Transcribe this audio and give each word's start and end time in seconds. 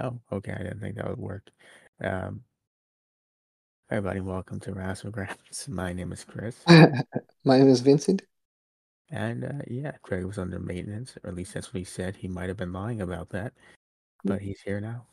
Oh, 0.00 0.20
okay. 0.30 0.52
I 0.52 0.62
didn't 0.62 0.80
think 0.80 0.96
that 0.96 1.08
would 1.08 1.18
work. 1.18 1.50
Um, 2.02 2.42
everybody, 3.90 4.20
welcome 4.20 4.60
to 4.60 4.72
Rasslegrams. 4.72 5.68
My 5.68 5.92
name 5.92 6.12
is 6.12 6.24
Chris. 6.24 6.56
My 7.44 7.58
name 7.58 7.68
is 7.68 7.80
Vincent. 7.80 8.22
And 9.10 9.44
uh, 9.44 9.62
yeah, 9.66 9.92
Craig 10.02 10.24
was 10.24 10.38
under 10.38 10.60
maintenance, 10.60 11.16
or 11.24 11.30
at 11.30 11.36
least 11.36 11.54
that's 11.54 11.72
what 11.72 11.78
he 11.78 11.84
said. 11.84 12.16
He 12.16 12.28
might 12.28 12.48
have 12.48 12.58
been 12.58 12.72
lying 12.72 13.00
about 13.00 13.30
that, 13.30 13.54
but 14.22 14.40
he's 14.40 14.60
here 14.60 14.80
now. 14.80 15.06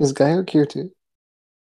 Is 0.00 0.12
Guyark 0.12 0.50
here 0.50 0.66
too? 0.66 0.90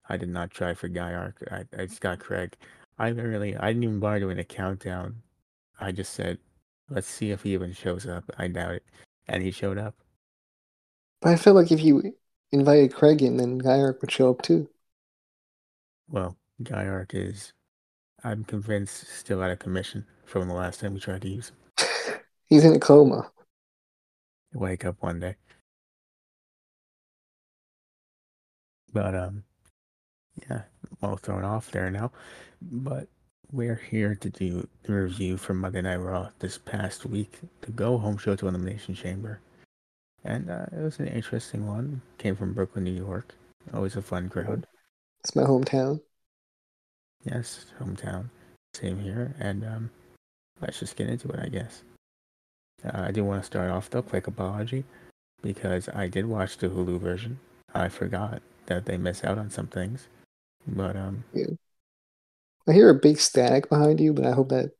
I 0.09 0.17
did 0.17 0.29
not 0.29 0.49
try 0.49 0.73
for 0.73 0.89
Guyark. 0.89 1.33
I, 1.51 1.65
I 1.79 1.85
just 1.85 2.01
got 2.01 2.19
Craig. 2.19 2.55
I 2.97 3.09
really, 3.09 3.55
I 3.55 3.67
didn't 3.67 3.83
even 3.83 3.99
bother 3.99 4.21
doing 4.21 4.39
a 4.39 4.43
countdown. 4.43 5.21
I 5.79 5.91
just 5.91 6.13
said, 6.13 6.39
let's 6.89 7.07
see 7.07 7.31
if 7.31 7.43
he 7.43 7.53
even 7.53 7.73
shows 7.73 8.07
up. 8.07 8.23
I 8.37 8.47
doubt 8.47 8.75
it. 8.75 8.85
And 9.27 9.43
he 9.43 9.51
showed 9.51 9.77
up. 9.77 9.95
But 11.21 11.33
I 11.33 11.35
felt 11.35 11.55
like 11.55 11.71
if 11.71 11.81
you 11.81 12.13
invited 12.51 12.93
Craig 12.93 13.21
in, 13.21 13.37
then 13.37 13.59
Guyark 13.59 14.01
would 14.01 14.11
show 14.11 14.29
up 14.29 14.41
too. 14.41 14.69
Well, 16.09 16.37
Guyark 16.61 17.11
is, 17.13 17.53
I'm 18.23 18.43
convinced, 18.43 19.07
still 19.07 19.41
out 19.41 19.51
of 19.51 19.59
commission 19.59 20.05
from 20.25 20.47
the 20.47 20.53
last 20.53 20.79
time 20.79 20.93
we 20.93 20.99
tried 20.99 21.21
to 21.23 21.29
use 21.29 21.49
him. 21.49 22.19
He's 22.45 22.65
in 22.65 22.73
a 22.73 22.79
coma. 22.79 23.31
Wake 24.53 24.85
up 24.85 24.97
one 25.01 25.19
day. 25.19 25.35
But 28.93 29.15
um, 29.15 29.43
yeah, 30.49 30.63
all 31.01 31.15
thrown 31.15 31.45
off 31.45 31.71
there 31.71 31.89
now. 31.89 32.11
But 32.61 33.07
we're 33.51 33.81
here 33.89 34.15
to 34.15 34.29
do 34.29 34.67
the 34.83 34.93
review 34.93 35.37
from 35.37 35.59
Monday 35.59 35.81
Night 35.81 35.97
Raw 35.97 36.29
this 36.39 36.57
past 36.57 37.05
week, 37.05 37.39
the 37.61 37.71
go 37.71 37.97
home 37.97 38.17
show 38.17 38.35
to 38.35 38.47
Elimination 38.47 38.95
Chamber. 38.95 39.39
And 40.23 40.49
uh, 40.49 40.65
it 40.71 40.81
was 40.81 40.99
an 40.99 41.07
interesting 41.07 41.67
one. 41.67 42.01
Came 42.17 42.35
from 42.35 42.53
Brooklyn, 42.53 42.83
New 42.83 42.91
York. 42.91 43.35
Always 43.73 43.95
a 43.95 44.01
fun 44.01 44.29
crowd. 44.29 44.67
It's 45.23 45.35
my 45.35 45.43
hometown. 45.43 46.01
Yes, 47.23 47.65
hometown. 47.79 48.29
Same 48.73 48.99
here. 48.99 49.35
And 49.39 49.63
um, 49.63 49.89
let's 50.59 50.79
just 50.79 50.95
get 50.95 51.09
into 51.09 51.29
it, 51.29 51.39
I 51.39 51.47
guess. 51.47 51.83
Uh, 52.83 53.03
I 53.07 53.11
do 53.11 53.23
want 53.23 53.41
to 53.41 53.45
start 53.45 53.69
off 53.69 53.89
though, 53.89 54.01
quick 54.01 54.27
apology, 54.27 54.83
because 55.41 55.87
I 55.89 56.07
did 56.07 56.25
watch 56.25 56.57
the 56.57 56.67
Hulu 56.67 56.99
version. 56.99 57.39
I 57.73 57.89
forgot 57.89 58.41
that 58.65 58.85
they 58.85 58.97
miss 58.97 59.23
out 59.23 59.37
on 59.37 59.49
some 59.49 59.67
things, 59.67 60.07
but 60.67 60.95
um, 60.95 61.23
yeah. 61.33 61.45
I 62.67 62.73
hear 62.73 62.89
a 62.89 62.95
big 62.95 63.19
static 63.19 63.69
behind 63.69 63.99
you, 63.99 64.13
but 64.13 64.25
I 64.25 64.31
hope 64.31 64.49
that 64.49 64.71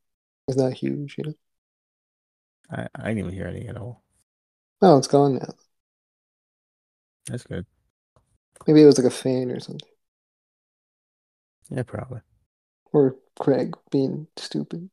is 0.47 0.57
not 0.57 0.73
huge. 0.73 1.15
You 1.17 1.23
know. 1.25 1.33
I 2.71 2.87
I 2.95 3.07
didn't 3.09 3.19
even 3.19 3.33
hear 3.33 3.47
any 3.47 3.67
at 3.67 3.77
all. 3.77 4.01
Oh, 4.81 4.97
it's 4.97 5.07
gone 5.07 5.35
now. 5.35 5.53
That's 7.27 7.43
good. 7.43 7.65
Maybe 8.67 8.81
it 8.81 8.85
was 8.85 8.97
like 8.97 9.07
a 9.07 9.15
fan 9.15 9.51
or 9.51 9.59
something. 9.59 9.87
Yeah, 11.69 11.83
probably. 11.83 12.21
Or 12.91 13.15
Craig 13.39 13.75
being 13.91 14.27
stupid. 14.37 14.89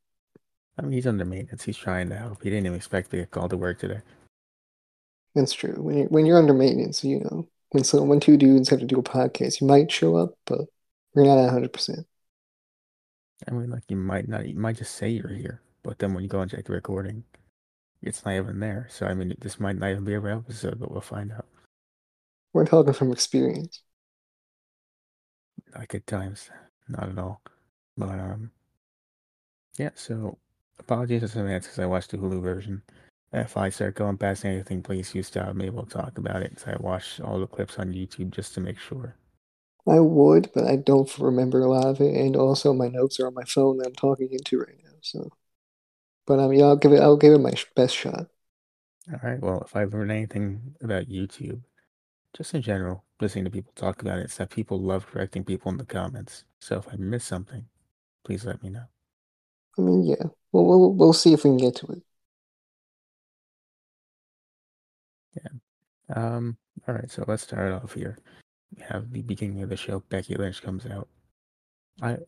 I 0.79 0.83
mean, 0.83 0.93
he's 0.93 1.07
under 1.07 1.25
maintenance. 1.25 1.65
He's 1.65 1.77
trying 1.77 2.09
to 2.11 2.17
help. 2.17 2.43
He 2.43 2.51
didn't 2.51 2.67
even 2.67 2.77
expect 2.77 3.11
to 3.11 3.17
get 3.17 3.31
called 3.31 3.51
to 3.51 3.57
work 3.57 3.81
today. 3.81 4.01
That's 5.35 5.53
true. 5.53 5.75
When 5.75 5.99
you're 5.99 6.09
when 6.09 6.27
you're 6.27 6.39
under 6.39 6.55
maintenance, 6.55 7.03
you 7.03 7.21
know, 7.21 7.49
when 7.71 7.85
so 7.85 8.03
when 8.03 8.21
two 8.21 8.37
dudes 8.37 8.69
have 8.69 8.81
to 8.81 8.87
do 8.87 8.99
a 8.99 9.03
podcast, 9.03 9.61
you 9.61 9.67
might 9.67 9.91
show 9.91 10.17
up, 10.17 10.35
but 10.47 10.61
you're 11.15 11.25
not 11.25 11.51
hundred 11.51 11.73
percent. 11.73 12.07
I 13.47 13.53
mean, 13.53 13.71
like 13.71 13.85
you 13.89 13.97
might 13.97 14.29
not, 14.29 14.49
you 14.49 14.57
might 14.57 14.77
just 14.77 14.95
say 14.95 15.09
you're 15.09 15.29
here, 15.29 15.61
but 15.83 15.99
then 15.99 16.15
when 16.15 16.23
you 16.23 16.29
go 16.29 16.41
and 16.41 16.51
check 16.51 16.65
the 16.65 16.73
recording, 16.73 17.25
it's 18.03 18.25
not 18.25 18.35
even 18.35 18.61
there. 18.61 18.87
So 18.91 19.07
I 19.07 19.15
mean, 19.15 19.35
this 19.41 19.61
might 19.61 19.77
not 19.77 19.91
even 19.91 20.05
be 20.05 20.15
a 20.15 20.21
real 20.21 20.39
episode, 20.39 20.79
but 20.79 20.91
we'll 20.91 21.01
find 21.01 21.33
out. 21.33 21.47
We're 22.53 22.67
talking 22.67 22.93
from 22.93 23.13
experience. 23.13 23.83
Like 25.75 25.95
at 25.95 26.07
times, 26.07 26.51
not 26.89 27.09
at 27.09 27.19
all. 27.19 27.43
But 27.97 28.19
um, 28.19 28.51
yeah. 29.77 29.91
So 29.95 30.39
apologies 30.79 31.35
in 31.35 31.43
advance 31.43 31.67
because 31.67 31.79
I 31.79 31.87
watched 31.87 32.11
the 32.11 32.19
Hulu 32.19 32.43
version. 32.43 32.83
If 33.33 33.59
I 33.59 33.69
start 33.69 33.97
going 33.97 34.17
past 34.17 34.45
anything, 34.45 34.83
please 34.83 35.15
you 35.15 35.23
stop 35.23 35.55
me. 35.55 35.69
We'll 35.69 35.85
talk 35.85 36.17
about 36.17 36.43
it. 36.43 36.59
So 36.61 36.73
I 36.73 36.77
watched 36.81 37.21
all 37.21 37.39
the 37.39 37.47
clips 37.47 37.79
on 37.79 37.93
YouTube 37.93 38.31
just 38.31 38.55
to 38.55 38.61
make 38.61 38.79
sure. 38.79 39.15
I 39.87 40.01
would, 40.01 40.51
but 40.55 40.65
I 40.65 40.77
don't 40.77 41.19
remember 41.19 41.63
a 41.63 41.71
lot 41.71 41.87
of 41.87 42.01
it, 42.01 42.15
and 42.15 42.37
also 42.37 42.73
my 42.73 42.89
notes 42.89 43.19
are 43.21 43.27
on 43.27 43.35
my 43.35 43.45
phone 43.45 43.79
that 43.79 43.87
I'm 43.87 43.95
talking 43.95 44.29
into 44.31 44.59
right 44.59 44.77
now. 44.85 44.91
So, 45.01 45.31
but 46.29 46.39
um, 46.39 46.53
yeah, 46.53 46.67
I'll 46.67 46.77
give 46.77 46.93
it. 46.93 47.01
I'll 47.01 47.17
give 47.17 47.33
it 47.33 47.39
my 47.39 47.55
best 47.75 47.97
shot. 47.97 48.27
All 49.11 49.21
right. 49.23 49.41
Well, 49.41 49.63
if 49.63 49.75
I've 49.75 49.95
learned 49.95 50.13
anything 50.13 50.75
about 50.83 51.09
YouTube, 51.09 51.63
just 52.37 52.55
in 52.55 52.61
general, 52.61 53.03
listening 53.19 53.47
to 53.47 53.51
people 53.51 53.73
talk 53.75 54.03
about 54.03 54.19
it, 54.19 54.25
it's 54.25 54.37
that 54.37 54.51
people 54.51 54.79
love 54.79 55.07
correcting 55.07 55.43
people 55.43 55.73
in 55.73 55.79
the 55.79 55.87
comments. 55.87 56.45
So 56.61 56.77
if 56.77 56.87
I 56.93 56.97
miss 56.97 57.25
something, 57.25 57.65
please 58.25 58.45
let 58.45 58.63
me 58.63 58.69
know. 58.69 58.85
I 59.79 59.81
mean, 59.81 60.05
yeah, 60.05 60.25
we'll 60.53 60.67
we'll, 60.67 60.93
we'll 60.93 61.13
see 61.15 61.33
if 61.33 61.45
we 61.45 61.51
can 61.51 61.57
get 61.57 61.77
to 61.77 61.87
it. 61.93 62.03
Yeah. 65.35 66.15
Um. 66.15 66.59
All 66.87 66.95
right. 66.95 67.11
So 67.11 67.25
let's 67.27 67.43
start 67.43 67.73
off 67.73 67.95
here. 67.95 68.19
We 68.77 68.83
have 68.83 69.11
the 69.11 69.23
beginning 69.23 69.63
of 69.63 69.71
the 69.71 69.79
show. 69.79 70.01
Becky 70.11 70.35
Lynch 70.35 70.61
comes 70.61 70.85
out. 70.85 71.09
I 72.03 72.19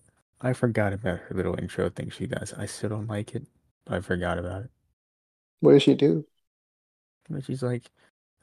I 0.41 0.55
forgot 0.55 0.95
about 0.95 1.19
her 1.19 1.37
little 1.37 1.59
intro 1.61 1.91
thing 1.91 2.09
she 2.09 2.27
does. 2.27 2.55
I 2.55 2.65
still 2.65 2.89
don't 2.89 3.07
like 3.07 3.35
it, 3.35 3.47
I 3.89 4.01
forgot 4.01 4.39
about 4.39 4.63
it. 4.63 4.71
What 5.61 5.73
does 5.73 5.83
she 5.83 5.95
do? 5.95 6.25
But 7.29 7.45
she's 7.45 7.63
like, 7.63 7.91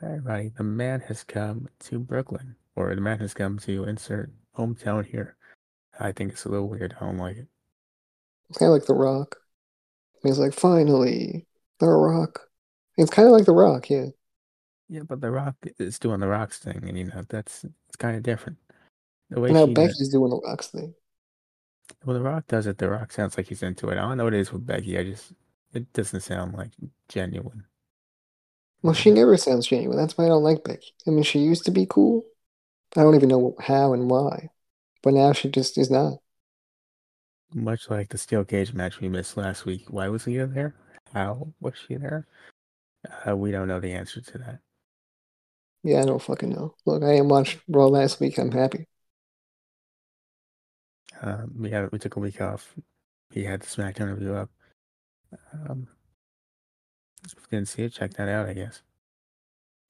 everybody, 0.02 0.50
the 0.50 0.64
man 0.64 1.02
has 1.02 1.24
come 1.24 1.68
to 1.81 2.00
Brooklyn, 2.00 2.56
or 2.75 2.94
the 2.94 3.02
man 3.02 3.20
has 3.20 3.34
come 3.34 3.59
to 3.59 3.86
insert 3.86 4.31
hometown 4.58 5.06
here. 5.06 5.36
I 6.00 6.12
think 6.12 6.31
it's 6.31 6.46
a 6.46 6.50
little 6.50 6.70
weird. 6.70 6.96
I 7.00 7.06
don't 7.06 7.18
like 7.18 7.38
it. 7.38 7.47
It's 8.50 8.59
kind 8.59 8.70
of 8.72 8.74
like 8.74 8.86
The 8.86 8.94
Rock. 8.94 9.38
He's 10.24 10.40
like, 10.40 10.53
finally, 10.53 11.47
The 11.80 11.88
Rock. 11.88 12.42
It's 12.97 13.12
kind 13.12 13.28
of 13.28 13.34
like 13.34 13.46
The 13.46 13.53
Rock, 13.53 13.90
yeah. 13.90 14.08
Yeah, 14.90 15.02
but 15.02 15.22
The 15.22 15.31
Rock 15.31 15.56
is 15.80 16.00
doing 16.00 16.20
The 16.20 16.28
Rock's 16.28 16.59
thing, 16.59 16.84
and 16.88 16.97
you 16.97 17.06
know 17.06 17.24
that's 17.28 17.66
it's 17.88 17.97
kind 17.97 18.16
of 18.16 18.24
different. 18.24 18.58
The 19.30 19.42
way 19.42 19.52
now 19.52 19.66
Becky's 19.66 19.97
does, 19.97 20.09
doing 20.09 20.30
The 20.30 20.40
Rock's 20.40 20.68
thing. 20.68 20.94
Well, 22.06 22.16
The 22.16 22.22
Rock 22.22 22.48
does 22.48 22.68
it. 22.68 22.78
The 22.78 22.90
Rock 22.90 23.12
sounds 23.12 23.38
like 23.38 23.48
he's 23.48 23.64
into 23.64 23.90
it. 23.90 23.98
I 23.98 24.02
don't 24.02 24.18
know 24.18 24.25
what 24.25 24.34
it 24.34 24.40
is 24.40 24.52
with 24.52 24.66
Becky. 24.66 24.98
I 24.98 25.03
just 25.03 25.34
it 25.74 25.92
doesn't 25.94 26.22
sound 26.22 26.53
like 26.53 26.72
genuine. 27.09 27.66
Well, 28.81 28.94
she 28.94 29.12
never 29.12 29.36
sounds 29.38 29.68
genuine. 29.68 29.97
That's 29.97 30.18
why 30.18 30.26
I 30.26 30.30
don't 30.30 30.44
like 30.44 30.64
Becky. 30.64 30.94
I 31.06 31.09
mean, 31.09 31.24
she 31.24 31.40
used 31.40 31.66
to 31.66 31.72
be 31.72 31.86
cool. 31.90 32.26
I 32.96 33.03
don't 33.03 33.16
even 33.16 33.30
know 33.30 33.56
how 33.59 33.94
and 33.94 34.09
why, 34.09 34.50
but 35.03 35.14
now 35.14 35.34
she 35.34 35.50
just 35.50 35.78
is 35.78 35.92
not. 35.92 36.20
Much 37.53 37.90
like 37.90 38.09
the 38.09 38.18
steel 38.18 38.44
cage 38.44 38.74
match 38.74 39.00
we 39.00 39.09
missed 39.09 39.38
last 39.38 39.66
week. 39.66 39.86
Why 39.90 40.09
was 40.09 40.26
he 40.26 40.38
there? 40.38 40.76
How 41.14 41.53
was 41.59 41.74
she 41.88 41.96
there? 41.96 42.28
Uh, 43.28 43.36
we 43.36 43.52
don't 43.52 43.68
know 43.68 43.80
the 43.80 43.94
answer 43.94 44.22
to 44.22 44.38
that. 44.40 44.59
Yeah, 45.84 46.02
I 46.02 46.06
don't 46.06 46.22
fucking 46.22 46.50
know. 46.50 46.76
Look, 46.86 47.03
I 47.03 47.14
didn't 47.14 47.30
watch 47.30 47.58
Raw 47.68 47.88
last 47.88 48.20
week. 48.20 48.38
I'm 48.38 48.52
happy. 48.52 48.88
Um, 51.22 51.53
we 51.57 51.69
had 51.72 51.91
we 51.91 52.00
took 52.00 52.16
a 52.16 52.19
week 52.19 52.41
off. 52.41 52.75
He 53.31 53.44
had 53.44 53.61
the 53.61 53.67
SmackDown 53.67 54.13
review 54.13 54.35
up. 54.35 54.50
Um, 55.53 55.88
didn't 57.50 57.67
see 57.67 57.83
it. 57.83 57.94
Check 57.94 58.13
that 58.13 58.29
out. 58.29 58.47
I 58.47 58.53
guess. 58.53 58.81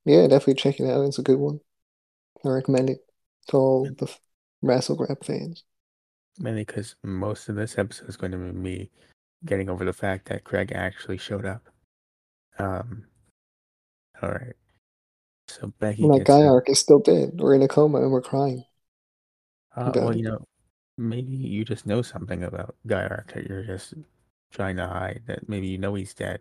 Yeah, 0.06 0.28
definitely 0.28 0.56
check 0.56 0.80
it 0.80 0.90
out. 0.90 1.06
It's 1.06 1.20
a 1.20 1.24
good 1.24 1.38
one. 1.38 1.60
I 2.46 2.50
recommend 2.50 2.90
it 2.90 3.00
to 3.48 3.58
all 3.58 3.84
the 3.86 4.10
Rasslegrap 4.64 5.26
fans. 5.26 5.64
Mainly 6.40 6.62
because 6.62 6.96
most 7.04 7.50
of 7.50 7.56
this 7.56 7.78
episode 7.78 8.10
is 8.10 8.18
going 8.18 8.32
to 8.32 8.38
be 8.38 8.52
me 8.52 8.92
getting 9.46 9.70
over 9.70 9.84
the 9.84 9.94
fact 9.94 10.30
that 10.30 10.44
Craig 10.44 10.72
actually 10.74 11.18
showed 11.18 11.46
up. 11.46 11.68
Um. 12.58 13.06
All 14.22 14.30
right. 14.30 14.56
So 15.48 15.74
Becky. 15.80 16.08
My 16.08 16.20
Guyark 16.20 16.70
is 16.70 16.80
still 16.80 17.00
dead. 17.00 17.32
We're 17.36 17.56
in 17.56 17.62
a 17.62 17.68
coma 17.68 18.02
and 18.02 18.12
we're 18.12 18.22
crying. 18.22 18.64
Uh, 19.76 19.92
well, 19.94 20.16
you 20.16 20.24
know, 20.24 20.46
maybe 20.98 21.32
you 21.36 21.64
just 21.64 21.86
know 21.86 22.02
something 22.02 22.44
about 22.44 22.76
Guyark 22.88 23.34
that 23.34 23.46
you're 23.48 23.64
just 23.64 23.94
trying 24.52 24.78
to 24.78 24.88
hide. 24.88 25.22
That 25.28 25.48
maybe 25.48 25.68
you 25.68 25.78
know 25.78 25.96
he's 25.96 26.14
dead, 26.14 26.40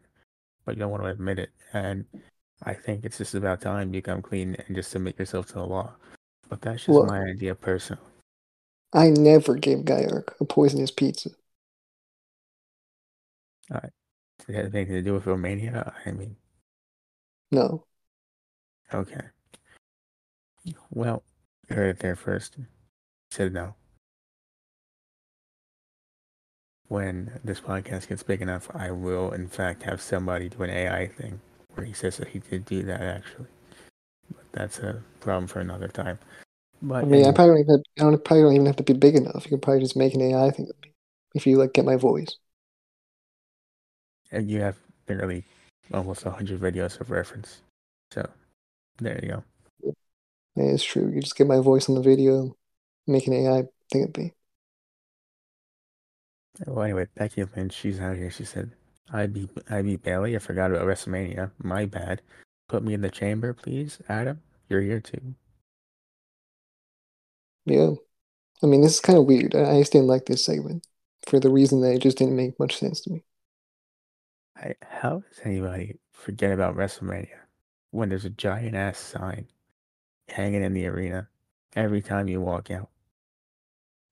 but 0.64 0.76
you 0.76 0.80
don't 0.80 0.90
want 0.90 1.02
to 1.04 1.10
admit 1.10 1.38
it. 1.38 1.50
And 1.72 2.04
I 2.62 2.74
think 2.74 3.04
it's 3.04 3.18
just 3.18 3.34
about 3.34 3.60
time 3.60 3.94
you 3.94 4.02
come 4.02 4.22
clean 4.22 4.56
and 4.66 4.76
just 4.76 4.90
submit 4.90 5.18
yourself 5.18 5.46
to 5.48 5.54
the 5.54 5.66
law. 5.66 5.94
But 6.48 6.62
that's 6.62 6.78
just 6.80 6.88
Look, 6.88 7.08
my 7.08 7.20
idea 7.20 7.54
personally. 7.54 8.02
I 8.92 9.10
never 9.10 9.54
gave 9.56 9.78
Guyark 9.78 10.34
a 10.40 10.44
poisonous 10.44 10.90
pizza. 10.90 11.30
All 13.70 13.80
right. 13.82 13.92
Does 14.38 14.48
it 14.48 14.54
have 14.54 14.74
anything 14.74 14.94
to 14.94 15.02
do 15.02 15.14
with 15.14 15.26
Romania? 15.26 15.92
I 16.04 16.12
mean, 16.12 16.36
no. 17.50 17.84
Okay. 18.94 19.26
Well, 20.90 21.24
you 21.68 21.76
heard 21.76 21.90
it 21.90 21.98
there 21.98 22.16
first. 22.16 22.56
said 23.30 23.52
no. 23.52 23.74
When 26.88 27.40
this 27.44 27.60
podcast 27.60 28.08
gets 28.08 28.22
big 28.22 28.42
enough, 28.42 28.70
I 28.74 28.90
will, 28.90 29.32
in 29.32 29.48
fact, 29.48 29.82
have 29.84 30.00
somebody 30.00 30.48
do 30.48 30.62
an 30.62 30.70
AI 30.70 31.08
thing 31.08 31.40
where 31.74 31.86
he 31.86 31.92
says 31.92 32.16
that 32.18 32.28
he 32.28 32.38
did 32.40 32.64
do 32.64 32.82
that 32.84 33.00
actually. 33.02 33.48
But 34.30 34.44
that's 34.52 34.78
a 34.78 35.02
problem 35.20 35.46
for 35.48 35.60
another 35.60 35.88
time. 35.88 36.18
But 36.82 37.04
I 37.04 37.06
mean, 37.06 37.24
I 37.26 37.32
probably 37.32 37.54
don't 37.54 37.60
even 37.60 37.74
have, 37.74 37.82
I 37.98 38.10
don't 38.10 38.24
probably 38.24 38.42
don't 38.44 38.54
even 38.54 38.66
have 38.66 38.76
to 38.76 38.82
be 38.82 38.92
big 38.92 39.16
enough. 39.16 39.44
You 39.44 39.50
can 39.50 39.60
probably 39.60 39.80
just 39.82 39.96
make 39.96 40.14
an 40.14 40.22
AI 40.22 40.50
thing 40.50 40.68
of 40.68 40.76
me 40.82 40.92
if 41.34 41.46
you 41.46 41.56
like 41.58 41.72
get 41.72 41.84
my 41.84 41.96
voice. 41.96 42.36
and 44.30 44.50
you 44.50 44.60
have 44.60 44.76
literally 45.08 45.44
almost 45.92 46.22
hundred 46.22 46.60
videos 46.60 47.00
of 47.00 47.10
reference. 47.10 47.62
So 48.12 48.28
there 48.98 49.18
you 49.22 49.28
go. 49.28 49.44
Yeah, 50.56 50.64
it's 50.64 50.84
true. 50.84 51.10
You 51.14 51.20
just 51.20 51.36
get 51.36 51.46
my 51.46 51.58
voice 51.60 51.88
on 51.88 51.94
the 51.94 52.02
video, 52.02 52.56
make 53.06 53.26
an 53.26 53.34
AI 53.34 53.64
thing 53.92 54.04
of 54.04 54.16
me. 54.16 54.32
Well, 56.66 56.84
anyway, 56.84 57.06
Becky 57.14 57.44
Lynch, 57.44 57.74
she's 57.74 58.00
out 58.00 58.16
here. 58.16 58.30
She 58.30 58.44
said, 58.44 58.72
"I 59.12 59.26
beat 59.26 59.50
I 59.68 59.82
beat 59.82 60.02
Bayley. 60.02 60.36
I 60.36 60.38
forgot 60.38 60.70
about 60.70 60.86
WrestleMania. 60.86 61.50
My 61.62 61.86
bad. 61.86 62.22
Put 62.68 62.82
me 62.82 62.94
in 62.94 63.02
the 63.02 63.10
chamber, 63.10 63.52
please, 63.52 63.98
Adam. 64.08 64.40
You're 64.68 64.80
here 64.80 65.00
too." 65.00 65.34
Yeah. 67.66 67.90
I 68.62 68.66
mean, 68.66 68.80
this 68.80 68.94
is 68.94 69.00
kind 69.00 69.18
of 69.18 69.26
weird. 69.26 69.54
I, 69.54 69.78
just 69.80 69.92
didn't 69.92 70.06
like 70.06 70.26
this 70.26 70.44
segment 70.44 70.86
for 71.26 71.38
the 71.38 71.50
reason 71.50 71.80
that 71.82 71.94
it 71.94 71.98
just 71.98 72.16
didn't 72.16 72.36
make 72.36 72.58
much 72.58 72.78
sense 72.78 73.00
to 73.02 73.10
me. 73.10 73.24
I, 74.56 74.74
how 74.82 75.22
does 75.28 75.40
anybody 75.44 75.98
forget 76.12 76.52
about 76.52 76.76
WrestleMania 76.76 77.28
when 77.90 78.08
there's 78.08 78.24
a 78.24 78.30
giant 78.30 78.74
ass 78.74 78.98
sign 78.98 79.48
hanging 80.28 80.62
in 80.62 80.72
the 80.72 80.86
arena 80.86 81.28
every 81.74 82.00
time 82.00 82.28
you 82.28 82.40
walk 82.40 82.70
out? 82.70 82.88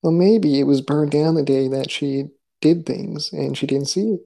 Well, 0.02 0.12
maybe 0.12 0.60
it 0.60 0.64
was 0.64 0.82
burned 0.82 1.12
down 1.12 1.34
the 1.34 1.42
day 1.42 1.68
that 1.68 1.90
she 1.90 2.26
did 2.64 2.86
things 2.86 3.32
and 3.32 3.56
she 3.58 3.66
didn't 3.68 3.88
see 3.88 4.14
it. 4.14 4.22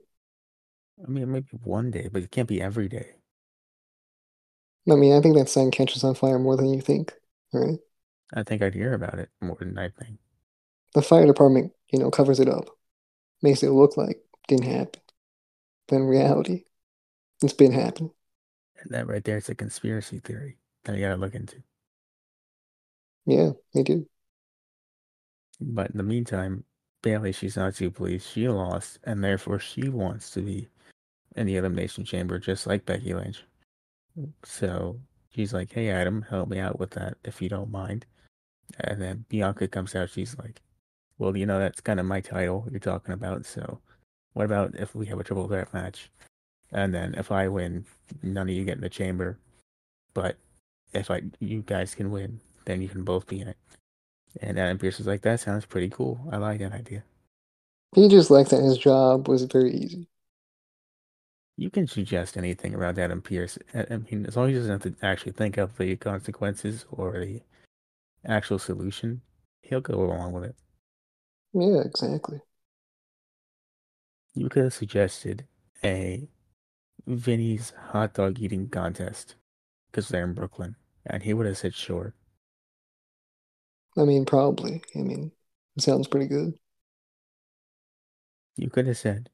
I 1.05 1.09
mean, 1.11 1.33
maybe 1.33 1.49
one 1.65 1.91
day, 1.91 2.07
but 2.09 2.23
it 2.23 2.31
can't 2.31 2.49
be 2.49 2.63
every 2.63 2.89
day. 2.89 3.17
I 4.91 4.97
mean, 4.97 5.13
I 5.13 5.21
think 5.21 5.37
that 5.37 5.49
sign 5.49 5.71
catches 5.71 6.03
on 6.03 6.15
fire 6.17 6.39
more 6.39 6.57
than 6.57 6.73
you 6.73 6.81
think, 6.81 7.15
right? 7.53 7.79
I 8.33 8.43
think 8.43 8.63
I'd 8.63 8.73
hear 8.73 8.95
about 8.95 9.19
it 9.19 9.29
more 9.43 9.57
than 9.61 9.77
I 9.79 9.91
think. 9.91 10.19
The 10.95 11.01
fire 11.03 11.27
department, 11.27 11.73
you 11.91 11.99
know, 11.99 12.11
covers 12.11 12.41
it 12.41 12.49
up, 12.49 12.77
makes 13.43 13.63
it 13.63 13.71
look 13.71 13.97
like 13.97 14.19
it 14.19 14.27
didn't 14.49 14.67
happen. 14.67 15.03
But 15.89 15.97
in 15.97 16.05
reality, 16.05 16.65
it's 17.43 17.53
been 17.55 17.73
happening. 17.73 18.13
And 18.81 18.91
that 18.91 19.07
right 19.07 19.23
there 19.23 19.37
is 19.37 19.49
a 19.49 19.55
conspiracy 19.55 20.19
theory 20.19 20.59
that 20.85 20.95
you 20.97 21.01
gotta 21.03 21.17
look 21.17 21.35
into. 21.37 21.63
Yeah, 23.27 23.53
they 23.75 23.83
do. 23.85 24.09
But 25.61 25.91
in 25.93 25.97
the 25.99 26.03
meantime, 26.03 26.65
Bayley, 27.03 27.33
she's 27.33 27.57
not 27.57 27.75
too 27.75 27.91
pleased. 27.91 28.27
She 28.27 28.49
lost, 28.49 28.99
and 29.05 29.23
therefore 29.23 29.59
she 29.59 29.89
wants 29.89 30.31
to 30.33 30.41
be 30.41 30.69
in 31.37 31.47
the 31.47 31.57
Elimination 31.57 32.05
Chamber, 32.05 32.39
just 32.39 32.67
like 32.67 32.85
Becky 32.85 33.15
Lynch. 33.15 33.45
So 34.45 35.01
she's 35.31 35.53
like, 35.53 35.73
"Hey, 35.73 35.91
Adam, 35.91 36.23
help 36.23 36.49
me 36.49 36.59
out 36.59 36.81
with 36.81 36.91
that 36.91 37.17
if 37.25 37.41
you 37.41 37.49
don't 37.49 37.71
mind." 37.71 38.05
And 38.81 39.01
then 39.01 39.25
Bianca 39.29 39.69
comes 39.69 39.95
out. 39.95 40.11
She's 40.11 40.37
like, 40.39 40.61
"Well, 41.19 41.37
you 41.37 41.47
know 41.47 41.59
that's 41.59 41.81
kind 41.81 42.01
of 42.01 42.07
my 42.07 42.21
title 42.21 42.67
you're 42.71 42.81
talking 42.81 43.15
about. 43.15 43.47
So 43.47 43.81
what 44.33 44.47
about 44.47 44.75
if 44.75 44.95
we 44.95 45.07
have 45.07 45.21
a 45.21 45.25
triple 45.25 45.49
threat 45.49 45.73
match? 45.73 46.11
And 46.73 46.93
then 46.93 47.15
if 47.15 47.31
I 47.33 47.49
win, 47.49 47.87
none 48.23 48.49
of 48.49 48.55
you 48.55 48.65
get 48.65 48.77
in 48.77 48.83
the 48.83 48.89
chamber. 48.89 49.39
But 50.15 50.37
if 50.93 51.11
I 51.11 51.23
you 51.39 51.63
guys 51.63 51.95
can 51.95 52.11
win, 52.11 52.41
then 52.65 52.83
you 52.83 52.89
can 52.89 53.05
both 53.05 53.27
be 53.29 53.41
in 53.41 53.49
it." 53.49 53.57
And 54.41 54.59
Adam 54.59 54.79
Pearce 54.79 54.99
was 54.99 55.07
like, 55.07 55.23
"That 55.23 55.41
sounds 55.41 55.67
pretty 55.67 55.89
cool. 55.89 56.29
I 56.31 56.37
like 56.37 56.61
that 56.61 56.73
idea." 56.73 57.05
He 57.95 58.09
just 58.09 58.31
liked 58.31 58.51
that 58.51 58.63
his 58.63 58.79
job 58.79 59.29
was 59.29 59.45
very 59.45 59.73
easy. 59.73 60.09
You 61.57 61.71
can 61.71 61.89
suggest 61.89 62.37
anything 62.37 62.75
around 62.75 62.99
Adam 62.99 63.21
Pearce. 63.21 63.59
I 63.75 63.97
mean, 63.97 64.27
as 64.27 64.37
long 64.37 64.47
as 64.47 64.53
he 64.53 64.59
doesn't 64.59 64.85
have 64.85 64.99
to 64.99 65.07
actually 65.07 65.33
think 65.33 65.57
of 65.57 65.77
the 65.77 65.97
consequences 65.97 66.85
or 66.91 67.19
the 67.19 67.43
actual 68.25 68.59
solution, 68.59 69.23
he'll 69.63 69.81
go 69.81 69.95
along 69.95 70.35
with 70.35 70.45
it. 70.45 70.57
Yeah, 71.53 71.81
exactly. 71.85 72.41
You 74.35 74.49
could 74.49 74.65
have 74.65 74.75
suggested 74.75 75.47
a 75.83 76.29
Vinny's 77.07 77.73
hot 77.89 78.15
dog 78.15 78.39
eating 78.39 78.69
contest 78.69 79.35
because 79.91 80.09
they're 80.09 80.25
in 80.25 80.35
Brooklyn, 80.35 80.77
and 81.07 81.23
he 81.23 81.35
would 81.35 81.47
have 81.47 81.59
said 81.59 81.75
sure. 81.75 82.15
I 83.99 84.05
mean, 84.05 84.25
probably. 84.25 84.83
I 84.95 85.01
mean, 85.01 85.33
it 85.77 85.83
sounds 85.83 86.07
pretty 86.07 86.27
good. 86.27 86.55
You 88.57 88.71
could 88.71 88.87
have 88.87 88.99
said 88.99 89.29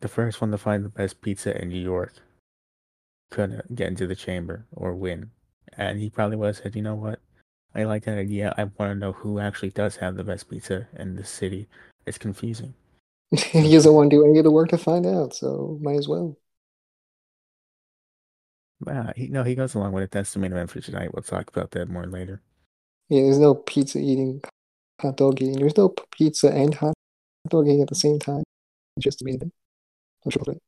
the 0.00 0.08
first 0.08 0.40
one 0.40 0.50
to 0.50 0.58
find 0.58 0.84
the 0.84 0.88
best 0.88 1.20
pizza 1.20 1.60
in 1.60 1.68
New 1.68 1.80
York 1.80 2.14
could 3.30 3.62
get 3.74 3.88
into 3.88 4.06
the 4.06 4.14
chamber 4.14 4.66
or 4.72 4.94
win. 4.94 5.30
And 5.76 5.98
he 5.98 6.10
probably 6.10 6.36
would 6.36 6.46
have 6.46 6.56
said, 6.56 6.76
you 6.76 6.82
know 6.82 6.94
what? 6.94 7.20
I 7.74 7.84
like 7.84 8.04
that 8.04 8.18
idea. 8.18 8.54
I 8.56 8.64
want 8.64 8.92
to 8.92 8.94
know 8.94 9.12
who 9.12 9.38
actually 9.38 9.70
does 9.70 9.96
have 9.96 10.16
the 10.16 10.24
best 10.24 10.48
pizza 10.48 10.88
in 10.96 11.16
the 11.16 11.24
city. 11.24 11.68
It's 12.06 12.18
confusing. 12.18 12.74
he 13.30 13.72
doesn't 13.72 13.92
want 13.92 14.10
to 14.10 14.16
do 14.16 14.24
any 14.24 14.38
of 14.38 14.44
the 14.44 14.50
work 14.50 14.68
to 14.70 14.78
find 14.78 15.04
out, 15.04 15.34
so 15.34 15.78
might 15.82 15.96
as 15.96 16.08
well. 16.08 16.38
Wow, 18.80 19.06
uh, 19.08 19.12
he, 19.16 19.28
no, 19.28 19.42
he 19.42 19.54
goes 19.54 19.74
along 19.74 19.92
with 19.92 20.04
it. 20.04 20.10
That's 20.10 20.32
the 20.32 20.38
main 20.38 20.52
event 20.52 20.70
for 20.70 20.80
tonight. 20.80 21.12
We'll 21.12 21.22
talk 21.22 21.48
about 21.48 21.72
that 21.72 21.88
more 21.88 22.06
later. 22.06 22.42
Yeah, 23.08 23.22
there's 23.22 23.38
no 23.38 23.54
pizza 23.54 23.98
eating, 23.98 24.42
hot 25.00 25.16
dog 25.16 25.40
eating. 25.40 25.58
There's 25.58 25.76
no 25.76 25.94
pizza 26.10 26.48
and 26.50 26.74
hot 26.74 26.94
dog 27.48 27.66
eating 27.68 27.82
at 27.82 27.88
the 27.88 27.94
same 27.94 28.18
time. 28.18 28.42
It's 28.96 29.04
just 29.04 29.22
amazing. 29.22 29.52
I'm 30.24 30.30
sure 30.30 30.42
of 30.42 30.48
it. 30.48 30.62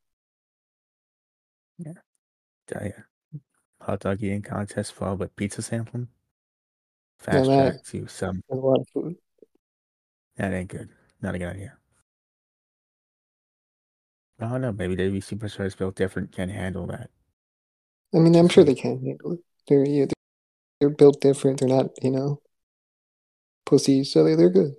Uh, 2.77 2.85
yeah. 2.85 3.41
Hot 3.81 4.01
dog 4.01 4.23
eating 4.23 4.43
contest 4.43 4.93
followed 4.93 5.19
by 5.21 5.27
pizza 5.35 5.63
sampling. 5.63 6.09
Yeah, 7.27 7.33
Fast 7.33 7.49
that- 7.49 7.71
track 7.71 7.85
to 7.85 8.07
some. 8.09 8.43
A 8.51 8.55
lot 8.55 8.81
of 8.81 8.89
food. 8.89 9.17
That 10.37 10.53
ain't 10.53 10.69
good. 10.69 10.91
Not 11.21 11.35
a 11.35 11.39
good 11.39 11.49
idea. 11.49 11.77
I 14.41 14.49
don't 14.49 14.61
know. 14.61 14.73
Maybe 14.73 14.95
WWE 14.95 15.19
superstars 15.19 15.77
built 15.77 15.97
different 15.97 16.31
can 16.31 16.49
handle 16.49 16.87
that. 16.87 17.11
I 18.15 18.19
mean, 18.19 18.37
I'm 18.37 18.49
sure 18.49 18.63
they 18.63 18.75
can 18.75 19.05
handle 19.05 19.33
it. 19.33 19.41
They're 19.67 19.85
yeah, 19.85 20.05
they're, 20.05 20.13
they're 20.81 20.91
built 20.91 21.21
different. 21.21 21.61
They're 21.61 21.69
not, 21.69 21.91
you 22.03 22.11
know, 22.11 22.41
pussies, 23.67 24.13
so 24.13 24.25
they 24.25 24.35
they're 24.35 24.51
good. 24.51 24.75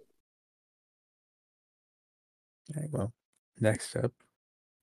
All 2.76 2.82
right, 2.82 2.92
well, 2.92 3.14
next 3.60 3.96
up, 3.96 4.12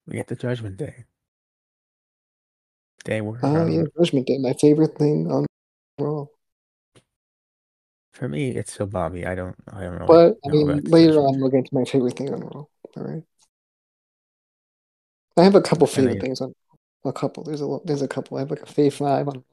we 0.05 0.13
get 0.17 0.27
the 0.27 0.35
Judgment 0.35 0.77
Day. 0.77 1.05
Day 3.05 3.21
where, 3.21 3.39
Oh 3.43 3.61
um, 3.61 3.71
yeah, 3.71 3.83
Judgment 3.97 4.27
Day, 4.27 4.37
my 4.37 4.53
favorite 4.53 4.97
thing 4.97 5.31
on 5.31 5.45
Raw. 5.97 6.25
for 8.11 8.27
me, 8.27 8.49
it's 8.51 8.73
still 8.73 8.87
Bobby. 8.87 9.25
I 9.25 9.35
don't, 9.35 9.55
I 9.71 9.81
don't 9.83 9.99
know. 9.99 10.07
But 10.07 10.35
I 10.45 10.49
know 10.49 10.65
mean, 10.65 10.83
later 10.83 11.19
on, 11.19 11.39
we'll 11.39 11.49
get 11.49 11.65
to 11.65 11.75
my 11.75 11.85
favorite 11.85 12.17
thing 12.17 12.33
on 12.33 12.41
Raw. 12.41 12.65
All 12.97 13.03
right. 13.03 13.23
I 15.37 15.43
have 15.43 15.55
a 15.55 15.61
couple 15.61 15.87
favorite 15.87 16.13
then- 16.13 16.21
things 16.21 16.41
on 16.41 16.53
a 17.05 17.13
couple. 17.13 17.43
There's 17.43 17.61
a 17.61 17.77
there's 17.85 18.01
a 18.01 18.07
couple. 18.07 18.37
I 18.37 18.41
have 18.41 18.49
like 18.49 18.63
a 18.63 18.65
fave 18.65 18.93
five 18.93 19.27
on. 19.27 19.43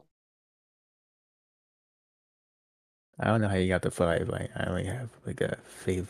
I 3.19 3.27
don't 3.27 3.41
know 3.41 3.49
how 3.49 3.57
you 3.57 3.69
got 3.69 3.83
the 3.83 3.91
five. 3.91 4.31
I, 4.31 4.49
I 4.57 4.65
only 4.67 4.85
have 4.85 5.09
like 5.25 5.41
a 5.41 5.59
fave 5.85 6.07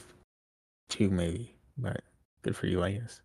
two 0.88 1.10
maybe, 1.10 1.54
but 1.76 2.02
good 2.42 2.56
for 2.56 2.66
you, 2.66 2.82
I 2.82 2.92
guess. 2.92 3.20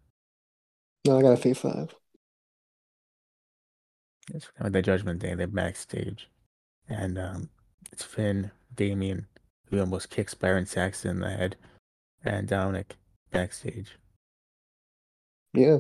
No, 1.06 1.18
I 1.18 1.22
got 1.22 1.34
a 1.34 1.42
fave 1.42 1.58
five. 1.58 1.96
It's 4.34 4.46
kind 4.46 4.60
of 4.60 4.64
like 4.66 4.74
the 4.74 4.82
Judgment 4.82 5.20
Day. 5.20 5.34
They're 5.34 5.48
backstage, 5.48 6.30
and 6.88 7.18
um, 7.18 7.50
it's 7.92 8.04
Finn, 8.04 8.52
Damien, 8.76 9.28
who 9.66 9.80
almost 9.80 10.10
kicks 10.10 10.34
Byron 10.34 10.66
Saxton 10.66 11.12
in 11.12 11.20
the 11.22 11.30
head, 11.30 11.56
and 12.24 12.48
Dominik 12.48 12.92
backstage. 13.32 13.98
Yeah. 15.54 15.80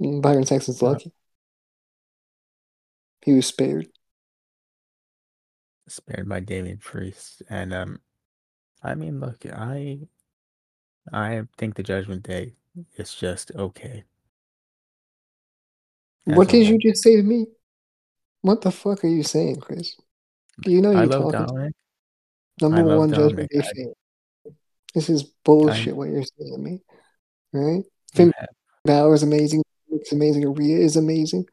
Mm, 0.00 0.20
Byron 0.20 0.44
Saxton's 0.44 0.82
Uh, 0.82 0.86
lucky. 0.86 1.12
He 3.24 3.32
was 3.32 3.46
spared. 3.46 3.88
Spared 5.88 6.28
by 6.28 6.40
Damien 6.40 6.78
Priest. 6.78 7.42
And 7.48 7.72
um, 7.72 8.00
I 8.82 8.94
mean, 8.94 9.20
look, 9.20 9.44
I, 9.46 10.00
I 11.12 11.42
think 11.56 11.74
the 11.74 11.82
Judgment 11.82 12.22
Day 12.22 12.54
is 12.96 13.14
just 13.14 13.52
okay. 13.54 14.04
As 16.26 16.36
What 16.36 16.48
did 16.48 16.68
you 16.68 16.78
just 16.78 17.02
say 17.02 17.16
to 17.16 17.22
me? 17.22 17.46
What 18.42 18.60
the 18.60 18.70
fuck 18.70 19.04
are 19.04 19.08
you 19.08 19.22
saying, 19.22 19.56
Chris? 19.56 19.96
Do 20.62 20.70
you 20.70 20.80
know 20.80 20.90
you're 20.90 21.06
talking 21.06 21.40
Dominik. 21.40 21.70
number 22.60 22.98
one 22.98 23.10
Dominik. 23.10 23.16
Judgment 23.16 23.50
Day 23.50 23.60
fan? 23.60 24.54
This 24.94 25.10
is 25.10 25.22
bullshit 25.44 25.96
what 25.96 26.08
you're 26.08 26.22
saying 26.22 26.54
to 26.54 26.58
me. 26.58 26.80
Right? 27.52 27.84
Finn 28.14 28.32
have- 28.38 28.48
Balor 28.84 29.14
is 29.14 29.22
amazing. 29.22 29.62
It's 29.90 30.12
amazing. 30.12 30.52
Rhea 30.54 30.78
is 30.78 30.96
amazing. 30.96 31.46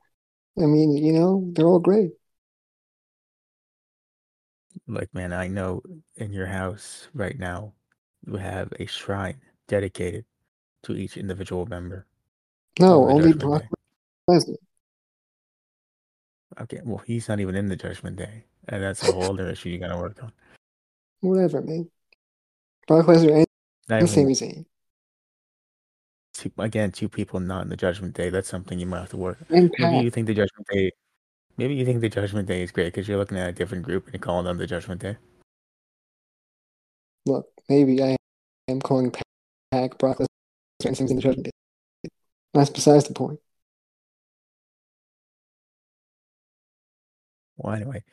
I 0.57 0.65
mean, 0.65 0.95
you 0.95 1.11
know, 1.11 1.49
they're 1.53 1.67
all 1.67 1.79
great. 1.79 2.11
Like, 4.87 5.13
man, 5.13 5.33
I 5.33 5.47
know 5.47 5.81
in 6.15 6.31
your 6.31 6.45
house 6.45 7.07
right 7.13 7.37
now, 7.37 7.73
you 8.25 8.35
have 8.35 8.71
a 8.79 8.85
shrine 8.85 9.41
dedicated 9.67 10.25
to 10.83 10.93
each 10.93 11.17
individual 11.17 11.65
member. 11.65 12.05
No, 12.79 13.09
only 13.09 13.33
Brock 13.33 13.63
Lesnar. 14.29 14.55
Okay, 16.61 16.81
well, 16.83 17.01
he's 17.05 17.27
not 17.27 17.39
even 17.39 17.55
in 17.55 17.67
the 17.67 17.75
Judgment 17.75 18.17
Day, 18.17 18.45
and 18.69 18.83
that's 18.83 19.03
a 19.03 19.11
whole 19.11 19.33
other 19.33 19.49
issue 19.49 19.69
you 19.69 19.79
gotta 19.79 19.97
work 19.97 20.21
on. 20.21 20.31
Whatever, 21.21 21.61
man. 21.61 21.89
Brock 22.87 23.07
Lesnar 23.07 23.45
and, 23.89 24.09
Sami 24.09 24.33
Zayn. 24.33 24.65
two, 26.33 26.51
again, 26.57 26.91
two 26.91 27.09
people 27.09 27.39
not 27.39 27.63
in 27.63 27.69
the 27.69 27.75
Judgment 27.75 28.13
Day. 28.13 28.29
That's 28.29 28.49
something 28.49 28.77
you 28.77 28.85
might 28.85 28.99
have 28.99 29.09
to 29.09 29.17
work. 29.17 29.39
Maybe 29.49 29.97
you 30.03 30.11
think 30.11 30.27
the 30.27 30.33
Judgment 30.33 30.67
Day. 30.69 30.91
Maybe 31.57 31.75
you 31.75 31.85
think 31.85 32.01
the 32.01 32.09
Judgment 32.09 32.47
Day 32.47 32.63
is 32.63 32.71
great 32.71 32.93
because 32.93 33.07
you're 33.07 33.17
looking 33.17 33.37
at 33.37 33.49
a 33.49 33.53
different 33.53 33.83
group 33.83 34.05
and 34.05 34.13
you're 34.13 34.19
calling 34.19 34.45
them 34.45 34.57
the 34.57 34.67
Judgment 34.67 35.01
Day. 35.01 35.17
Look, 37.25 37.47
maybe 37.69 38.03
I 38.03 38.17
am 38.67 38.81
calling 38.81 39.13
Pac 39.71 39.97
Brock 39.97 40.17
Lesnar 40.17 40.27
and 40.85 40.97
Sami 40.97 41.13
the 41.13 41.21
Judgment 41.21 41.45
Day. 41.45 42.09
That's 42.53 42.69
besides 42.69 43.07
the 43.07 43.13
point. 43.13 43.39
Well, 47.57 47.73
anyway, 47.73 48.03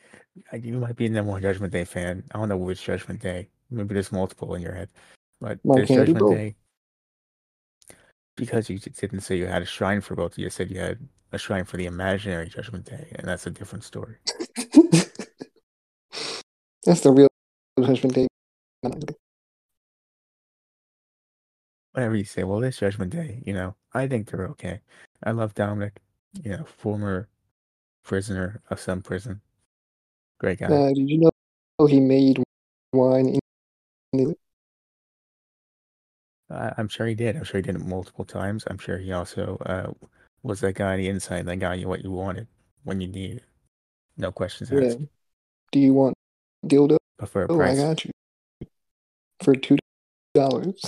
you 0.52 0.74
might 0.74 0.96
be 0.96 1.08
the 1.08 1.14
number 1.14 1.32
one 1.32 1.42
Judgment 1.42 1.72
Day 1.72 1.84
fan. 1.84 2.22
I 2.32 2.38
don't 2.38 2.48
know 2.48 2.56
which 2.56 2.84
Judgment 2.84 3.20
Day. 3.20 3.48
Maybe 3.70 3.94
there's 3.94 4.12
multiple 4.12 4.54
in 4.54 4.62
your 4.62 4.74
head, 4.74 4.88
but 5.40 5.58
there's 5.64 5.88
can't 5.88 6.00
it 6.02 6.06
be 6.06 6.12
Judgment? 6.12 6.36
Day 6.36 6.56
because 8.36 8.70
you 8.70 8.78
didn't 8.78 9.20
say 9.20 9.36
you 9.36 9.46
had 9.46 9.62
a 9.62 9.66
shrine 9.66 10.00
for 10.00 10.14
both. 10.14 10.38
You 10.38 10.50
said 10.50 10.70
you 10.70 10.80
had 10.80 10.98
a 11.32 11.38
shrine 11.38 11.64
for 11.64 11.76
the 11.76 11.86
imaginary 11.86 12.48
Judgment 12.48 12.84
Day, 12.84 13.08
and 13.16 13.26
that's 13.26 13.46
a 13.46 13.50
different 13.50 13.84
story. 13.84 14.16
That's 16.84 17.00
the 17.02 17.12
real 17.12 17.28
Judgment 17.80 18.14
Day. 18.14 18.26
Whatever 21.92 22.16
you 22.16 22.24
say. 22.24 22.42
Well, 22.42 22.58
this 22.58 22.78
Judgment 22.78 23.12
Day, 23.12 23.42
you 23.46 23.52
know, 23.52 23.76
I 23.94 24.08
think 24.08 24.28
they're 24.28 24.48
okay. 24.48 24.80
I 25.22 25.30
love 25.30 25.54
Dominik, 25.54 25.98
you 26.42 26.50
know, 26.50 26.64
former 26.64 27.28
prisoner 28.02 28.60
of 28.68 28.80
some 28.80 29.00
prison. 29.00 29.40
Great 30.40 30.58
guy. 30.58 30.66
Uh, 30.66 30.88
did 30.88 31.08
you 31.08 31.18
know 31.18 31.86
he 31.86 32.00
made 32.00 32.42
wine 32.92 33.38
in 34.12 34.34
I'm 36.50 36.88
sure 36.88 37.06
he 37.06 37.14
did. 37.14 37.36
I'm 37.36 37.44
sure 37.44 37.58
he 37.58 37.62
did 37.62 37.76
it 37.76 37.86
multiple 37.86 38.24
times. 38.24 38.64
I'm 38.66 38.78
sure 38.78 38.98
he 38.98 39.12
also 39.12 39.56
uh, 39.64 39.92
was 40.42 40.60
that 40.60 40.74
guy 40.74 40.96
the 40.96 41.08
inside 41.08 41.46
that 41.46 41.56
got 41.56 41.78
you 41.78 41.88
what 41.88 42.02
you 42.02 42.10
wanted 42.10 42.46
when 42.84 43.00
you 43.00 43.08
needed 43.08 43.38
it. 43.38 43.44
No 44.16 44.32
questions 44.32 44.70
Yeah. 44.70 44.80
asked. 44.80 44.98
Do 45.70 45.80
you 45.80 45.94
want 45.94 46.14
dildo? 46.66 46.98
But 47.18 47.28
for 47.28 47.44
a 47.44 47.52
Oh, 47.52 47.60
I 47.60 47.74
got 47.74 48.04
you. 48.04 48.10
For 49.42 49.54
two 49.54 49.78
dollars. 50.34 50.82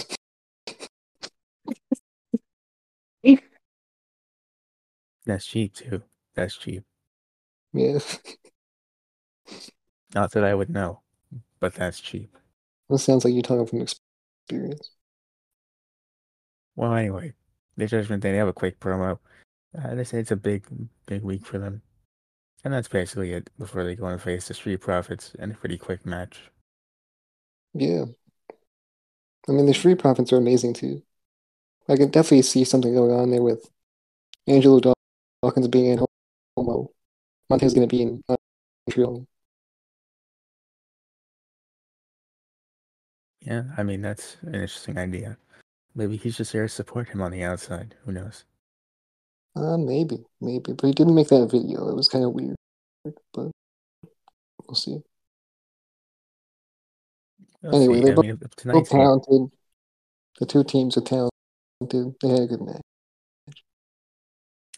that's 5.27 5.47
cheap 5.47 5.75
too. 5.75 6.03
That's 6.35 6.57
cheap. 6.57 6.85
Yeah. 7.73 7.99
Not 10.15 10.33
that 10.33 10.45
I 10.45 10.55
would 10.55 10.71
know, 10.71 11.01
but 11.61 11.75
that's 11.75 12.01
cheap. 12.01 12.37
That 12.89 12.99
sounds 12.99 13.25
like 13.25 13.35
you're 13.35 13.43
talking 13.43 13.67
from 13.67 13.81
experience. 13.81 14.91
Well, 16.77 16.95
anyway, 16.95 17.33
the 17.77 17.87
Judgment 17.87 18.23
Day, 18.23 18.33
they 18.33 18.39
have 18.39 18.49
a 18.49 18.53
quick 18.53 18.81
promo. 18.81 19.19
Uh, 19.77 19.95
they 19.95 20.05
say 20.05 20.19
it's 20.19 20.31
a 20.31 20.37
big, 20.37 20.65
big 21.07 21.23
week 21.23 21.45
for 21.45 21.59
them. 21.59 21.83
And 22.65 22.73
that's 22.73 22.89
basically 22.89 23.33
it 23.33 23.51
before 23.59 23.85
they 23.85 23.95
go 23.95 24.07
and 24.07 24.21
face 24.21 24.49
the 24.49 24.55
Street 24.55 24.81
Profits 24.81 25.35
in 25.39 25.51
a 25.51 25.55
pretty 25.55 25.77
quick 25.77 26.07
match. 26.07 26.51
Yeah. 27.75 28.05
I 29.49 29.53
mean, 29.53 29.67
the 29.67 29.75
Street 29.75 29.99
Profits 29.99 30.33
are 30.33 30.39
amazing 30.39 30.75
too. 30.75 31.03
I 31.89 31.97
can 31.97 32.11
definitely 32.11 32.43
see 32.43 32.65
something 32.65 32.95
going 32.95 33.13
on 33.13 33.31
there 33.31 33.43
with 33.43 33.69
Angelo 34.47 34.81
Dawkins 35.43 35.69
being 35.69 35.87
in 35.87 36.07
Homo. 36.57 36.91
Montez 37.51 37.75
going 37.75 37.87
to 37.87 37.95
be 37.95 38.03
in 38.03 38.23
Montreal. 38.87 39.27
Yeah, 43.41 43.65
I 43.77 43.83
mean, 43.83 44.01
that's 44.01 44.39
an 44.41 44.55
interesting 44.55 44.97
idea. 44.97 45.37
Maybe 45.95 46.17
he's 46.17 46.37
just 46.37 46.53
there 46.53 46.63
to 46.65 46.69
support 46.69 47.09
him 47.09 47.21
on 47.21 47.31
the 47.31 47.43
outside. 47.45 47.95
Who 48.05 48.13
knows? 48.13 48.45
Uh, 49.57 49.77
maybe, 49.77 50.25
maybe. 50.41 50.73
But 50.73 50.87
he 50.89 50.93
didn't 50.93 51.15
make 51.15 51.29
that 51.29 51.49
video. 51.51 51.89
It 51.89 51.95
was 51.97 52.09
kind 52.09 52.25
of 52.25 52.33
weird. 52.33 52.57
But 53.33 53.51
we'll 54.67 54.75
see. 54.75 54.99
We'll 57.63 57.75
Anyway, 57.77 57.95
see. 57.99 58.05
they 58.05 58.11
I 58.11 58.15
both- 58.15 58.25
mean, 58.25 58.37
Both 58.37 58.91
game- 58.91 59.01
talented. 59.01 59.51
The 60.41 60.47
two 60.47 60.65
teams 60.65 60.97
are 60.97 61.01
talented. 61.03 62.17
They 62.21 62.29
had 62.29 62.41
a 62.41 62.47
good 62.47 62.61
match. 62.63 62.83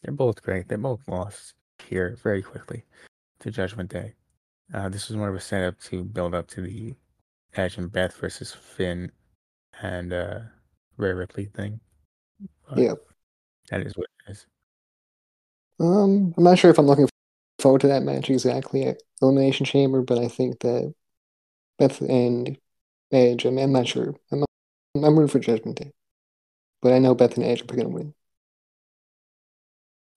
They're 0.03 0.13
both 0.15 0.43
great. 0.43 0.69
They 0.69 0.77
both 0.77 1.01
lost 1.09 1.55
here 1.79 2.17
very 2.23 2.43
quickly 2.43 2.85
to 3.41 3.51
Judgment 3.51 3.91
Day. 3.91 4.15
Uh, 4.75 4.89
this 4.91 5.09
was 5.09 5.17
more 5.17 5.29
of 5.31 5.35
a 5.35 5.41
setup 5.41 5.81
to 5.81 6.05
build 6.05 6.35
up 6.35 6.49
to 6.49 6.61
the 6.61 6.95
Edge 7.55 7.79
and 7.79 7.91
Beth 7.91 8.15
versus 8.17 8.53
Finn 8.53 9.11
and 9.81 10.13
uh, 10.13 10.41
Rhea 10.97 11.15
Ripley 11.15 11.47
thing. 11.47 11.81
But 12.69 12.79
Yeah. 12.79 12.95
That 13.71 13.83
is 13.83 13.97
what 13.97 14.07
it 14.27 14.31
is. 14.33 14.47
Um, 15.81 16.33
I'm 16.37 16.45
not 16.45 16.59
sure 16.59 16.71
if 16.71 16.79
I'm 16.79 16.87
looking 16.87 17.09
forward 17.59 17.81
to 17.83 17.89
that 17.89 18.03
match 18.03 18.31
exactly 18.31 18.85
at 18.85 19.03
Elimination 19.21 19.67
Chamber, 19.67 20.03
but 20.03 20.19
I 20.19 20.29
think 20.29 20.61
that 20.61 20.95
Beth 21.79 22.01
and 22.01 22.57
Edge. 23.13 23.45
I 23.47 23.51
mean, 23.51 23.65
I'm 23.65 23.73
not 23.73 23.87
sure. 23.87 24.15
I'm 24.33 24.45
I'm 24.95 25.19
rooting 25.19 25.29
for 25.29 25.39
Judgment 25.39 25.79
Day, 25.79 25.93
but 26.81 26.93
I 26.93 26.99
know 26.99 27.15
Beth 27.15 27.37
and 27.37 27.45
Edge 27.45 27.63
are 27.63 27.67
gonna 27.77 27.89
win. 27.89 28.15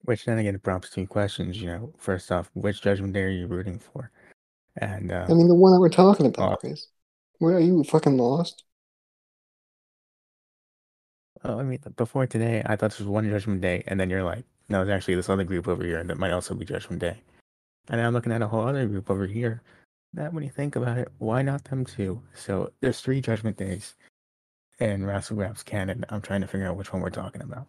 Which 0.03 0.25
then 0.25 0.37
again 0.39 0.57
prompts 0.59 0.89
two 0.89 1.05
questions. 1.07 1.61
You 1.61 1.67
know, 1.67 1.93
first 1.97 2.31
off, 2.31 2.49
which 2.53 2.81
Judgment 2.81 3.13
Day 3.13 3.23
are 3.23 3.29
you 3.29 3.47
rooting 3.47 3.79
for? 3.79 4.11
And 4.77 5.11
uh, 5.11 5.25
I 5.29 5.33
mean, 5.33 5.47
the 5.49 5.55
one 5.55 5.73
that 5.73 5.79
we're 5.79 5.89
talking 5.89 6.25
about, 6.25 6.53
Oh. 6.53 6.55
Chris. 6.55 6.87
Where 7.39 7.55
are 7.55 7.59
you 7.59 7.83
fucking 7.83 8.17
lost? 8.17 8.63
Oh, 11.43 11.59
I 11.59 11.63
mean, 11.63 11.79
before 11.95 12.27
today, 12.27 12.61
I 12.65 12.75
thought 12.75 12.91
this 12.91 12.99
was 12.99 13.07
one 13.07 13.29
Judgment 13.29 13.61
Day, 13.61 13.83
and 13.87 13.99
then 13.99 14.09
you're 14.09 14.23
like, 14.23 14.43
no, 14.67 14.81
it's 14.81 14.91
actually 14.91 15.15
this 15.15 15.29
other 15.29 15.43
group 15.43 15.67
over 15.67 15.83
here 15.83 16.03
that 16.03 16.17
might 16.17 16.31
also 16.31 16.53
be 16.53 16.65
Judgment 16.65 17.01
Day. 17.01 17.17
And 17.89 18.01
I'm 18.01 18.13
looking 18.13 18.31
at 18.31 18.41
a 18.41 18.47
whole 18.47 18.67
other 18.67 18.85
group 18.87 19.09
over 19.09 19.25
here. 19.25 19.61
That, 20.13 20.33
when 20.33 20.43
you 20.43 20.49
think 20.49 20.75
about 20.75 20.97
it, 20.97 21.09
why 21.19 21.41
not 21.41 21.63
them 21.65 21.85
too? 21.85 22.21
So 22.33 22.71
there's 22.81 22.99
three 22.99 23.21
Judgment 23.21 23.57
Days 23.57 23.95
in 24.79 25.05
Raps 25.05 25.63
canon. 25.63 26.05
I'm 26.09 26.21
trying 26.21 26.41
to 26.41 26.47
figure 26.47 26.67
out 26.67 26.77
which 26.77 26.91
one 26.91 27.01
we're 27.01 27.09
talking 27.09 27.41
about. 27.41 27.67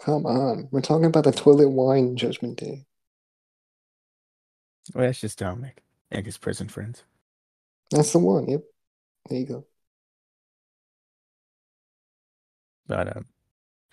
Come 0.00 0.26
on, 0.26 0.68
we're 0.70 0.80
talking 0.80 1.06
about 1.06 1.24
the 1.24 1.32
toilet 1.32 1.68
wine 1.68 2.16
Judgment 2.16 2.58
Day. 2.58 2.84
Well, 4.94 5.06
that's 5.06 5.20
just 5.20 5.38
Dominik 5.38 5.78
and 6.10 6.24
his 6.24 6.38
prison 6.38 6.68
friends. 6.68 7.02
That's 7.90 8.12
the 8.12 8.18
one. 8.18 8.48
Yep. 8.48 8.62
There 9.28 9.38
you 9.38 9.46
go. 9.46 9.64
But 12.88 13.16
um, 13.16 13.26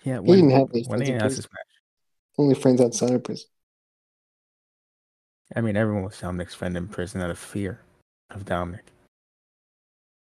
yeah, 0.02 0.20
He 0.20 0.32
didn't 0.32 0.50
have 0.50 0.70
any 0.72 0.82
when 0.84 0.98
they 0.98 1.06
friends 1.06 1.08
in 1.08 1.14
announced 1.16 1.36
prison. 1.36 1.50
match, 1.52 1.82
Only 2.38 2.54
friends 2.54 2.80
outside 2.80 3.10
of 3.12 3.22
prison. 3.22 3.48
I 5.54 5.60
mean, 5.60 5.76
everyone 5.76 6.02
was 6.02 6.14
Dominik's 6.16 6.54
friend 6.54 6.76
in 6.76 6.88
prison 6.88 7.20
out 7.20 7.30
of 7.30 7.38
fear 7.38 7.80
of 8.30 8.44
Dominik. 8.44 8.80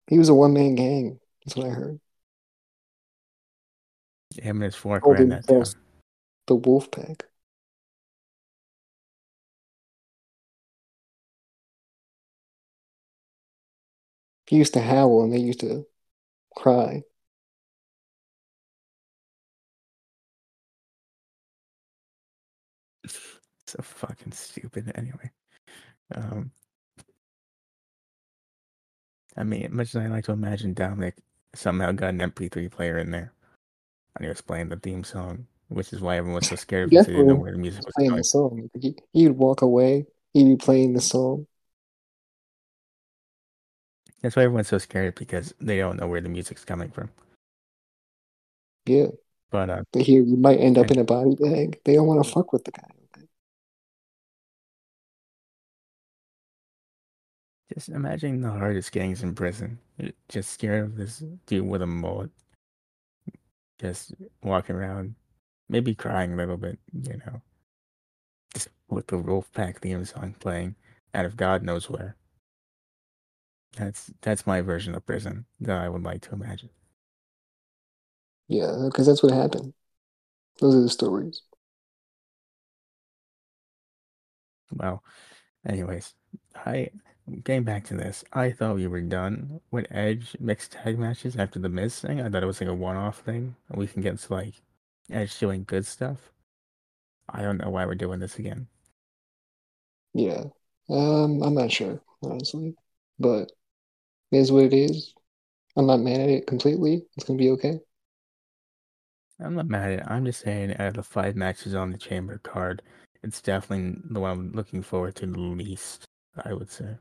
He 0.09 0.18
was 0.18 0.28
a 0.28 0.35
one 0.35 0.52
man 0.54 0.75
gang. 0.75 1.21
That's 1.44 1.56
what 1.56 1.66
I 1.66 1.71
heard. 1.71 2.00
Him 4.37 4.56
and 4.56 4.64
his 4.64 4.75
fork 4.75 5.04
Told 5.04 5.18
ran 5.18 5.28
that 5.28 5.47
themselves 5.47 5.75
town. 5.75 5.83
The 6.47 6.56
Wolf 6.56 6.90
Pack. 6.90 7.26
He 14.47 14.56
used 14.56 14.75
to 14.75 14.80
howl 14.80 15.23
and 15.23 15.33
they 15.33 15.38
used 15.38 15.61
to 15.61 15.87
cry. 16.54 17.02
So 23.75 23.83
fucking 23.83 24.33
stupid. 24.33 24.93
Anyway, 24.95 25.31
um, 26.14 26.52
I 29.37 29.43
mean, 29.43 29.69
much 29.75 29.88
as 29.88 29.97
I 29.97 30.07
like 30.07 30.25
to 30.26 30.33
imagine 30.33 30.75
Dominik 30.75 31.14
somehow 31.54 31.90
got 31.93 32.11
an 32.11 32.19
MP3 32.21 32.71
player 32.71 32.99
in 32.99 33.11
there, 33.11 33.33
and 34.14 34.25
he 34.25 34.28
was 34.28 34.40
playing 34.40 34.69
the 34.69 34.76
theme 34.76 35.02
song, 35.02 35.47
which 35.69 35.93
is 35.93 36.00
why 36.00 36.16
everyone 36.19 36.37
was 36.37 36.49
so 36.49 36.57
scared 36.57 36.90
because 36.90 37.07
they 37.07 37.12
didn't 37.12 37.26
know 37.28 37.35
where 37.35 37.52
the 37.52 37.59
music 37.59 37.85
was 37.85 37.95
Playing 37.97 38.11
going. 38.11 38.19
the 38.19 38.25
song. 38.25 38.71
He, 38.81 38.95
he'd 39.12 39.31
walk 39.31 39.62
away. 39.62 40.07
He'd 40.35 40.45
be 40.45 40.57
playing 40.57 40.93
the 40.93 41.00
song. 41.00 41.47
That's 44.23 44.37
why 44.37 44.45
everyone's 44.45 44.69
so 44.69 44.78
scared 44.78 45.16
because 45.16 45.52
they 45.61 45.78
don't 45.78 45.99
know 45.99 46.07
where 46.07 46.21
the 46.21 46.28
music's 46.28 46.64
coming 46.64 46.90
from. 46.90 47.11
Yeah. 48.87 49.09
But 49.50 49.71
uh, 49.71 49.83
They 49.93 50.02
hear 50.02 50.23
you 50.23 50.37
might 50.37 50.59
end 50.61 50.78
up 50.78 50.90
in 50.90 50.99
a 50.99 51.04
body 51.04 51.35
bag. 51.35 51.81
They 51.85 51.95
don't 51.95 52.07
want 52.07 52.25
to 52.25 52.31
fuck 52.31 52.52
with 52.52 52.64
the 52.64 52.71
guy. 52.73 52.88
Just 57.73 57.88
imagine 57.88 58.40
the 58.40 58.50
hardest 58.50 58.92
gangs 58.92 59.23
in 59.23 59.35
prison, 59.35 59.78
just 60.28 60.50
scared 60.50 60.85
of 60.85 60.97
this 60.97 61.23
dude 61.47 61.66
with 61.66 61.83
a 61.83 61.87
mullet, 61.87 62.30
just 63.80 64.14
walking 64.42 64.76
around, 64.76 65.14
maybe 65.68 65.94
crying 65.94 66.33
a 66.35 66.37
little 66.37 66.56
bit, 66.56 66.78
you 66.92 67.16
know. 67.18 67.40
Just 68.52 68.68
with 68.88 69.06
the 69.06 69.16
Wolfpack 69.16 69.78
theme 69.78 70.04
song 70.04 70.35
playing 70.38 70.76
out 71.14 71.25
of 71.25 71.37
God 71.37 71.62
knows 71.62 71.88
where. 71.88 72.16
That's 73.76 74.12
that's 74.21 74.47
my 74.47 74.61
version 74.61 74.94
of 74.94 75.04
prison 75.04 75.47
that 75.61 75.76
I 75.78 75.88
would 75.88 76.04
like 76.04 76.21
to 76.23 76.33
imagine. 76.33 76.71
Yeah, 78.47 78.85
because 78.85 79.06
that's 79.06 79.23
what 79.23 79.33
happened. 79.33 79.73
Those 80.61 80.76
are 80.76 80.83
the 80.83 80.88
stories. 80.88 81.42
Well, 84.73 85.02
anyways, 85.66 86.14
I 86.54 86.90
getting 87.43 87.64
back 87.64 87.85
to 87.85 87.95
this. 87.95 88.25
I 88.33 88.50
thought 88.50 88.76
we 88.76 88.87
were 88.87 89.00
done 89.00 89.61
with 89.71 89.87
Edge 89.90 90.37
mixed 90.40 90.73
tag 90.73 90.99
matches 90.99 91.37
after 91.37 91.59
the 91.59 91.69
Miz 91.69 92.00
thing. 92.00 92.21
I 92.21 92.28
thought 92.28 92.43
it 92.43 92.47
was 92.47 92.61
like 92.61 92.71
a 92.71 92.75
one-off 92.75 93.21
thing. 93.21 93.57
and 93.69 93.78
We 93.78 93.87
can 93.87 94.02
get 94.02 94.19
to 94.19 94.33
like 94.33 94.54
Edge 95.11 95.38
doing 95.38 95.64
good 95.64 95.87
stuff. 95.87 96.33
I 97.28 97.43
don't 97.43 97.59
know 97.59 97.71
why 97.71 97.87
we're 97.87 97.95
doing 97.95 98.21
this 98.21 98.38
again. 98.38 98.66
Yeah. 100.12 100.45
Um, 100.90 101.43
I'm 101.43 101.54
not 101.54 101.73
sure, 101.73 102.00
honestly. 102.23 102.75
But 103.19 103.52
it 104.31 104.38
is 104.38 104.52
what 104.52 104.64
it 104.64 104.75
is. 104.75 105.14
I'm 105.76 105.87
not 105.87 106.00
mad 106.00 106.21
at 106.21 106.28
it 106.28 106.47
completely. 106.47 107.07
It's 107.16 107.25
gonna 107.26 107.38
be 107.38 107.50
okay. 107.50 107.81
I'm 109.40 109.54
not 109.54 109.69
mad 109.69 109.93
at 109.93 109.99
it. 110.00 110.07
I'm 110.07 110.25
just 110.25 110.40
saying, 110.40 110.76
out 110.78 110.88
of 110.88 110.95
the 110.95 111.02
five 111.02 111.35
matches 111.35 111.75
on 111.75 111.90
the 111.90 111.99
Chamber 111.99 112.38
card, 112.38 112.83
it's 113.23 113.40
definitely 113.40 114.00
the 114.11 114.21
one 114.21 114.31
I'm 114.31 114.52
looking 114.52 114.83
forward 114.83 115.16
to 115.16 115.26
the 115.26 115.40
least. 115.40 116.04
I 116.45 116.52
would 116.52 116.71
say. 116.71 116.97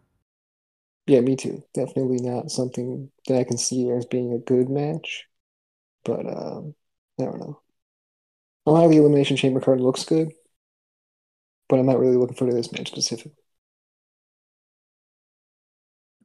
Yeah, 1.05 1.21
me 1.21 1.35
too. 1.35 1.63
Definitely 1.73 2.17
not 2.21 2.51
something 2.51 3.11
that 3.27 3.37
I 3.39 3.43
can 3.43 3.57
see 3.57 3.89
as 3.91 4.05
being 4.05 4.33
a 4.33 4.39
good 4.39 4.69
match. 4.69 5.27
But 6.05 6.25
um, 6.27 6.75
I 7.19 7.25
don't 7.25 7.39
know. 7.39 7.61
A 8.65 8.71
lot 8.71 8.83
of 8.83 8.91
the 8.91 8.97
Elimination 8.97 9.37
Chamber 9.37 9.61
card 9.61 9.79
looks 9.79 10.03
good, 10.03 10.33
but 11.67 11.79
I'm 11.79 11.85
not 11.85 11.99
really 11.99 12.15
looking 12.17 12.35
forward 12.37 12.51
to 12.51 12.57
this 12.57 12.71
match 12.71 12.87
specifically. 12.89 13.33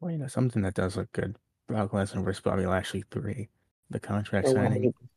Well, 0.01 0.11
you 0.11 0.19
know, 0.19 0.27
something 0.27 0.63
that 0.63 0.75
does 0.75 0.97
look 0.97 1.13
good. 1.13 1.39
Brock 1.69 1.93
Lesnar 1.93 2.25
versus 2.25 2.41
Bobby 2.43 2.67
Lashley 2.67 3.05
three. 3.13 3.49
The 3.89 4.01
contract 4.01 4.49
Oh, 4.49 4.51
signing. 4.51 4.91
100%. 4.91 5.11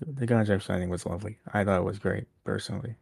The 0.00 0.26
contract 0.26 0.62
signing 0.62 0.88
was 0.88 1.04
lovely. 1.04 1.38
I 1.52 1.62
thought 1.62 1.80
it 1.80 1.84
was 1.84 1.98
great, 1.98 2.28
personally. 2.44 2.96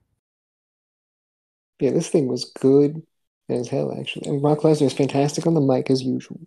Yeah, 1.80 1.90
this 1.92 2.08
thing 2.10 2.26
was 2.28 2.44
good 2.60 3.02
as 3.48 3.68
hell, 3.68 3.96
actually. 3.98 4.28
And 4.28 4.40
Brock 4.40 4.60
Lesnar 4.60 4.86
is 4.86 4.92
fantastic 4.92 5.46
on 5.46 5.54
the 5.54 5.60
mic 5.60 5.90
as 5.90 6.02
usual, 6.02 6.40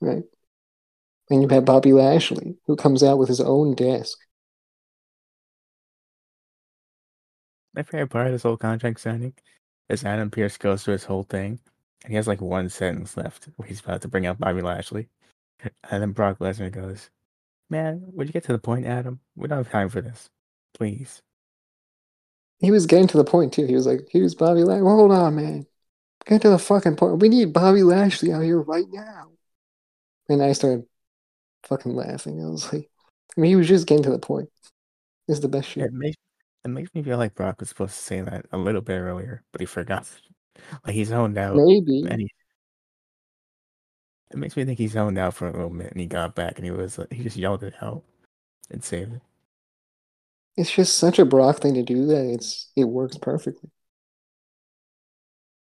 right? 0.00 0.24
And 1.30 1.42
you 1.42 1.48
have 1.48 1.64
Bobby 1.64 1.92
Lashley, 1.92 2.56
who 2.66 2.76
comes 2.76 3.02
out 3.02 3.18
with 3.18 3.28
his 3.28 3.40
own 3.40 3.74
desk. 3.74 4.18
My 7.74 7.82
favorite 7.82 8.08
part 8.08 8.26
of 8.26 8.32
this 8.32 8.42
whole 8.42 8.56
contract 8.56 9.00
signing 9.00 9.34
is 9.88 10.04
Adam 10.04 10.30
Pearce 10.30 10.56
goes 10.56 10.82
through 10.82 10.92
his 10.92 11.04
whole 11.04 11.24
thing, 11.24 11.58
and 12.04 12.10
he 12.10 12.16
has 12.16 12.26
like 12.26 12.40
one 12.40 12.68
sentence 12.68 13.16
left 13.16 13.48
where 13.56 13.68
he's 13.68 13.80
about 13.80 14.02
to 14.02 14.08
bring 14.08 14.26
up 14.26 14.38
Bobby 14.38 14.62
Lashley. 14.62 15.08
And 15.90 16.02
then 16.02 16.12
Brock 16.12 16.38
Lesnar 16.38 16.70
goes, 16.70 17.10
Man, 17.70 18.02
would 18.12 18.28
you 18.28 18.32
get 18.32 18.44
to 18.44 18.52
the 18.52 18.58
point, 18.58 18.86
Adam? 18.86 19.20
We 19.34 19.48
don't 19.48 19.58
have 19.58 19.70
time 19.70 19.88
for 19.88 20.00
this. 20.00 20.28
Please. 20.74 21.22
He 22.58 22.70
was 22.70 22.86
getting 22.86 23.08
to 23.08 23.16
the 23.16 23.24
point 23.24 23.52
too. 23.52 23.66
He 23.66 23.74
was 23.74 23.86
like, 23.86 24.06
"Here's 24.10 24.34
Bobby 24.34 24.64
Lashley. 24.64 24.86
Hold 24.86 25.12
on, 25.12 25.36
man. 25.36 25.66
Get 26.26 26.42
to 26.42 26.50
the 26.50 26.58
fucking 26.58 26.96
point. 26.96 27.20
We 27.20 27.28
need 27.28 27.52
Bobby 27.52 27.82
Lashley 27.82 28.32
out 28.32 28.42
here 28.42 28.60
right 28.60 28.86
now." 28.90 29.30
And 30.28 30.42
I 30.42 30.52
started 30.52 30.86
fucking 31.64 31.94
laughing. 31.94 32.42
I 32.42 32.48
was 32.48 32.72
like, 32.72 32.90
I 33.36 33.40
mean, 33.40 33.50
he 33.50 33.56
was 33.56 33.68
just 33.68 33.86
getting 33.86 34.04
to 34.04 34.10
the 34.10 34.18
point. 34.18 34.48
Is 35.28 35.40
the 35.40 35.48
best 35.48 35.68
shit. 35.68 35.84
It 35.84 35.92
makes 35.92 36.16
it 36.64 36.68
makes 36.68 36.92
me 36.94 37.02
feel 37.02 37.18
like 37.18 37.34
Brock 37.34 37.60
was 37.60 37.68
supposed 37.68 37.94
to 37.94 38.00
say 38.00 38.20
that 38.20 38.46
a 38.50 38.58
little 38.58 38.80
bit 38.80 38.98
earlier, 38.98 39.42
but 39.52 39.60
he 39.60 39.66
forgot. 39.66 40.08
Like 40.86 40.94
he's 40.94 41.08
zoned 41.08 41.36
out. 41.36 41.54
Maybe. 41.54 42.06
And 42.08 42.18
he, 42.18 42.32
it 44.30 44.38
makes 44.38 44.56
me 44.56 44.64
think 44.64 44.78
he 44.78 44.88
zoned 44.88 45.18
out 45.18 45.34
for 45.34 45.46
a 45.46 45.52
little 45.52 45.68
bit, 45.68 45.92
and 45.92 46.00
he 46.00 46.06
got 46.06 46.34
back, 46.34 46.56
and 46.56 46.64
he 46.64 46.70
was 46.70 46.98
he 47.10 47.22
just 47.22 47.36
yelled 47.36 47.62
it 47.62 47.74
out 47.82 48.02
and 48.70 48.82
saved 48.82 49.16
it. 49.16 49.22
It's 50.56 50.72
just 50.72 50.96
such 50.96 51.18
a 51.18 51.26
Brock 51.26 51.60
thing 51.60 51.74
to 51.74 51.82
do 51.82 52.06
that 52.06 52.24
it's 52.24 52.70
it 52.74 52.84
works 52.84 53.18
perfectly. 53.18 53.70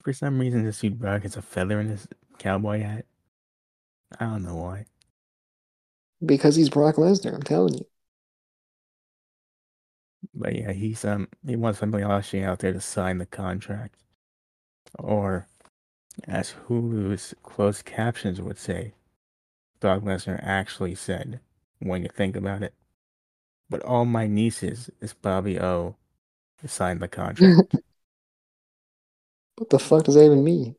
For 0.04 0.14
some 0.14 0.40
reason, 0.40 0.64
this 0.64 0.80
dude 0.80 1.00
Brock 1.00 1.24
has 1.24 1.38
a 1.38 1.42
feather 1.42 1.80
in 1.80 1.88
his 1.88 2.08
cowboy 2.40 2.82
hat. 2.82 3.06
I 4.20 4.26
don't 4.26 4.44
know 4.44 4.56
why. 4.56 4.86
Because 6.24 6.56
he's 6.56 6.70
Brock 6.70 6.96
Lesnar, 6.96 7.34
I'm 7.34 7.44
telling 7.44 7.76
you. 7.76 7.86
But 10.34 10.56
yeah, 10.56 10.72
he's 10.72 11.04
um 11.06 11.28
he 11.46 11.56
wants 11.56 11.80
somebody 11.80 12.04
Lashley 12.04 12.44
out 12.44 12.60
there 12.60 12.74
to 12.74 12.82
sign 12.82 13.18
the 13.18 13.26
contract. 13.26 13.96
Or 14.98 15.48
as 16.28 16.56
Hulu's 16.68 17.34
closed 17.44 17.86
captions 17.86 18.42
would 18.42 18.58
say, 18.58 18.94
Brock 19.80 20.04
Lesnar 20.04 20.40
actually 20.44 20.96
said, 20.96 21.40
when 21.80 22.04
you 22.04 22.10
think 22.10 22.36
about 22.36 22.64
it. 22.64 22.74
But 23.70 23.82
all 23.84 24.06
my 24.06 24.28
nieces 24.28 24.90
is 25.00 25.14
Bobby 25.14 25.60
O 25.60 25.96
signed 26.66 27.00
the 27.00 27.08
contract. 27.08 27.76
what 29.62 29.70
the 29.70 29.78
fuck 29.78 30.06
does 30.06 30.16
that 30.16 30.26
even 30.26 30.44
mean? 30.44 30.76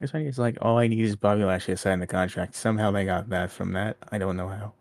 It's 0.00 0.12
funny, 0.12 0.24
it's 0.24 0.38
like 0.38 0.56
all 0.62 0.78
I 0.78 0.86
need 0.86 1.00
is 1.00 1.14
Bobby 1.14 1.44
Lashley 1.44 1.74
to 1.74 1.76
sign 1.76 2.00
the 2.00 2.06
contract. 2.06 2.54
Somehow 2.54 2.90
they 2.90 3.04
got 3.04 3.28
that 3.28 3.50
from 3.50 3.74
that. 3.74 3.98
I 4.10 4.16
don't 4.16 4.38
know 4.38 4.48
how. 4.48 4.72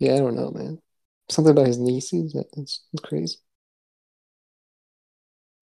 Yeah, 0.00 0.14
I 0.14 0.18
don't 0.18 0.34
know, 0.34 0.50
man. 0.50 0.80
Something 1.28 1.52
about 1.52 1.68
his 1.68 1.78
nieces. 1.78 2.32
That's 2.56 2.82
crazy. 3.00 3.36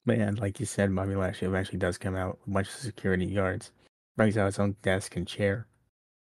But 0.07 0.17
yeah, 0.17 0.31
like 0.39 0.59
you 0.59 0.65
said, 0.65 0.95
Bobby 0.97 1.15
Lashley 1.15 1.49
eventually 1.49 1.79
does 1.79 1.99
come 1.99 2.17
out 2.17 2.39
with 2.39 2.49
a 2.49 2.51
bunch 2.51 2.69
of 2.69 2.75
security 2.77 3.27
guards, 3.27 3.73
brings 4.17 4.39
out 4.39 4.47
his 4.47 4.59
own 4.59 4.75
desk 4.81 5.17
and 5.17 5.29
chair, 5.29 5.67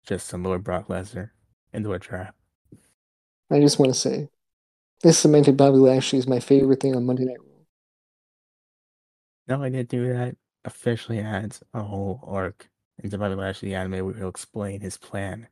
just 0.07 0.30
to 0.30 0.38
lure 0.38 0.59
Brock 0.59 0.88
Lesnar 0.88 1.33
into 1.74 1.92
a 1.92 1.98
trap. 1.98 2.35
I 3.50 3.61
just 3.61 3.78
want 3.78 3.92
to 3.92 3.98
say, 3.98 4.30
this 5.02 5.18
cemented 5.18 5.59
Bobby 5.59 5.76
Lashley 5.76 6.18
is 6.18 6.26
my 6.26 6.40
favorite 6.40 6.80
thing 6.80 6.96
on 6.96 7.04
Monday 7.04 7.26
Night 7.26 7.43
Raw. 9.48 9.57
No, 9.57 9.62
I 9.62 9.70
didn't 9.70 9.88
do 9.88 10.07
that. 10.12 10.37
Officially 10.66 11.18
adds 11.18 11.62
a 11.72 11.83
whole 11.83 12.20
arc 12.26 12.68
into 12.98 13.16
Bobby 13.16 13.35
Lashley 13.37 13.74
anime 13.74 14.04
where 14.04 14.14
he'll 14.14 14.28
explain 14.28 14.80
his 14.83 14.98
plan 14.98 15.48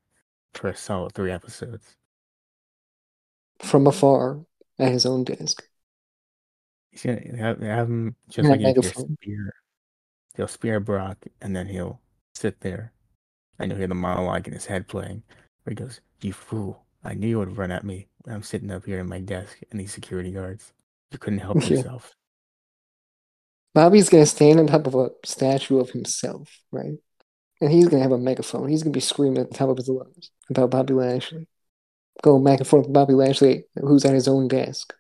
for 0.55 0.69
a 0.69 0.77
solid 0.77 1.15
three 1.15 1.33
episodes. 1.33 1.97
From 3.61 3.87
afar, 3.87 4.45
at 4.79 4.93
his 4.93 5.07
own 5.07 5.25
desk. 5.25 5.67
He's 6.93 7.03
gonna 7.03 7.37
have, 7.39 7.61
have 7.61 7.89
him 7.89 8.15
just 8.29 8.49
Yeah, 8.49 8.51
like 8.51 8.81
your 8.81 8.93
spear. 8.93 9.55
He'll 10.37 10.49
spear 10.49 10.81
Brock, 10.81 11.27
and 11.41 11.57
then 11.57 11.69
he'll 11.69 12.01
sit 12.35 12.61
there, 12.61 12.93
and 13.59 13.71
you'll 13.71 13.79
hear 13.79 13.89
the 13.89 13.95
monologue 13.95 14.49
in 14.49 14.55
his 14.55 14.67
head 14.67 14.89
playing, 14.89 15.25
where 15.65 15.73
he 15.73 15.75
goes, 15.77 16.01
"You 16.23 16.33
fool! 16.33 16.87
I 17.05 17.15
knew 17.15 17.29
you 17.29 17.39
would 17.41 17.59
run 17.59 17.71
at 17.73 17.85
me 17.85 18.09
when 18.23 18.35
I'm 18.37 18.43
sitting 18.45 18.71
up 18.71 18.87
here 18.87 19.01
in 19.01 19.09
my 19.09 19.21
desk, 19.21 19.61
and 19.71 19.81
these 19.81 19.93
security 19.95 20.33
guards. 20.33 20.73
You 21.13 21.19
couldn't 21.19 21.41
help 21.41 21.61
Yeah. 21.71 21.83
yourself." 21.83 22.17
Bobby's 23.75 24.09
gonna 24.09 24.27
stand 24.27 24.61
on 24.61 24.67
top 24.67 24.87
of 24.87 24.95
a 24.95 25.11
statue 25.25 25.79
of 25.79 25.91
himself, 25.91 26.61
right? 26.71 26.99
And 27.61 27.71
he's 27.71 27.89
gonna 27.89 28.03
have 28.03 28.13
a 28.13 28.19
megaphone. 28.19 28.69
He's 28.69 28.83
gonna 28.83 28.93
be 28.93 29.01
screaming 29.01 29.39
at 29.39 29.51
the 29.51 29.57
top 29.57 29.69
of 29.71 29.79
his 29.79 29.89
lungs 29.89 30.31
about 30.51 30.71
Bobby 30.71 30.95
Lashley. 30.95 31.49
Going 32.23 32.45
back 32.45 32.59
and 32.59 32.69
forth 32.69 32.87
with 32.87 32.93
Bobby 32.93 33.15
Lashley, 33.15 33.65
who's 33.77 34.05
at 34.05 34.15
his 34.15 34.29
own 34.29 34.49
desk, 34.49 34.93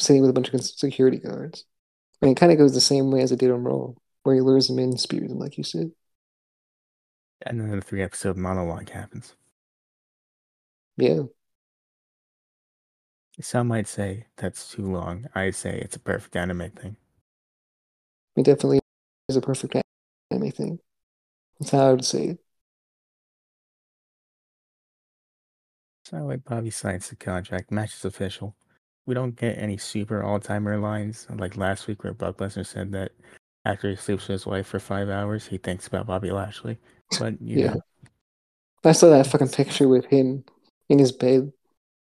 sitting 0.00 0.22
with 0.22 0.30
a 0.30 0.34
bunch 0.34 0.52
of 0.52 0.64
security 0.64 1.18
guards. 1.18 1.64
And 2.20 2.30
it 2.30 2.36
kind 2.36 2.52
of 2.52 2.58
goes 2.58 2.74
the 2.74 2.80
same 2.80 3.10
way 3.10 3.20
as 3.22 3.32
it 3.32 3.38
did 3.38 3.50
on 3.50 3.64
Raw, 3.64 3.92
where 4.22 4.34
he 4.34 4.40
lures 4.40 4.68
him 4.70 4.78
in 4.78 4.90
and 4.90 5.00
spears 5.00 5.30
him, 5.30 5.38
like 5.38 5.56
you 5.56 5.64
said. 5.64 5.92
And 7.42 7.60
then 7.60 7.70
the 7.70 7.80
three 7.80 8.02
episode 8.02 8.36
monologue 8.36 8.90
happens. 8.90 9.34
Yeah. 10.96 11.22
Some 13.40 13.68
might 13.68 13.88
say 13.88 14.26
that's 14.36 14.70
too 14.70 14.82
long. 14.90 15.26
I 15.34 15.50
say 15.50 15.78
it's 15.78 15.96
a 15.96 16.00
perfect 16.00 16.36
anime 16.36 16.70
thing. 16.70 16.96
It 18.36 18.44
definitely 18.44 18.80
is 19.28 19.36
a 19.36 19.40
perfect 19.40 19.76
anime 20.30 20.50
thing. 20.50 20.78
That's 21.60 21.70
how 21.70 21.88
I 21.88 21.92
would 21.92 22.04
say 22.04 22.26
it. 22.28 22.38
So 26.04 26.16
like 26.18 26.44
Bobby 26.44 26.70
signs 26.70 27.08
the 27.08 27.16
contract, 27.16 27.70
match 27.70 27.94
is 27.94 28.04
official. 28.04 28.54
We 29.06 29.14
don't 29.14 29.36
get 29.36 29.58
any 29.58 29.76
super 29.76 30.22
all 30.22 30.40
timer 30.40 30.78
lines 30.78 31.26
like 31.30 31.56
last 31.56 31.86
week 31.86 32.04
where 32.04 32.12
Brock 32.12 32.38
Lesnar 32.38 32.66
said 32.66 32.92
that 32.92 33.12
after 33.64 33.90
he 33.90 33.96
sleeps 33.96 34.28
with 34.28 34.34
his 34.34 34.46
wife 34.46 34.66
for 34.66 34.78
five 34.78 35.08
hours, 35.08 35.46
he 35.46 35.58
thinks 35.58 35.86
about 35.86 36.06
Bobby 36.06 36.30
Lashley. 36.30 36.78
But 37.18 37.40
you 37.40 37.56
Yeah. 37.56 37.74
know, 37.74 37.80
I 38.84 38.92
saw 38.92 39.10
that 39.10 39.26
fucking 39.26 39.48
picture 39.48 39.88
with 39.88 40.06
him 40.06 40.44
in 40.88 40.98
his 40.98 41.12
bed 41.12 41.52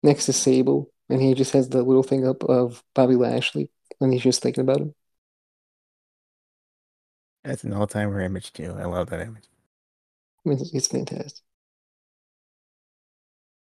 next 0.02 0.26
to 0.28 0.34
Sable, 0.34 0.90
and 1.10 1.22
he 1.22 1.34
just 1.34 1.52
has 1.54 1.70
the 1.70 1.84
little 1.84 2.04
thing 2.04 2.26
up 2.26 2.44
of 2.44 2.84
Bobby 2.94 3.16
Lashley, 3.16 3.70
and 4.00 4.14
he's 4.14 4.24
just 4.24 4.42
thinking 4.42 4.62
about 4.62 4.80
him. 4.80 4.96
That's 7.50 7.64
an 7.66 7.74
all 7.74 7.88
timer 7.88 8.22
image 8.22 8.54
too. 8.54 8.76
I 8.78 8.86
love 8.86 9.10
that 9.10 9.22
image. 9.22 9.50
I 10.46 10.50
mean, 10.50 10.60
it's, 10.74 10.88
fantastic. 10.88 11.44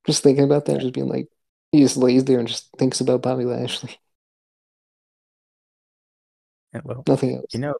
Just 0.06 0.22
thinking 0.24 0.44
about 0.44 0.64
that, 0.66 0.80
just 0.80 0.94
being 0.94 1.08
like, 1.08 1.28
he 1.72 1.80
just 1.80 1.96
lays 1.96 2.24
there 2.24 2.38
and 2.38 2.48
just 2.48 2.68
thinks 2.78 3.00
about 3.00 3.22
Bobby 3.22 3.44
Lashley. 3.44 3.96
And 6.72 6.82
well, 6.84 7.06
Nothing 7.06 7.34
else. 7.36 7.54
you 7.54 7.60
know, 7.60 7.74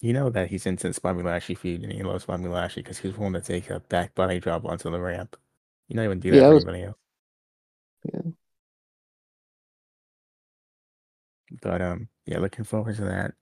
you 0.00 0.12
know 0.12 0.30
that 0.30 0.48
he's 0.50 0.66
into 0.66 0.86
this 0.88 0.98
Bobby 0.98 1.22
Lashley 1.22 1.54
feud, 1.54 1.82
and 1.82 1.92
he 1.92 2.02
loves 2.02 2.24
Bobby 2.24 2.48
Lashley 2.48 2.82
because 2.82 2.98
he's 2.98 3.16
willing 3.16 3.32
to 3.34 3.40
take 3.40 3.70
a 3.70 3.80
back 3.80 4.14
body 4.14 4.38
drop 4.40 4.64
onto 4.64 4.90
the 4.90 5.00
ramp. 5.00 5.36
You 5.88 5.96
know, 5.96 6.02
he 6.02 6.08
wouldn't 6.08 6.22
do 6.22 6.32
that 6.32 6.42
Yeah, 6.42 6.48
for 6.48 6.54
was- 6.54 6.64
anybody 6.64 6.84
else. 6.84 6.96
Yeah. 8.04 8.30
But 11.62 11.82
um, 11.82 12.08
yeah, 12.26 12.38
looking 12.38 12.64
forward 12.64 12.96
to 12.96 13.04
that. 13.04 13.34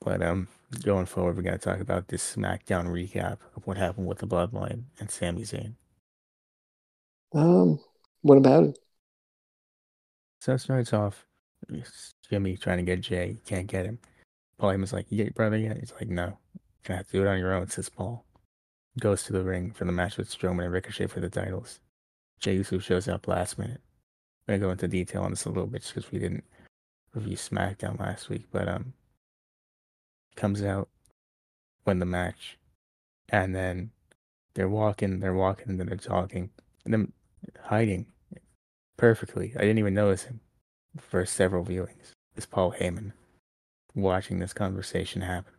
But 0.00 0.22
um, 0.22 0.48
going 0.82 1.06
forward, 1.06 1.36
we're 1.36 1.42
gonna 1.42 1.58
talk 1.58 1.80
about 1.80 2.08
this 2.08 2.36
SmackDown 2.36 2.86
recap 2.86 3.38
of 3.56 3.66
what 3.66 3.76
happened 3.76 4.06
with 4.06 4.18
the 4.18 4.26
Bloodline 4.26 4.84
and 5.00 5.10
Sami 5.10 5.42
Zayn. 5.42 5.74
Um, 7.34 7.80
what 8.22 8.38
about 8.38 8.64
it? 8.64 8.78
So 10.40 10.54
it 10.54 10.58
starts 10.58 10.92
off, 10.92 11.26
Jimmy 12.30 12.56
trying 12.56 12.78
to 12.78 12.84
get 12.84 13.00
Jey, 13.00 13.38
can't 13.46 13.66
get 13.66 13.86
him. 13.86 13.98
Paul 14.58 14.70
Heyman's 14.70 14.92
like, 14.92 15.10
"You 15.10 15.18
get 15.18 15.26
your 15.26 15.32
brother 15.32 15.56
yet?" 15.56 15.78
He's 15.78 15.92
like, 15.92 16.08
"No, 16.08 16.38
gonna 16.84 16.98
have 16.98 17.06
to 17.06 17.12
do 17.12 17.22
it 17.22 17.28
on 17.28 17.38
your 17.38 17.52
own," 17.52 17.68
says 17.68 17.88
Paul. 17.88 18.24
Goes 18.98 19.24
to 19.24 19.32
the 19.32 19.44
ring 19.44 19.72
for 19.72 19.84
the 19.84 19.92
match 19.92 20.16
with 20.16 20.30
Strowman 20.30 20.64
and 20.64 20.72
Ricochet 20.72 21.08
for 21.08 21.20
the 21.20 21.28
titles. 21.28 21.80
Jey 22.38 22.54
Uso 22.54 22.78
shows 22.78 23.08
up 23.08 23.28
last 23.28 23.58
minute. 23.58 23.80
I'm 24.48 24.54
gonna 24.54 24.66
go 24.66 24.70
into 24.70 24.88
detail 24.88 25.22
on 25.22 25.30
this 25.30 25.44
a 25.44 25.48
little 25.48 25.66
bit 25.66 25.82
just 25.82 25.94
because 25.94 26.10
we 26.12 26.18
didn't 26.18 26.44
review 27.12 27.36
SmackDown 27.36 27.98
last 27.98 28.28
week, 28.28 28.44
but 28.50 28.68
um, 28.68 28.94
comes 30.36 30.62
out, 30.62 30.88
win 31.84 31.98
the 31.98 32.06
match, 32.06 32.58
and 33.28 33.54
then 33.54 33.90
they're 34.54 34.68
walking, 34.68 35.20
they're 35.20 35.34
walking, 35.34 35.68
and 35.68 35.80
then 35.80 35.88
they're 35.88 35.96
talking, 35.96 36.50
and 36.84 36.92
then 36.92 37.12
hiding 37.64 38.06
perfectly. 38.96 39.52
I 39.56 39.60
didn't 39.60 39.78
even 39.78 39.94
notice 39.94 40.24
him 40.24 40.40
for 40.98 41.24
several 41.26 41.64
viewings. 41.64 42.12
Is 42.36 42.46
Paul 42.46 42.72
Heyman 42.72 43.12
watching 43.94 44.38
this 44.38 44.52
conversation 44.52 45.22
happen? 45.22 45.52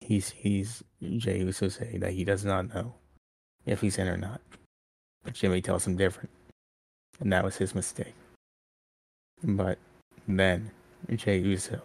He's 0.00 0.30
he's 0.30 0.82
Jey 1.00 1.38
Uso 1.38 1.68
saying 1.68 2.00
that 2.00 2.12
he 2.12 2.24
does 2.24 2.44
not 2.44 2.74
know 2.74 2.94
if 3.64 3.80
he's 3.80 3.98
in 3.98 4.08
or 4.08 4.16
not, 4.16 4.40
but 5.22 5.32
Jimmy 5.32 5.62
tells 5.62 5.86
him 5.86 5.96
different, 5.96 6.30
and 7.20 7.32
that 7.32 7.44
was 7.44 7.56
his 7.56 7.74
mistake. 7.74 8.14
But 9.42 9.78
then 10.28 10.70
Jey 11.16 11.38
Uso 11.38 11.80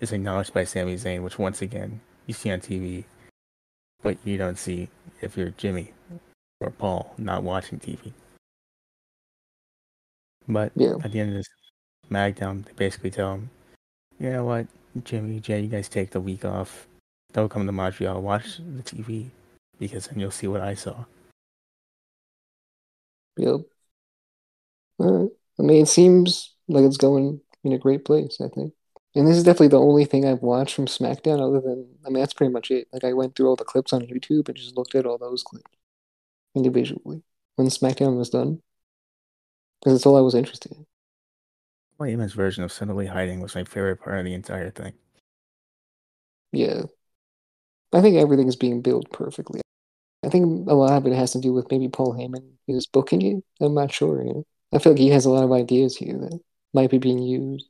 is 0.00 0.12
acknowledged 0.12 0.52
by 0.52 0.64
Sami 0.64 0.94
Zayn, 0.96 1.22
which 1.22 1.38
once 1.38 1.62
again 1.62 2.00
you 2.26 2.34
see 2.34 2.50
on 2.50 2.60
TV, 2.60 3.04
but 4.02 4.16
you 4.24 4.36
don't 4.36 4.58
see 4.58 4.88
if 5.20 5.36
you're 5.36 5.50
Jimmy 5.50 5.92
or 6.60 6.70
Paul 6.70 7.14
not 7.18 7.42
watching 7.42 7.78
TV. 7.78 8.12
But 10.46 10.72
Yeah. 10.74 10.96
at 11.02 11.12
the 11.12 11.20
end 11.20 11.30
of 11.30 11.36
this 11.36 11.48
SmackDown, 12.10 12.64
they 12.64 12.72
basically 12.72 13.10
tell 13.10 13.34
him, 13.34 13.50
you 14.18 14.30
know 14.30 14.44
what, 14.44 14.66
Jimmy, 15.02 15.40
Jey, 15.40 15.60
you 15.60 15.68
guys 15.68 15.88
take 15.88 16.10
the 16.10 16.20
week 16.20 16.44
off. 16.44 16.86
Don't 17.32 17.48
come 17.48 17.66
to 17.66 17.72
Montreal. 17.72 18.22
Watch 18.22 18.58
the 18.58 18.82
TV 18.82 19.30
because 19.78 20.06
then 20.06 20.20
you'll 20.20 20.30
see 20.30 20.46
what 20.46 20.60
I 20.60 20.74
saw. 20.74 21.04
Yep. 23.36 23.60
All 24.98 25.12
right. 25.22 25.30
I 25.58 25.62
mean, 25.62 25.82
it 25.82 25.88
seems 25.88 26.54
like 26.68 26.84
it's 26.84 26.96
going 26.96 27.40
in 27.64 27.72
a 27.72 27.78
great 27.78 28.04
place, 28.04 28.40
I 28.40 28.48
think. 28.48 28.72
And 29.14 29.28
this 29.28 29.36
is 29.36 29.44
definitely 29.44 29.68
the 29.68 29.80
only 29.80 30.04
thing 30.04 30.26
I've 30.26 30.42
watched 30.42 30.74
from 30.74 30.86
SmackDown 30.86 31.40
other 31.40 31.60
than, 31.60 31.86
I 32.04 32.10
mean, 32.10 32.20
that's 32.20 32.34
pretty 32.34 32.52
much 32.52 32.70
it. 32.72 32.88
Like, 32.92 33.04
I 33.04 33.12
went 33.12 33.36
through 33.36 33.46
all 33.46 33.56
the 33.56 33.64
clips 33.64 33.92
on 33.92 34.02
YouTube 34.02 34.48
and 34.48 34.56
just 34.56 34.76
looked 34.76 34.94
at 34.96 35.06
all 35.06 35.18
those 35.18 35.44
clips 35.44 35.70
individually 36.56 37.22
when 37.54 37.68
SmackDown 37.68 38.18
was 38.18 38.30
done. 38.30 38.60
Because 39.80 39.94
that's 39.94 40.06
all 40.06 40.16
I 40.16 40.20
was 40.20 40.34
interested 40.34 40.72
in. 40.72 40.84
Paul 41.96 42.08
Heyman's 42.08 42.32
version 42.32 42.64
of 42.64 42.72
subtly 42.72 43.06
hiding 43.06 43.40
was 43.40 43.54
my 43.54 43.62
favorite 43.62 44.00
part 44.00 44.18
of 44.18 44.24
the 44.24 44.34
entire 44.34 44.70
thing. 44.70 44.94
Yeah. 46.50 46.82
I 47.92 48.00
think 48.00 48.16
everything 48.16 48.48
is 48.48 48.56
being 48.56 48.82
built 48.82 49.12
perfectly. 49.12 49.60
I 50.24 50.28
think 50.28 50.68
a 50.68 50.74
lot 50.74 50.94
of 50.96 51.06
it 51.06 51.14
has 51.14 51.32
to 51.32 51.40
do 51.40 51.52
with 51.52 51.70
maybe 51.70 51.88
Paul 51.88 52.14
Heyman 52.14 52.50
is 52.66 52.86
booking 52.86 53.22
it. 53.22 53.44
I'm 53.64 53.74
not 53.74 53.92
sure. 53.92 54.24
You 54.24 54.32
know? 54.32 54.44
I 54.72 54.78
feel 54.78 54.92
like 54.92 55.00
he 55.00 55.10
has 55.10 55.24
a 55.24 55.30
lot 55.30 55.44
of 55.44 55.52
ideas 55.52 55.96
here 55.96 56.18
that 56.18 56.40
might 56.72 56.90
be 56.90 56.98
being 56.98 57.22
used. 57.22 57.66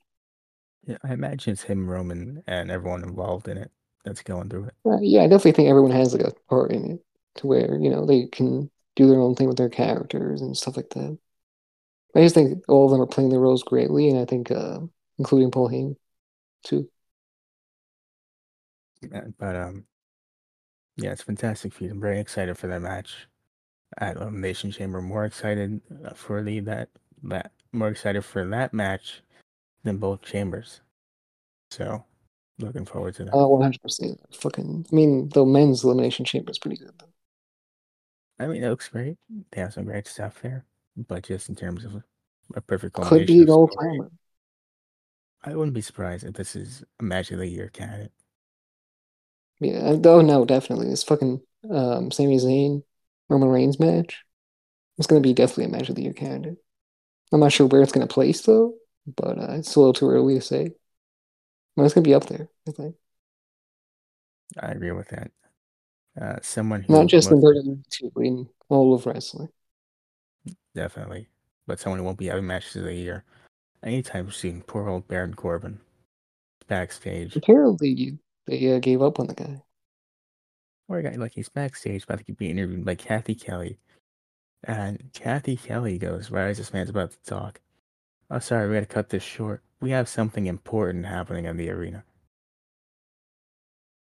Yeah, 0.86 0.98
I 1.02 1.12
imagine 1.12 1.52
it's 1.52 1.62
him, 1.62 1.88
Roman, 1.88 2.42
and 2.46 2.70
everyone 2.70 3.02
involved 3.02 3.48
in 3.48 3.56
it 3.56 3.70
that's 4.04 4.22
going 4.22 4.48
through 4.50 4.66
it. 4.66 4.74
Uh, 4.84 4.98
yeah, 5.00 5.22
I 5.22 5.28
definitely 5.28 5.52
think 5.52 5.68
everyone 5.68 5.92
has 5.92 6.14
like 6.14 6.26
a 6.26 6.32
part 6.48 6.72
in 6.72 6.92
it 6.92 7.04
to 7.36 7.46
where, 7.46 7.78
you 7.78 7.88
know, 7.90 8.04
they 8.04 8.26
can 8.26 8.70
do 8.96 9.08
their 9.08 9.20
own 9.20 9.34
thing 9.34 9.48
with 9.48 9.56
their 9.56 9.70
characters 9.70 10.40
and 10.42 10.56
stuff 10.56 10.76
like 10.76 10.90
that. 10.90 11.18
I 12.14 12.20
just 12.20 12.34
think 12.34 12.62
all 12.68 12.84
of 12.84 12.92
them 12.92 13.00
are 13.00 13.06
playing 13.06 13.30
their 13.30 13.40
roles 13.40 13.62
greatly, 13.62 14.08
and 14.08 14.18
I 14.18 14.24
think, 14.24 14.50
uh, 14.50 14.80
including 15.18 15.50
Paul 15.50 15.68
Heyman, 15.70 15.96
too. 16.64 16.88
Yeah, 19.02 19.26
but 19.38 19.56
um, 19.56 19.86
yeah, 20.96 21.12
it's 21.12 21.22
fantastic 21.22 21.72
feud. 21.74 21.90
I'm 21.90 22.00
very 22.00 22.20
excited 22.20 22.56
for 22.56 22.66
that 22.68 22.82
match 22.82 23.26
at 23.98 24.16
Elimination 24.18 24.72
Chamber. 24.72 25.02
More 25.02 25.26
excited 25.26 25.82
uh, 26.04 26.14
for 26.14 26.42
the 26.44 26.60
that 26.62 26.90
that 27.24 27.52
more 27.72 27.88
excited 27.90 28.24
for 28.24 28.46
that 28.48 28.74
match 28.74 29.23
than 29.84 29.98
both 29.98 30.22
chambers. 30.22 30.80
So, 31.70 32.04
looking 32.58 32.84
forward 32.84 33.14
to 33.16 33.24
that. 33.24 33.34
Uh, 33.34 33.46
100%. 33.46 34.16
Fucking, 34.34 34.86
I 34.90 34.94
mean, 34.94 35.28
the 35.28 35.44
men's 35.44 35.84
elimination 35.84 36.24
chamber 36.24 36.50
is 36.50 36.58
pretty 36.58 36.78
good, 36.78 36.92
though. 36.98 37.06
I 38.38 38.48
mean, 38.48 38.64
it 38.64 38.68
looks 38.68 38.88
great. 38.88 39.16
They 39.52 39.60
have 39.60 39.72
some 39.72 39.84
great 39.84 40.08
stuff 40.08 40.40
there, 40.42 40.64
but 40.96 41.24
just 41.24 41.48
in 41.48 41.54
terms 41.54 41.84
of 41.84 42.02
a 42.54 42.60
perfect 42.60 42.96
Could 42.96 43.26
be 43.26 43.42
of 43.42 43.48
an 43.48 43.54
all 43.54 43.68
timer. 43.68 44.10
I 45.44 45.54
wouldn't 45.54 45.74
be 45.74 45.80
surprised 45.80 46.24
if 46.24 46.34
this 46.34 46.56
is 46.56 46.82
a 47.00 47.02
match 47.02 47.30
of 47.30 47.38
the 47.38 47.46
year 47.46 47.68
candidate. 47.68 48.12
Yeah, 49.60 49.96
oh 50.04 50.20
no, 50.20 50.44
definitely. 50.44 50.88
This 50.88 51.04
fucking 51.04 51.40
um, 51.70 52.10
Sami 52.10 52.38
Zayn, 52.38 52.82
Roman 53.28 53.48
Reigns 53.48 53.78
match. 53.78 54.24
It's 54.98 55.06
gonna 55.06 55.20
be 55.20 55.32
definitely 55.32 55.66
a 55.66 55.68
match 55.68 55.88
of 55.88 55.96
the 55.96 56.02
year 56.02 56.12
candidate. 56.12 56.58
I'm 57.32 57.40
not 57.40 57.52
sure 57.52 57.66
where 57.66 57.82
it's 57.82 57.92
gonna 57.92 58.06
place 58.06 58.42
though, 58.42 58.74
but 59.06 59.38
uh, 59.38 59.52
it's 59.52 59.74
a 59.74 59.80
little 59.80 59.92
too 59.92 60.08
early 60.10 60.34
to 60.34 60.40
say. 60.40 60.72
But 61.76 61.84
it's 61.84 61.94
gonna 61.94 62.04
be 62.04 62.14
up 62.14 62.26
there, 62.26 62.48
I 62.68 62.70
think. 62.72 62.96
I 64.60 64.68
agree 64.68 64.92
with 64.92 65.08
that. 65.08 65.30
Uh, 66.20 66.36
someone 66.42 66.82
who 66.82 66.92
Not 66.92 67.06
just 67.08 67.30
in 67.30 67.40
WWE, 67.40 68.26
in 68.26 68.48
all 68.68 68.94
of 68.94 69.06
wrestling. 69.06 69.48
definitely, 70.74 71.28
but 71.66 71.80
someone 71.80 71.98
who 71.98 72.04
won't 72.04 72.18
be 72.18 72.26
having 72.26 72.46
matches 72.46 72.76
of 72.76 72.84
the 72.84 72.94
year 72.94 73.24
anytime 73.82 74.30
soon. 74.30 74.62
Poor 74.62 74.88
old 74.88 75.08
Baron 75.08 75.34
Corbin 75.34 75.80
backstage. 76.68 77.34
Apparently, 77.34 78.16
they 78.46 78.74
uh, 78.74 78.78
gave 78.78 79.02
up 79.02 79.18
on 79.18 79.26
the 79.26 79.34
guy. 79.34 79.62
Poor 80.88 81.02
guy, 81.02 81.16
like 81.16 81.34
he's 81.34 81.48
backstage 81.48 82.04
about 82.04 82.24
to 82.24 82.32
be 82.32 82.50
interviewed 82.50 82.84
by 82.84 82.94
Cathy 82.94 83.34
Kelly, 83.34 83.78
and 84.62 85.10
Cathy 85.14 85.56
Kelly 85.56 85.98
goes, 85.98 86.30
"Right 86.30 86.48
as 86.48 86.58
this 86.58 86.72
man's 86.72 86.90
about 86.90 87.10
to 87.10 87.22
talk, 87.24 87.60
oh 88.30 88.38
sorry, 88.38 88.68
we 88.68 88.74
got 88.74 88.80
to 88.80 88.87
cut 88.87 89.08
this 89.10 89.22
short. 89.22 89.62
We 89.80 89.90
have 89.90 90.08
something 90.08 90.46
important 90.46 91.06
happening 91.06 91.44
in 91.46 91.56
the 91.56 91.70
arena." 91.70 92.04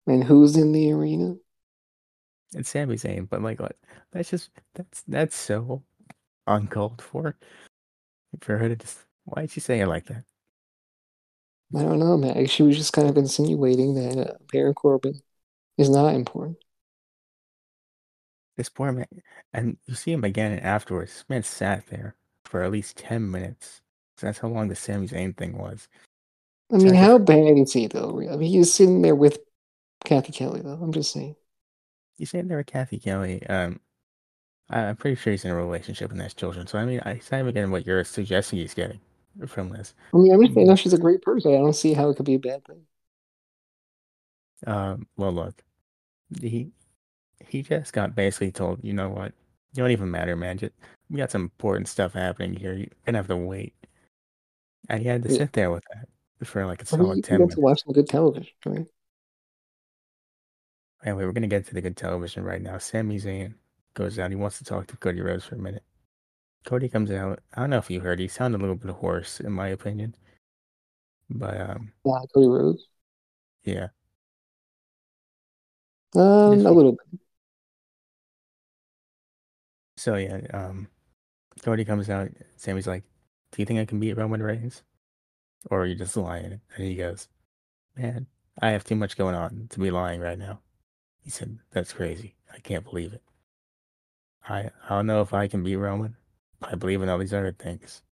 And 0.06 0.24
who's 0.24 0.56
in 0.56 0.72
the 0.72 0.92
arena? 0.92 1.36
It's 2.54 2.70
Sami 2.70 2.96
Zayn, 2.96 3.28
but 3.28 3.42
like, 3.42 3.60
what? 3.60 3.76
That's 4.12 4.30
just 4.30 4.50
that's 4.74 5.02
that's 5.08 5.36
so 5.36 5.82
uncalled 6.46 7.02
for. 7.02 7.36
For 8.40 8.58
her 8.58 8.68
to 8.68 8.76
just, 8.76 8.98
why'd 9.24 9.50
she 9.50 9.60
say 9.60 9.80
it 9.80 9.86
like 9.86 10.06
that? 10.06 10.24
I 11.74 11.82
don't 11.82 12.00
know, 12.00 12.16
man. 12.16 12.46
She 12.46 12.64
was 12.64 12.76
just 12.76 12.92
kind 12.92 13.08
of 13.08 13.16
insinuating 13.16 13.94
that 13.94 14.30
uh, 14.30 14.34
Baron 14.52 14.74
Corbin 14.74 15.20
is 15.78 15.88
not 15.88 16.14
important. 16.14 16.58
This 18.56 18.68
poor 18.68 18.92
man, 18.92 19.06
and 19.52 19.76
you 19.86 19.94
see 19.94 20.12
him 20.12 20.24
again 20.24 20.58
afterwards. 20.58 21.12
This 21.12 21.24
man 21.28 21.42
sat 21.44 21.86
there 21.86 22.16
for 22.44 22.62
at 22.62 22.72
least 22.72 22.96
ten 22.96 23.30
minutes. 23.30 23.82
That's 24.20 24.38
how 24.38 24.48
long 24.48 24.68
the 24.68 24.76
Sami 24.76 25.08
Zayn 25.08 25.36
thing 25.36 25.56
was. 25.58 25.88
I 26.72 26.76
mean, 26.76 26.94
how 26.94 27.18
bad 27.18 27.58
is 27.58 27.72
he 27.72 27.86
though? 27.86 28.20
I 28.30 28.36
mean, 28.36 28.50
he's 28.50 28.72
sitting 28.72 29.02
there 29.02 29.14
with 29.14 29.38
Cathy 30.04 30.32
Kelly 30.32 30.60
though. 30.60 30.78
I'm 30.80 30.92
just 30.92 31.12
saying. 31.12 31.36
He's 32.16 32.30
sitting 32.30 32.48
there 32.48 32.58
with 32.58 32.66
Cathy 32.66 32.98
Kelly? 32.98 33.44
Um, 33.46 33.80
I, 34.70 34.80
I'm 34.80 34.96
pretty 34.96 35.16
sure 35.16 35.32
he's 35.32 35.44
in 35.44 35.50
a 35.50 35.56
relationship 35.56 36.10
and 36.10 36.20
has 36.22 36.34
children. 36.34 36.66
So 36.66 36.78
I 36.78 36.84
mean, 36.84 37.00
I, 37.04 37.14
he's 37.14 37.30
not 37.30 37.40
even 37.40 37.54
getting 37.54 37.70
what 37.70 37.86
you're 37.86 38.04
suggesting 38.04 38.58
he's 38.58 38.74
getting 38.74 39.00
from 39.46 39.70
this. 39.70 39.94
I 40.12 40.16
mean, 40.16 40.32
I'm 40.32 40.40
just 40.42 40.54
saying, 40.54 40.66
no, 40.66 40.76
she's 40.76 40.92
a 40.92 40.98
great 40.98 41.22
person. 41.22 41.52
I 41.52 41.58
don't 41.58 41.72
see 41.74 41.92
how 41.92 42.08
it 42.10 42.16
could 42.16 42.26
be 42.26 42.34
a 42.34 42.38
bad 42.38 42.64
thing. 42.64 42.82
Um, 44.66 45.06
well, 45.16 45.32
look, 45.32 45.62
he 46.40 46.70
he 47.46 47.62
just 47.62 47.92
got 47.92 48.14
basically 48.14 48.52
told, 48.52 48.82
you 48.82 48.92
know 48.92 49.10
what, 49.10 49.32
you 49.74 49.82
don't 49.82 49.90
even 49.90 50.10
matter, 50.10 50.36
man. 50.36 50.58
Just 50.58 50.72
we 51.10 51.18
got 51.18 51.30
some 51.30 51.42
important 51.42 51.88
stuff 51.88 52.14
happening 52.14 52.54
here. 52.54 52.74
You're 52.74 52.88
gonna 53.04 53.18
have 53.18 53.28
to 53.28 53.36
wait, 53.36 53.74
and 54.88 55.00
he 55.02 55.08
had 55.08 55.22
to 55.22 55.28
Yeah. 55.30 55.38
sit 55.38 55.52
there 55.52 55.70
with 55.70 55.84
that 55.92 56.08
for 56.46 56.66
like 56.66 56.80
a 56.82 56.96
mean, 56.96 57.04
solid 57.04 57.16
you 57.16 57.22
ten 57.22 57.38
get 57.38 57.40
minutes. 57.40 57.54
to 57.56 57.60
watch 57.60 57.82
some 57.84 57.92
good 57.92 58.08
television, 58.08 58.52
right? 58.66 58.86
Anyway, 61.04 61.24
we're 61.24 61.32
gonna 61.32 61.46
get 61.46 61.66
to 61.66 61.74
the 61.74 61.80
good 61.82 61.96
television 61.96 62.44
right 62.44 62.62
now. 62.62 62.78
Sami 62.78 63.18
Zayn 63.18 63.54
goes 63.94 64.18
out. 64.18 64.30
He 64.30 64.36
wants 64.36 64.58
to 64.58 64.64
talk 64.64 64.86
to 64.88 64.96
Cody 64.96 65.20
Rhodes 65.20 65.44
for 65.44 65.54
a 65.54 65.58
minute. 65.58 65.84
Cody 66.64 66.88
comes 66.88 67.10
out. 67.10 67.40
I 67.54 67.60
don't 67.60 67.70
know 67.70 67.78
if 67.78 67.90
you 67.90 68.00
heard. 68.00 68.18
He 68.18 68.28
sounded 68.28 68.58
a 68.58 68.62
little 68.62 68.76
bit 68.76 68.90
hoarse, 68.90 69.38
in 69.40 69.52
my 69.52 69.68
opinion. 69.68 70.14
But 71.28 71.60
um, 71.60 71.92
Yeah, 72.04 72.18
Cody 72.32 72.48
Rhodes. 72.48 72.88
yeah, 73.64 73.88
Um, 76.14 76.54
just 76.54 76.66
a 76.66 76.70
little 76.70 76.92
bit. 76.92 77.20
so 79.96 80.16
yeah. 80.16 80.40
Um, 80.52 80.88
Cody 81.62 81.84
comes 81.84 82.08
out. 82.10 82.30
Sami's 82.56 82.86
like, 82.86 83.04
"Do 83.54 83.62
you 83.62 83.66
think 83.66 83.78
I 83.78 83.84
can 83.84 84.00
beat 84.00 84.16
Roman 84.16 84.42
Reigns, 84.42 84.82
or 85.70 85.82
are 85.82 85.86
you 85.86 85.94
just 85.94 86.16
lying?" 86.16 86.60
And 86.74 86.84
he 86.84 86.96
goes, 86.96 87.28
"Man, 87.96 88.26
I 88.58 88.70
have 88.70 88.82
too 88.82 88.96
much 88.96 89.16
going 89.16 89.36
on 89.36 89.68
to 89.68 89.78
be 89.78 89.92
lying 89.92 90.20
right 90.20 90.36
now." 90.36 90.60
He 91.20 91.30
said, 91.30 91.60
"That's 91.70 91.92
crazy. 91.92 92.34
I 92.52 92.58
can't 92.58 92.82
believe 92.82 93.12
it. 93.12 93.22
I 94.48 94.72
I 94.82 94.88
don't 94.88 95.06
know 95.06 95.20
if 95.20 95.32
I 95.32 95.46
can 95.46 95.62
beat 95.62 95.76
Roman. 95.76 96.16
I 96.62 96.74
believe 96.74 97.00
in 97.00 97.08
all 97.08 97.18
these 97.18 97.32
other 97.32 97.52
things." 97.52 98.02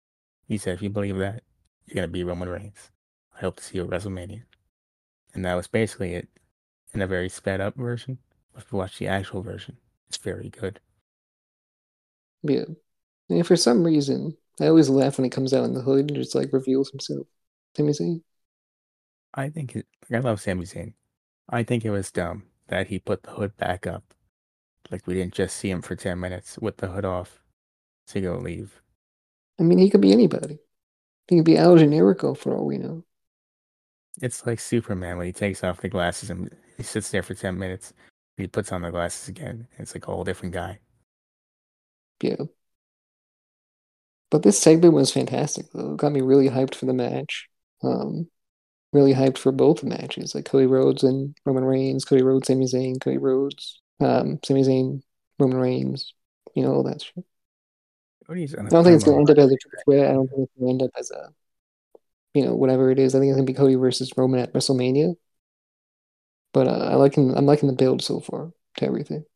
He 0.47 0.59
said, 0.59 0.75
"If 0.75 0.83
you 0.83 0.91
believe 0.91 1.19
that, 1.19 1.43
you're 1.87 1.97
gonna 1.97 2.07
beat 2.07 2.23
Roman 2.23 2.49
Reigns. 2.49 2.93
I 3.35 3.41
hope 3.41 3.57
to 3.57 3.65
see 3.65 3.79
you 3.79 3.85
at 3.85 3.91
WrestleMania." 3.91 4.45
And 5.35 5.45
that 5.45 5.57
was 5.57 5.67
basically 5.67 6.15
it, 6.15 6.29
in 6.93 7.03
a 7.03 7.07
very 7.09 7.29
sped 7.29 7.61
up 7.61 7.75
version. 7.75 8.19
If 8.57 8.71
you 8.71 8.79
watch 8.79 8.99
the 8.99 9.09
actual 9.09 9.43
version, 9.43 9.79
it's 10.07 10.19
very 10.19 10.51
good. 10.51 10.79
Yeah. 12.45 12.67
And 13.29 13.47
for 13.47 13.57
some 13.57 13.83
reason, 13.83 14.37
I 14.61 14.67
always 14.67 14.89
laugh 14.89 15.19
when 15.19 15.25
he 15.25 15.31
comes 15.31 15.55
out 15.55 15.65
in 15.65 15.75
the 15.75 15.83
hood 15.83 16.11
and 16.11 16.17
just 16.17 16.35
like 16.35 16.53
reveals 16.53 16.91
himself. 16.91 17.27
Sami 17.77 17.93
Zayn. 17.93 18.23
I 19.35 19.49
think 19.49 19.77
it, 19.77 19.87
I 20.13 20.19
love 20.19 20.41
Sami 20.41 20.65
Zayn. 20.65 20.93
I 21.49 21.63
think 21.63 21.85
it 21.85 21.91
was 21.91 22.11
dumb 22.11 22.45
that 22.69 22.89
he 22.89 22.99
put 22.99 23.23
the 23.23 23.31
hood 23.31 23.57
back 23.57 23.87
up. 23.87 24.15
Like 24.91 25.07
we 25.07 25.15
didn't 25.15 25.35
just 25.35 25.57
see 25.57 25.71
him 25.71 25.83
for 25.83 25.97
ten 25.97 26.21
minutes 26.21 26.59
with 26.59 26.77
the 26.77 26.89
hood 26.89 27.05
off 27.05 27.43
to 28.09 28.21
go 28.21 28.37
leave. 28.37 28.83
I 29.59 29.63
mean, 29.63 29.79
he 29.79 29.89
could 29.89 30.01
be 30.01 30.13
anybody. 30.13 30.59
He 31.29 31.37
could 31.37 31.45
be 31.45 31.57
Al 31.57 31.77
Generico 31.77 32.37
for 32.37 32.57
all 32.57 32.67
we 32.67 32.79
know. 32.79 33.05
It's 34.21 34.45
like 34.45 34.61
Superman 34.61 35.17
when 35.17 35.27
he 35.27 35.33
takes 35.33 35.65
off 35.65 35.81
the 35.81 35.89
glasses 35.89 36.31
and 36.31 36.55
he 36.77 36.83
sits 36.83 37.11
there 37.11 37.23
for 37.23 37.35
ten 37.35 37.59
minutes. 37.59 37.95
He 38.37 38.47
puts 38.47 38.73
on 38.73 38.83
the 38.83 38.91
glasses 38.91 39.29
again. 39.29 39.69
It's 39.79 39.95
like 39.95 40.07
a 40.07 40.11
whole 40.11 40.25
different 40.25 40.55
guy. 40.55 40.81
Yeah. 42.23 42.37
But 44.33 44.43
this 44.43 44.59
segment 44.59 44.95
was 44.95 45.13
fantastic 45.13 45.67
though. 45.75 45.93
It 45.93 45.99
got 45.99 46.11
me 46.11 46.23
really 46.23 46.49
hyped 46.49 46.75
for 46.75 46.87
the 46.87 46.95
match. 46.95 47.49
Um, 47.83 48.31
really 48.91 49.13
hyped 49.13 49.37
for 49.37 49.53
both 49.53 49.85
matches, 49.85 50.35
like 50.35 50.47
Cody 50.47 50.65
Rhodes 50.65 51.03
and 51.03 51.37
Roman 51.45 51.65
Reigns, 51.65 52.07
Cody 52.07 52.23
Rhodes, 52.23 52.47
Sami 52.47 52.65
Zayn, 52.65 52.99
Cody 52.99 53.19
Rhodes, 53.19 53.83
um, 54.01 54.39
Sami 54.43 54.63
Zayn, 54.63 55.03
Roman 55.39 55.59
Reigns, 55.59 56.15
you 56.55 56.63
know, 56.63 56.73
all 56.73 56.83
that 56.85 57.03
shit. 57.03 57.25
On 58.59 58.65
don't 58.71 58.85
think 58.85 58.95
it's 58.95 59.05
gonna 59.05 59.19
end 59.19 59.29
up 59.29 59.37
as 59.37 59.53
a 59.53 59.57
triple 59.57 59.81
threat. 59.85 60.11
I 60.11 60.15
don't 60.15 60.29
think 60.29 60.43
it's 60.45 60.53
gonna 60.59 60.71
end 60.71 60.83
up 60.83 60.91
as 60.99 61.11
a 61.11 61.29
you 62.33 62.47
know, 62.47 62.55
whatever 62.55 62.91
it 62.91 62.99
is. 62.99 63.15
I 63.15 63.19
think 63.19 63.29
it's 63.29 63.37
gonna 63.37 63.45
be 63.45 63.53
Cody 63.53 63.75
versus 63.75 64.13
Roman 64.17 64.41
at 64.41 64.55
WrestleMania. 64.55 65.15
But 66.55 66.69
uh, 66.69 66.89
I 66.91 66.95
liking 66.95 67.37
I'm 67.37 67.45
liking 67.45 67.69
the 67.69 67.75
build 67.75 68.03
so 68.03 68.21
far 68.21 68.51
to 68.79 68.87
everything. 68.87 69.27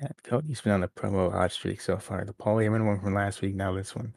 Yeah, 0.00 0.08
Cody's 0.24 0.60
been 0.60 0.72
on 0.72 0.82
a 0.82 0.88
promo 0.88 1.32
hot 1.32 1.52
streak 1.52 1.80
so 1.80 1.96
far. 1.96 2.24
The 2.24 2.32
Paul 2.32 2.56
Heyman 2.56 2.84
one 2.84 3.00
from 3.00 3.14
last 3.14 3.40
week, 3.40 3.54
now 3.54 3.72
this 3.72 3.96
one. 3.96 4.14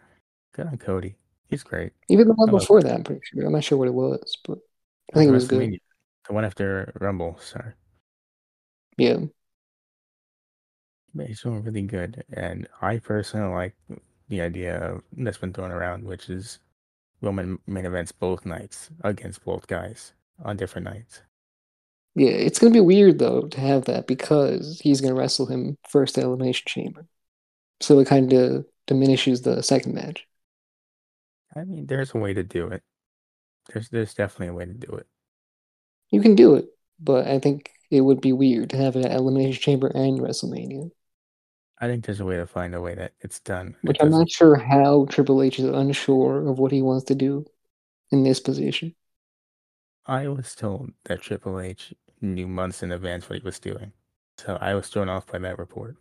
Good 0.53 0.67
on 0.67 0.77
Cody. 0.77 1.15
He's 1.47 1.63
great. 1.63 1.93
Even 2.09 2.27
the 2.27 2.33
one 2.33 2.49
before 2.49 2.81
that, 2.83 2.93
I'm 2.93 3.03
pretty 3.03 3.21
sure. 3.23 3.45
I'm 3.45 3.53
not 3.53 3.63
sure 3.63 3.77
what 3.77 3.87
it 3.87 3.93
was, 3.93 4.37
but 4.45 4.57
I 5.13 5.17
think 5.17 5.29
it 5.29 5.31
was 5.31 5.47
good. 5.47 5.79
The 6.27 6.33
one 6.33 6.45
after 6.45 6.91
Rumble, 6.99 7.37
sorry. 7.41 7.73
Yeah. 8.97 9.17
But 11.15 11.27
he's 11.27 11.41
doing 11.41 11.63
really 11.63 11.81
good. 11.83 12.23
And 12.33 12.67
I 12.81 12.99
personally 12.99 13.53
like 13.53 13.75
the 14.27 14.41
idea 14.41 14.77
of, 14.77 15.01
that's 15.13 15.37
been 15.37 15.53
thrown 15.53 15.71
around, 15.71 16.03
which 16.03 16.29
is 16.29 16.59
Roman 17.21 17.57
main 17.65 17.85
events 17.85 18.11
both 18.11 18.45
nights 18.45 18.89
against 19.03 19.43
both 19.43 19.65
guys 19.65 20.13
on 20.43 20.57
different 20.57 20.85
nights. 20.85 21.21
Yeah, 22.19 22.31
it's 22.31 22.59
gonna 22.59 22.73
be 22.73 22.81
weird 22.81 23.17
though 23.17 23.47
to 23.47 23.61
have 23.61 23.85
that 23.85 24.05
because 24.05 24.81
he's 24.81 24.99
gonna 24.99 25.15
wrestle 25.15 25.45
him 25.45 25.77
first 25.87 26.17
at 26.17 26.25
Elimination 26.25 26.65
Chamber. 26.67 27.07
So 27.81 27.99
it 27.99 28.07
kind 28.07 28.33
of 28.33 28.65
diminishes 28.87 29.41
the 29.43 29.63
second 29.63 29.95
match. 29.95 30.27
I 31.55 31.63
mean, 31.63 31.85
there's 31.85 32.13
a 32.15 32.17
way 32.17 32.33
to 32.33 32.43
do 32.43 32.67
it. 32.67 32.83
There's 33.73 33.89
there's 33.89 34.13
definitely 34.13 34.47
a 34.49 34.53
way 34.53 34.65
to 34.65 34.73
do 34.73 34.93
it. 34.93 35.07
You 36.11 36.21
can 36.21 36.35
do 36.35 36.53
it, 36.55 36.67
but 36.99 37.27
I 37.27 37.39
think 37.39 37.71
it 37.89 38.01
would 38.01 38.21
be 38.21 38.31
weird 38.33 38.69
to 38.71 38.77
have 38.77 38.95
at 38.95 39.11
Elimination 39.11 39.59
Chamber 39.61 39.87
and 39.87 40.19
WrestleMania. 40.19 40.91
I 41.79 41.87
think 41.87 42.05
there's 42.05 42.19
a 42.19 42.25
way 42.25 42.37
to 42.37 42.45
find 42.45 42.75
a 42.75 42.81
way 42.81 42.95
that 42.95 43.13
it's 43.21 43.39
done. 43.39 43.75
Which 43.81 43.99
It 43.99 44.01
I'm 44.01 44.09
not 44.11 44.29
sure 44.29 44.55
how 44.55 45.05
Triple 45.05 45.41
H 45.41 45.59
is 45.59 45.65
unsure 45.65 46.47
of 46.47 46.59
what 46.59 46.71
he 46.71 46.81
wants 46.81 47.05
to 47.05 47.15
do 47.15 47.45
in 48.11 48.23
this 48.23 48.39
position. 48.39 48.95
I 50.05 50.27
was 50.27 50.55
told 50.55 50.91
that 51.05 51.21
Triple 51.21 51.57
H 51.59 51.93
knew 52.21 52.47
months 52.47 52.83
in 52.83 52.91
advance 52.91 53.29
what 53.29 53.39
he 53.39 53.45
was 53.45 53.59
doing. 53.59 53.93
So 54.37 54.57
I 54.61 54.73
was 54.75 54.89
thrown 54.89 55.09
off 55.09 55.27
by 55.27 55.39
that 55.39 55.59
report. 55.59 55.97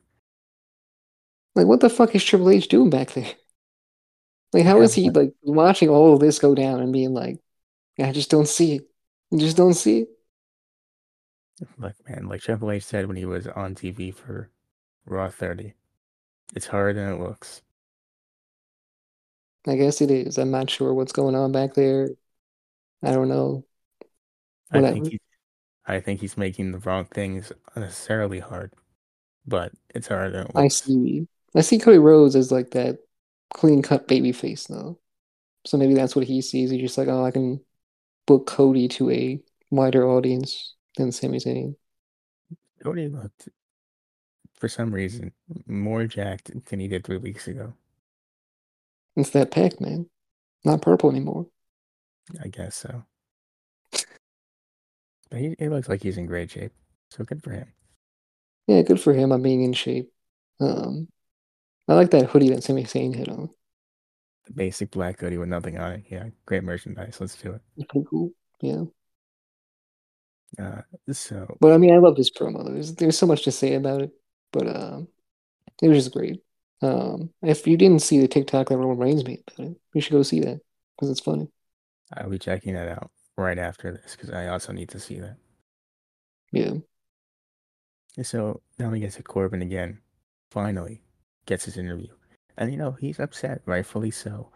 Like, 1.54 1.66
what 1.66 1.80
the 1.80 1.90
fuck 1.90 2.14
is 2.14 2.24
Triple 2.24 2.48
H 2.50 2.68
doing 2.68 2.88
back 2.90 3.10
there? 3.12 3.34
Like, 4.52 4.64
how 4.64 4.80
Yeah, 4.80 4.82
is 4.82 4.94
he 4.94 5.10
like 5.10 5.34
watching 5.42 5.88
all 5.90 6.14
of 6.14 6.20
this 6.20 6.38
go 6.38 6.54
down 6.54 6.80
and 6.80 6.92
being 6.92 7.12
like, 7.14 7.38
I 8.00 8.12
just 8.12 8.30
don't 8.30 8.48
see 8.48 8.76
it. 8.76 8.90
I 9.32 9.38
just 9.38 9.56
don't 9.56 9.74
see 9.74 10.00
it. 10.02 10.08
Like, 11.78 11.94
man, 12.06 12.28
like 12.28 12.42
Triple 12.42 12.70
H 12.70 12.84
said 12.84 13.06
when 13.06 13.16
he 13.16 13.24
was 13.24 13.46
on 13.46 13.74
TV 13.74 14.10
for 14.10 14.50
Raw 15.06 15.30
30, 15.30 15.74
it's 16.54 16.66
harder 16.66 16.92
than 16.94 17.14
it 17.14 17.20
looks. 17.20 17.62
I 19.66 19.76
guess 19.76 20.00
it 20.00 20.10
is. 20.10 20.38
I'm 20.38 20.50
not 20.50 20.70
sure 20.70 20.94
what's 20.94 21.12
going 21.12 21.34
on 21.34 21.52
back 21.52 21.74
there. 21.74 22.10
I 23.02 23.12
don't 23.12 23.28
know. 23.28 23.64
I 24.70 24.80
think 24.82 25.08
he, 25.08 25.20
I 25.88 26.00
think 26.00 26.20
he's 26.20 26.36
making 26.36 26.72
the 26.72 26.78
wrong 26.78 27.06
things 27.06 27.50
unnecessarily 27.74 28.40
hard, 28.40 28.74
but 29.46 29.72
it's 29.94 30.10
it 30.10 30.46
I 30.54 30.68
see. 30.68 31.26
I 31.56 31.62
see 31.62 31.78
Cody 31.78 31.98
Rhodes 31.98 32.36
as 32.36 32.52
like 32.52 32.70
that 32.72 32.98
clean 33.54 33.80
cut 33.80 34.06
baby 34.06 34.32
face 34.32 34.66
though. 34.66 34.98
So 35.64 35.78
maybe 35.78 35.94
that's 35.94 36.14
what 36.14 36.26
he 36.26 36.42
sees. 36.42 36.70
He's 36.70 36.82
just 36.82 36.98
like, 36.98 37.08
oh, 37.08 37.24
I 37.24 37.30
can 37.30 37.60
book 38.26 38.46
Cody 38.46 38.86
to 38.88 39.10
a 39.10 39.40
wider 39.70 40.06
audience 40.06 40.74
than 40.98 41.10
Sami 41.10 41.38
Zayn. 41.38 41.74
Cody 42.82 43.08
looked, 43.08 43.48
for 44.54 44.68
some 44.68 44.92
reason, 44.92 45.32
more 45.66 46.04
jacked 46.04 46.52
than 46.66 46.80
he 46.80 46.88
did 46.88 47.04
three 47.04 47.16
weeks 47.16 47.48
ago. 47.48 47.72
It's 49.16 49.30
that 49.30 49.50
pack, 49.50 49.80
man. 49.80 50.08
Not 50.64 50.82
purple 50.82 51.10
anymore. 51.10 51.46
I 52.42 52.48
guess 52.48 52.76
so. 52.76 53.04
But 55.30 55.40
he, 55.40 55.56
he 55.58 55.68
looks 55.70 55.88
like 55.88 56.02
he's 56.02 56.18
in 56.18 56.26
great 56.26 56.50
shape, 56.50 56.72
so 57.10 57.24
good 57.24 57.42
for 57.42 57.50
him. 57.52 57.72
Yeah, 58.66 58.82
good 58.82 59.00
for 59.00 59.12
him 59.14 59.32
on 59.32 59.42
being 59.42 59.62
in 59.62 59.72
shape. 59.72 60.12
Um, 60.60 61.08
I 61.88 61.94
like 61.94 62.10
that 62.12 62.30
hoodie 62.30 62.50
that 62.50 62.64
Sami 62.64 62.84
Zayn 62.84 63.16
had 63.16 63.28
on. 63.28 63.50
The 64.46 64.52
basic 64.52 64.90
black 64.90 65.20
hoodie 65.20 65.38
with 65.38 65.48
nothing 65.48 65.78
on 65.78 65.92
it. 65.92 66.04
Yeah, 66.08 66.30
great 66.44 66.64
merchandise. 66.64 67.20
Let's 67.20 67.36
do 67.40 67.52
it. 67.52 67.62
It's 67.76 67.86
pretty 67.90 68.06
cool. 68.10 68.32
Yeah. 68.60 68.84
Uh, 70.58 70.82
so 71.12 71.58
But 71.60 71.72
I 71.72 71.78
mean, 71.78 71.92
I 71.94 71.98
love 71.98 72.16
this 72.16 72.30
promo. 72.30 72.64
There's 72.64 72.94
there's 72.94 73.18
so 73.18 73.26
much 73.26 73.44
to 73.44 73.52
say 73.52 73.74
about 73.74 74.02
it, 74.02 74.12
but 74.52 74.66
um, 74.68 75.08
it 75.82 75.88
was 75.88 75.98
just 75.98 76.14
great. 76.14 76.42
Um, 76.82 77.32
if 77.42 77.66
you 77.66 77.76
didn't 77.76 78.02
see 78.02 78.20
the 78.20 78.28
TikTok 78.28 78.68
that 78.68 78.78
Roman 78.78 78.98
Reigns 78.98 79.24
made 79.24 79.44
about 79.48 79.68
it, 79.72 79.78
you 79.94 80.00
should 80.00 80.12
go 80.12 80.22
see 80.24 80.40
that 80.40 80.60
because 80.96 81.10
it's 81.10 81.20
funny. 81.20 81.48
I'll 82.12 82.30
be 82.30 82.38
checking 82.38 82.74
that 82.74 82.88
out 82.88 83.10
right 83.38 83.58
after 83.58 83.92
this 83.92 84.16
because 84.16 84.30
I 84.30 84.48
also 84.48 84.72
need 84.72 84.88
to 84.90 85.00
see 85.00 85.18
that. 85.20 85.36
Yeah, 86.52 86.74
So 88.22 88.60
now 88.78 88.90
we 88.90 89.00
get 89.00 89.12
to 89.12 89.22
Corbin 89.22 89.62
again. 89.62 90.00
Finally 90.50 91.02
gets 91.46 91.64
his 91.64 91.76
interview. 91.78 92.08
And 92.56 92.70
you 92.72 92.78
know, 92.78 92.92
he's 92.92 93.20
upset, 93.20 93.62
rightfully 93.66 94.10
so. 94.10 94.50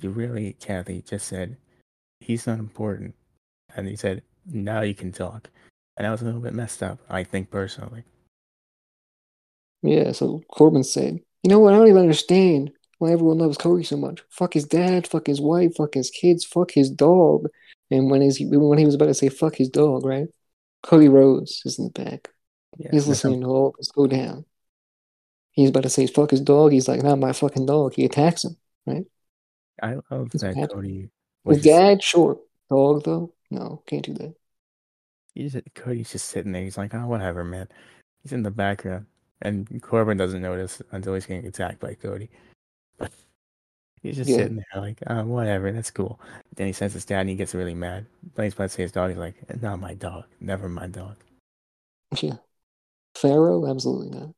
You 0.00 0.10
really, 0.10 0.54
Cathy, 0.60 1.02
just 1.02 1.26
said 1.26 1.56
he's 2.20 2.46
not 2.46 2.58
important. 2.58 3.14
And 3.76 3.88
he 3.88 3.96
said, 3.96 4.22
now 4.46 4.82
you 4.82 4.94
can 4.94 5.12
talk. 5.12 5.50
And 5.96 6.06
I 6.06 6.10
was 6.10 6.22
a 6.22 6.24
little 6.26 6.40
bit 6.40 6.54
messed 6.54 6.82
up, 6.82 7.00
I 7.08 7.24
think 7.24 7.50
personally. 7.50 8.04
yeah. 9.82 10.12
So 10.12 10.42
Corbin 10.50 10.84
said, 10.84 11.20
"You 11.42 11.50
know 11.50 11.58
what? 11.60 11.74
I 11.74 11.78
don't 11.78 11.88
even 11.88 12.02
understand 12.02 12.72
why 12.98 13.12
everyone 13.12 13.38
loves 13.38 13.58
Cody 13.58 13.84
so 13.84 13.96
much. 13.96 14.22
Fuck 14.30 14.54
his 14.54 14.64
dad, 14.64 15.06
fuck 15.06 15.26
his 15.26 15.40
wife, 15.40 15.76
fuck 15.76 15.94
his 15.94 16.10
kids, 16.10 16.44
fuck 16.44 16.72
his 16.72 16.90
dog." 16.90 17.48
And 17.90 18.10
when 18.10 18.22
is 18.22 18.36
he 18.36 18.46
when 18.46 18.78
he 18.78 18.84
was 18.84 18.94
about 18.94 19.06
to 19.06 19.14
say 19.14 19.28
"fuck 19.28 19.56
his 19.56 19.68
dog," 19.68 20.04
right? 20.04 20.28
Cody 20.82 21.08
Rhodes 21.08 21.62
is 21.64 21.78
in 21.78 21.86
the 21.86 21.90
back. 22.04 22.28
Yeah, 22.78 22.88
He's 22.90 23.06
listening 23.08 23.40
to 23.42 23.46
all 23.46 23.74
this 23.78 23.90
go 23.90 24.06
down. 24.06 24.44
He's 25.52 25.70
about 25.70 25.84
to 25.84 25.90
say 25.90 26.06
"fuck 26.06 26.30
his 26.30 26.40
dog." 26.40 26.72
He's 26.72 26.88
like, 26.88 27.02
"Not 27.02 27.18
my 27.18 27.32
fucking 27.32 27.66
dog." 27.66 27.94
He 27.94 28.04
attacks 28.04 28.44
him. 28.44 28.56
Right? 28.86 29.04
I 29.82 29.94
love 30.10 30.30
It's 30.32 30.42
that. 30.42 30.70
Cody 30.72 31.10
was 31.44 31.62
dad, 31.62 32.02
sure. 32.02 32.40
Dog 32.70 33.04
though, 33.04 33.32
no, 33.50 33.82
can't 33.86 34.04
do 34.04 34.14
that. 34.14 34.34
he's 35.34 35.52
just, 35.52 35.66
Cody's 35.74 36.10
just 36.10 36.26
sitting 36.28 36.52
there. 36.52 36.62
He's 36.62 36.76
like, 36.78 36.94
oh, 36.94 37.06
whatever, 37.06 37.44
man. 37.44 37.68
He's 38.22 38.32
in 38.32 38.42
the 38.42 38.50
background. 38.50 39.06
And 39.42 39.80
Corbin 39.82 40.16
doesn't 40.16 40.42
notice 40.42 40.82
until 40.90 41.14
he's 41.14 41.26
getting 41.26 41.46
attacked 41.46 41.78
by 41.78 41.94
Cody. 41.94 42.30
He's 44.02 44.16
just 44.16 44.30
Yeah. 44.30 44.36
sitting 44.36 44.56
there 44.56 44.82
like, 44.82 45.02
oh, 45.06 45.24
whatever, 45.24 45.72
that's 45.72 45.90
cool. 45.90 46.20
Then 46.54 46.66
he 46.68 46.72
sends 46.72 46.94
his 46.94 47.04
dad 47.04 47.20
and 47.20 47.30
he 47.30 47.34
gets 47.36 47.54
really 47.54 47.74
mad. 47.74 48.06
Then 48.34 48.44
he's 48.44 48.54
about 48.54 48.64
to 48.64 48.68
say 48.70 48.82
his 48.82 48.92
dog. 48.92 49.10
He's 49.10 49.18
like, 49.18 49.62
not 49.62 49.80
my 49.80 49.94
dog. 49.94 50.24
Never 50.40 50.68
my 50.68 50.86
dog. 50.86 51.16
Yeah. 52.20 52.36
Pharaoh? 53.16 53.66
Absolutely 53.66 54.18
not. 54.18 54.30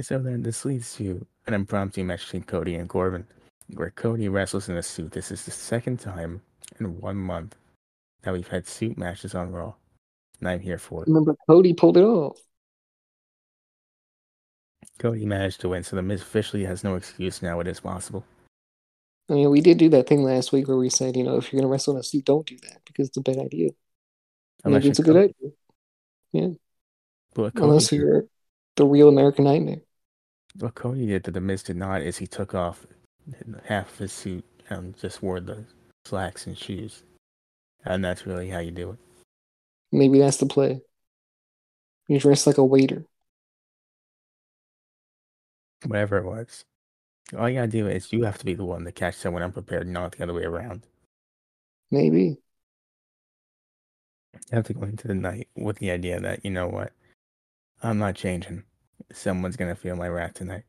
So 0.00 0.18
then 0.18 0.42
this 0.42 0.64
leads 0.64 0.94
to 0.96 1.26
an 1.46 1.54
impromptu 1.54 2.04
match 2.04 2.24
between 2.26 2.44
Cody 2.44 2.74
and 2.76 2.88
Corbin, 2.88 3.26
where 3.74 3.90
Cody 3.90 4.28
wrestles 4.28 4.68
in 4.68 4.76
a 4.76 4.82
suit. 4.82 5.12
This 5.12 5.30
is 5.30 5.44
the 5.44 5.50
second 5.50 6.00
time 6.00 6.42
in 6.80 7.00
one 7.00 7.16
month 7.16 7.56
that 8.22 8.32
we've 8.32 8.48
had 8.48 8.66
suit 8.66 8.96
matches 8.98 9.34
on 9.34 9.52
Raw. 9.52 9.74
And 10.40 10.48
I'm 10.48 10.60
here 10.60 10.78
for 10.78 11.02
it. 11.02 11.08
Remember, 11.08 11.34
Cody 11.48 11.72
pulled 11.72 11.96
it 11.96 12.04
off. 12.04 12.38
Cody 14.98 15.26
managed 15.26 15.60
to 15.60 15.68
win, 15.68 15.82
so 15.82 15.96
the 15.96 16.02
Miz 16.02 16.22
officially 16.22 16.64
has 16.64 16.82
no 16.84 16.94
excuse 16.94 17.42
now. 17.42 17.60
It 17.60 17.66
is 17.68 17.80
possible. 17.80 18.24
I 19.28 19.34
mean, 19.34 19.50
we 19.50 19.60
did 19.60 19.78
do 19.78 19.88
that 19.90 20.06
thing 20.08 20.22
last 20.22 20.52
week 20.52 20.68
where 20.68 20.76
we 20.76 20.88
said, 20.88 21.16
you 21.16 21.24
know, 21.24 21.36
if 21.36 21.52
you're 21.52 21.58
going 21.60 21.68
to 21.68 21.72
wrestle 21.72 21.94
in 21.94 22.00
a 22.00 22.02
suit, 22.02 22.24
don't 22.24 22.46
do 22.46 22.56
that 22.62 22.80
because 22.86 23.08
it's 23.08 23.16
a 23.16 23.20
bad 23.20 23.38
idea. 23.38 23.70
Unless 24.64 24.82
Maybe 24.82 24.90
it's 24.90 24.98
a 25.00 25.02
good 25.02 25.14
Cody. 25.16 25.34
idea. 25.40 25.52
Yeah. 26.32 26.48
But 27.34 27.52
Unless 27.56 27.92
you're 27.92 28.26
the 28.76 28.86
real 28.86 29.08
American 29.08 29.44
Nightmare. 29.44 29.80
what 30.58 30.74
Cody 30.74 31.06
did 31.06 31.24
that 31.24 31.32
the 31.32 31.40
Miz 31.40 31.62
did 31.62 31.76
not 31.76 32.02
is 32.02 32.18
he 32.18 32.26
took 32.26 32.54
off 32.54 32.86
half 33.64 33.92
of 33.92 33.98
his 33.98 34.12
suit 34.12 34.44
and 34.70 34.96
just 34.96 35.22
wore 35.22 35.40
the 35.40 35.64
slacks 36.04 36.46
and 36.46 36.56
shoes. 36.56 37.02
And 37.84 38.04
that's 38.04 38.26
really 38.26 38.48
how 38.48 38.60
you 38.60 38.70
do 38.70 38.90
it. 38.90 38.98
Maybe 39.92 40.18
that's 40.20 40.38
the 40.38 40.46
play. 40.46 40.80
You 42.08 42.18
dress 42.20 42.46
like 42.46 42.58
a 42.58 42.64
waiter. 42.64 43.04
Whatever 45.84 46.18
it 46.18 46.24
was. 46.24 46.64
All 47.36 47.48
you 47.48 47.56
gotta 47.56 47.68
do 47.68 47.86
is 47.86 48.12
you 48.12 48.24
have 48.24 48.38
to 48.38 48.44
be 48.44 48.54
the 48.54 48.64
one 48.64 48.84
to 48.84 48.92
catch 48.92 49.16
someone 49.16 49.42
unprepared, 49.42 49.88
not 49.88 50.12
the 50.12 50.22
other 50.22 50.34
way 50.34 50.44
around. 50.44 50.86
Maybe. 51.90 52.38
You 54.34 54.40
have 54.52 54.66
to 54.66 54.74
go 54.74 54.82
into 54.82 55.08
the 55.08 55.14
night 55.14 55.48
with 55.56 55.78
the 55.78 55.90
idea 55.90 56.20
that, 56.20 56.44
you 56.44 56.50
know 56.50 56.68
what, 56.68 56.92
I'm 57.82 57.98
not 57.98 58.14
changing. 58.14 58.64
Someone's 59.12 59.56
gonna 59.56 59.74
feel 59.74 59.96
my 59.96 60.08
wrath 60.08 60.34
tonight. 60.34 60.64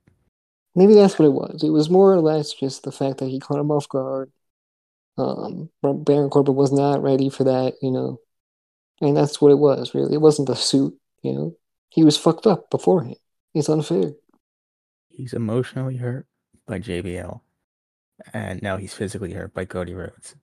Maybe 0.76 0.94
that's 0.94 1.18
what 1.18 1.26
it 1.26 1.34
was. 1.34 1.64
It 1.64 1.70
was 1.70 1.90
more 1.90 2.14
or 2.14 2.22
less 2.22 2.54
just 2.54 2.84
the 2.84 2.92
fact 2.92 3.18
that 3.18 3.30
he 3.30 3.40
caught 3.40 3.60
him 3.60 3.72
off 3.72 3.90
guard. 3.90 4.32
Um, 5.18 5.72
Baron 5.82 6.30
Corbin 6.30 6.54
was 6.54 6.72
not 6.72 7.02
ready 7.02 7.30
for 7.30 7.46
that, 7.46 7.76
you 7.82 7.90
know. 7.90 8.20
And 9.02 9.18
that's 9.18 9.42
what 9.42 9.52
it 9.52 9.58
was, 9.58 9.96
really. 9.96 10.14
It 10.14 10.22
wasn't 10.22 10.48
the 10.48 10.56
suit, 10.56 10.96
you 11.24 11.34
know. 11.34 11.56
He 11.90 12.04
was 12.04 12.18
fucked 12.18 12.46
up 12.46 12.70
beforehand. 12.70 13.18
It's 13.56 13.70
unfair. 13.70 14.12
He's 15.18 15.34
emotionally 15.34 15.98
hurt 15.98 16.28
by 16.68 16.80
JBL, 16.80 17.42
and 18.34 18.62
now 18.62 18.78
he's 18.78 18.94
physically 18.94 19.34
hurt 19.34 19.52
by 19.52 19.66
Cody 19.66 19.96
Rhodes. 19.96 20.36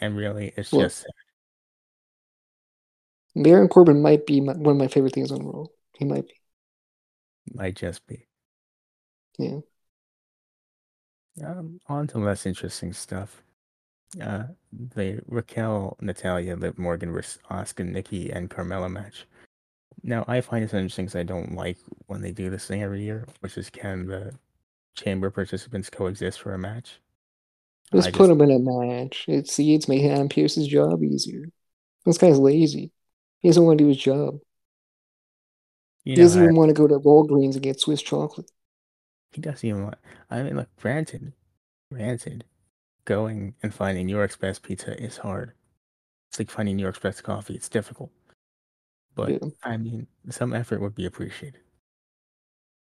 And 0.00 0.16
really, 0.16 0.52
it's 0.56 0.72
just 0.72 1.06
Baron 3.36 3.68
Corbin 3.68 4.02
might 4.02 4.26
be 4.26 4.40
my, 4.40 4.54
one 4.54 4.74
of 4.74 4.78
my 4.78 4.88
favorite 4.88 5.12
things 5.12 5.30
on 5.30 5.46
Raw. 5.46 5.66
He 5.96 6.04
might 6.04 6.26
be. 6.26 6.34
might 7.54 7.76
just 7.76 8.04
be. 8.08 8.26
Yeah. 9.38 9.60
Um, 11.44 11.78
on 11.86 12.08
to 12.08 12.18
less 12.18 12.46
interesting 12.46 12.94
stuff. 12.94 13.44
Uh, 14.20 14.44
the 14.72 15.20
Raquel, 15.28 15.96
Natalya, 16.00 16.56
Liv 16.56 16.80
Morgan 16.80 17.12
versus 17.12 17.38
Asuka, 17.48 17.86
Nikki, 17.86 18.32
and 18.32 18.50
Carmella 18.50 18.90
match. 18.90 19.24
Now, 20.02 20.24
I 20.28 20.40
find 20.40 20.62
this 20.62 20.74
interesting 20.74 21.06
because 21.06 21.16
I 21.18 21.22
don't 21.24 21.54
like 21.54 21.78
when 22.06 22.20
they 22.20 22.32
do 22.32 22.50
this 22.50 22.66
thing 22.66 22.82
every 22.82 23.02
year, 23.02 23.26
which 23.40 23.56
is 23.58 23.70
can 23.70 24.06
the 24.06 24.34
chamber 24.94 25.30
participants 25.30 25.90
coexist 25.90 26.40
for 26.40 26.54
a 26.54 26.58
match? 26.58 27.00
Just 27.92 28.08
I 28.08 28.10
put 28.10 28.18
just- 28.28 28.30
him 28.30 28.40
in 28.42 28.50
a 28.50 28.58
match. 28.58 29.24
It 29.28 29.48
see, 29.48 29.74
it's 29.74 29.88
making 29.88 30.10
Adam 30.10 30.28
Pearce's 30.28 30.66
job 30.68 31.02
easier. 31.02 31.46
This 32.04 32.18
guy's 32.18 32.38
lazy. 32.38 32.92
He 33.40 33.48
doesn't 33.48 33.64
want 33.64 33.78
to 33.78 33.84
do 33.84 33.88
his 33.88 33.96
job. 33.98 34.38
You 36.04 36.12
He 36.12 36.16
know, 36.16 36.22
doesn't 36.22 36.40
I- 36.42 36.44
even 36.44 36.56
want 36.56 36.68
to 36.70 36.74
go 36.74 36.86
to 36.86 36.98
Walgreens 37.00 37.54
and 37.54 37.62
get 37.62 37.80
Swiss 37.80 38.02
chocolate. 38.02 38.50
he 39.32 39.40
doesn't 39.40 39.68
even 39.68 39.82
want. 39.84 39.98
I 40.30 40.42
mean, 40.42 40.56
look, 40.56 40.68
granted, 40.76 41.32
granted, 41.92 42.44
going 43.04 43.54
and 43.62 43.74
finding 43.74 44.06
New 44.06 44.16
York's 44.16 44.36
best 44.36 44.62
pizza 44.62 44.98
is 45.02 45.18
hard. 45.18 45.52
It's 46.30 46.38
like 46.38 46.50
finding 46.50 46.76
New 46.76 46.82
York's 46.82 46.98
best 47.00 47.22
coffee. 47.22 47.54
It's 47.54 47.68
difficult. 47.68 48.10
But 49.16 49.34
Yeah. 49.34 49.50
I 49.64 49.78
mean, 49.78 50.06
some 50.30 50.52
effort 50.54 50.80
would 50.80 50.94
be 50.94 51.06
appreciated. 51.06 51.62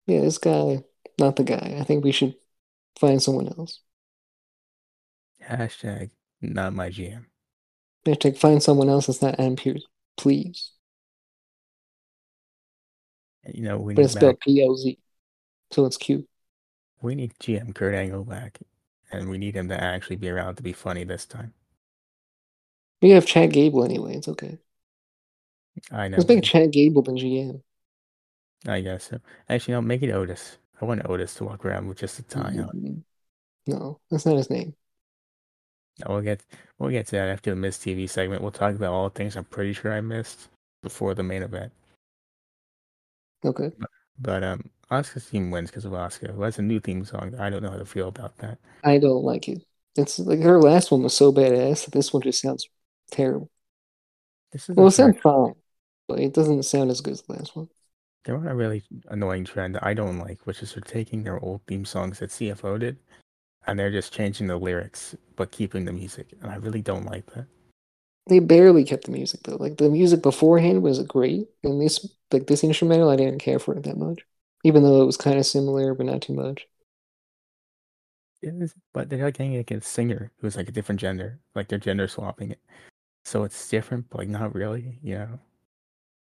Yeah, 0.06 0.20
this 0.20 0.36
guy, 0.38 0.84
not 1.18 1.36
the 1.36 1.44
guy. 1.44 1.76
I 1.80 1.84
think 1.84 2.04
we 2.04 2.12
should 2.12 2.36
find 2.98 3.22
someone 3.22 3.48
else. 3.48 3.80
Hashtag 5.42 6.12
not 6.40 6.72
my 6.72 6.88
GM. 6.88 7.26
Hashtag 8.06 8.36
find 8.36 8.62
someone 8.62 8.90
else 8.90 9.06
that's 9.06 9.22
not 9.22 9.40
Adam 9.40 9.56
Pearce, 9.56 9.86
please. 10.18 10.72
You 13.54 13.62
know, 13.62 13.78
we 13.78 13.94
But 13.94 14.02
need 14.02 14.06
it's 14.06 14.14
spelled 14.14 14.40
P 14.40 14.62
L 14.64 14.74
Z, 14.76 14.98
so 15.72 15.86
it's 15.86 15.96
cute. 15.98 16.28
we 17.02 17.16
need 17.16 17.36
GM 17.40 17.74
Kurt 17.74 17.96
Angle 17.96 18.24
back, 18.24 18.60
and 19.10 19.28
we 19.28 19.38
need 19.38 19.56
him 19.56 19.68
to 19.70 19.82
actually 19.82 20.14
be 20.14 20.28
around 20.28 20.54
to 20.54 20.62
be 20.62 20.72
funny 20.72 21.02
this 21.02 21.26
time. 21.26 21.52
We 23.02 23.10
have 23.10 23.26
Chad 23.26 23.52
Gable 23.52 23.84
anyway. 23.84 24.16
It's 24.16 24.26
okay. 24.28 24.58
I 25.92 26.08
know. 26.08 26.16
Let's 26.18 26.28
make 26.28 26.44
Chad 26.44 26.72
Gable 26.72 27.02
the 27.02 27.12
GM. 27.12 27.62
I 28.66 28.80
guess 28.80 29.04
so. 29.04 29.18
Actually, 29.48 29.72
no, 29.74 29.82
make 29.82 30.02
it 30.02 30.10
Otis. 30.10 30.58
I 30.80 30.84
want 30.84 31.08
Otis 31.08 31.34
to 31.36 31.44
walk 31.44 31.64
around 31.64 31.88
with 31.88 31.98
just 31.98 32.18
a 32.18 32.22
tie 32.22 32.58
on. 32.58 32.70
Mm, 32.74 33.02
No, 33.66 34.00
that's 34.10 34.26
not 34.26 34.36
his 34.36 34.50
name. 34.50 34.74
We'll 36.06 36.22
get 36.22 36.42
we'll 36.78 36.90
get 36.90 37.06
to 37.08 37.12
that 37.16 37.28
after 37.28 37.50
the 37.50 37.56
Miz 37.56 37.78
TV 37.78 38.06
segment. 38.06 38.42
We'll 38.42 38.50
talk 38.52 38.74
about 38.74 38.92
all 38.92 39.08
the 39.08 39.14
things 39.14 39.36
I'm 39.36 39.44
pretty 39.44 39.72
sure 39.72 39.92
I 39.92 40.00
missed 40.00 40.48
before 40.82 41.14
the 41.14 41.22
main 41.22 41.42
event. 41.42 41.72
Okay. 43.44 43.70
But 44.18 44.44
um, 44.44 44.70
Asuka's 44.90 45.26
team 45.28 45.50
wins 45.50 45.70
because 45.70 45.84
of 45.84 45.92
Asuka, 45.92 46.34
who 46.34 46.42
has 46.42 46.58
a 46.58 46.62
new 46.62 46.80
theme 46.80 47.04
song. 47.04 47.34
I 47.38 47.50
don't 47.50 47.62
know 47.62 47.70
how 47.70 47.78
to 47.78 47.84
feel 47.86 48.08
about 48.08 48.36
that. 48.38 48.58
I 48.82 48.98
don't 48.98 49.24
like 49.24 49.48
it. 49.48 49.62
It's 49.96 50.18
like 50.18 50.40
her 50.40 50.60
last 50.60 50.90
one 50.90 51.02
was 51.02 51.14
so 51.14 51.32
badass 51.32 51.84
that 51.84 51.92
this 51.92 52.12
one 52.12 52.22
just 52.22 52.40
sounds 52.40 52.68
terrible. 53.10 53.50
This 54.52 54.68
is 54.68 54.76
Well, 54.76 54.86
a 54.86 54.88
it 54.88 54.92
sounds 54.92 55.20
fine, 55.20 55.54
but 56.08 56.18
it 56.20 56.34
doesn't 56.34 56.62
sound 56.64 56.90
as 56.90 57.00
good 57.00 57.12
as 57.12 57.22
the 57.22 57.34
last 57.34 57.54
one. 57.56 57.68
They're 58.24 58.36
on 58.38 58.48
a 58.48 58.54
really 58.54 58.82
annoying 59.08 59.44
trend 59.44 59.74
that 59.74 59.84
I 59.84 59.92
don't 59.92 60.18
like, 60.18 60.46
which 60.46 60.62
is 60.62 60.72
they're 60.72 60.80
taking 60.80 61.22
their 61.22 61.38
old 61.38 61.60
theme 61.66 61.84
songs 61.84 62.20
that 62.20 62.32
CFO 62.32 62.78
did, 62.78 62.98
and 63.66 63.78
they're 63.78 63.90
just 63.90 64.12
changing 64.12 64.46
the 64.48 64.58
lyrics 64.58 65.16
but 65.36 65.50
keeping 65.52 65.84
the 65.86 65.92
music. 65.92 66.34
And 66.40 66.50
I 66.50 66.56
really 66.56 66.82
don't 66.82 67.06
like 67.06 67.26
that. 67.34 67.46
They 68.26 68.38
barely 68.38 68.84
kept 68.84 69.04
the 69.04 69.12
music 69.12 69.42
though. 69.42 69.56
Like 69.56 69.76
the 69.76 69.90
music 69.90 70.22
beforehand 70.22 70.82
was 70.82 71.02
great, 71.02 71.48
and 71.62 71.80
this 71.80 72.08
like 72.32 72.46
this 72.46 72.64
instrumental, 72.64 73.10
I 73.10 73.16
didn't 73.16 73.40
care 73.40 73.58
for 73.58 73.76
it 73.76 73.82
that 73.84 73.98
much, 73.98 74.20
even 74.64 74.82
though 74.82 75.02
it 75.02 75.06
was 75.06 75.16
kind 75.18 75.38
of 75.38 75.44
similar, 75.46 75.94
but 75.94 76.06
not 76.06 76.22
too 76.22 76.32
much. 76.34 76.66
It 78.42 78.54
is, 78.60 78.74
but 78.92 79.08
they're 79.08 79.24
like 79.24 79.34
getting 79.38 79.56
like 79.56 79.70
a 79.70 79.80
singer 79.80 80.30
who's 80.38 80.56
like 80.56 80.68
a 80.68 80.72
different 80.72 81.00
gender, 81.00 81.40
like 81.54 81.68
they're 81.68 81.78
gender 81.78 82.06
swapping 82.08 82.50
it. 82.50 82.60
So 83.30 83.44
it's 83.44 83.68
different, 83.68 84.10
but 84.10 84.18
like 84.18 84.28
not 84.28 84.56
really, 84.56 84.98
you 85.04 85.14
know. 85.14 85.38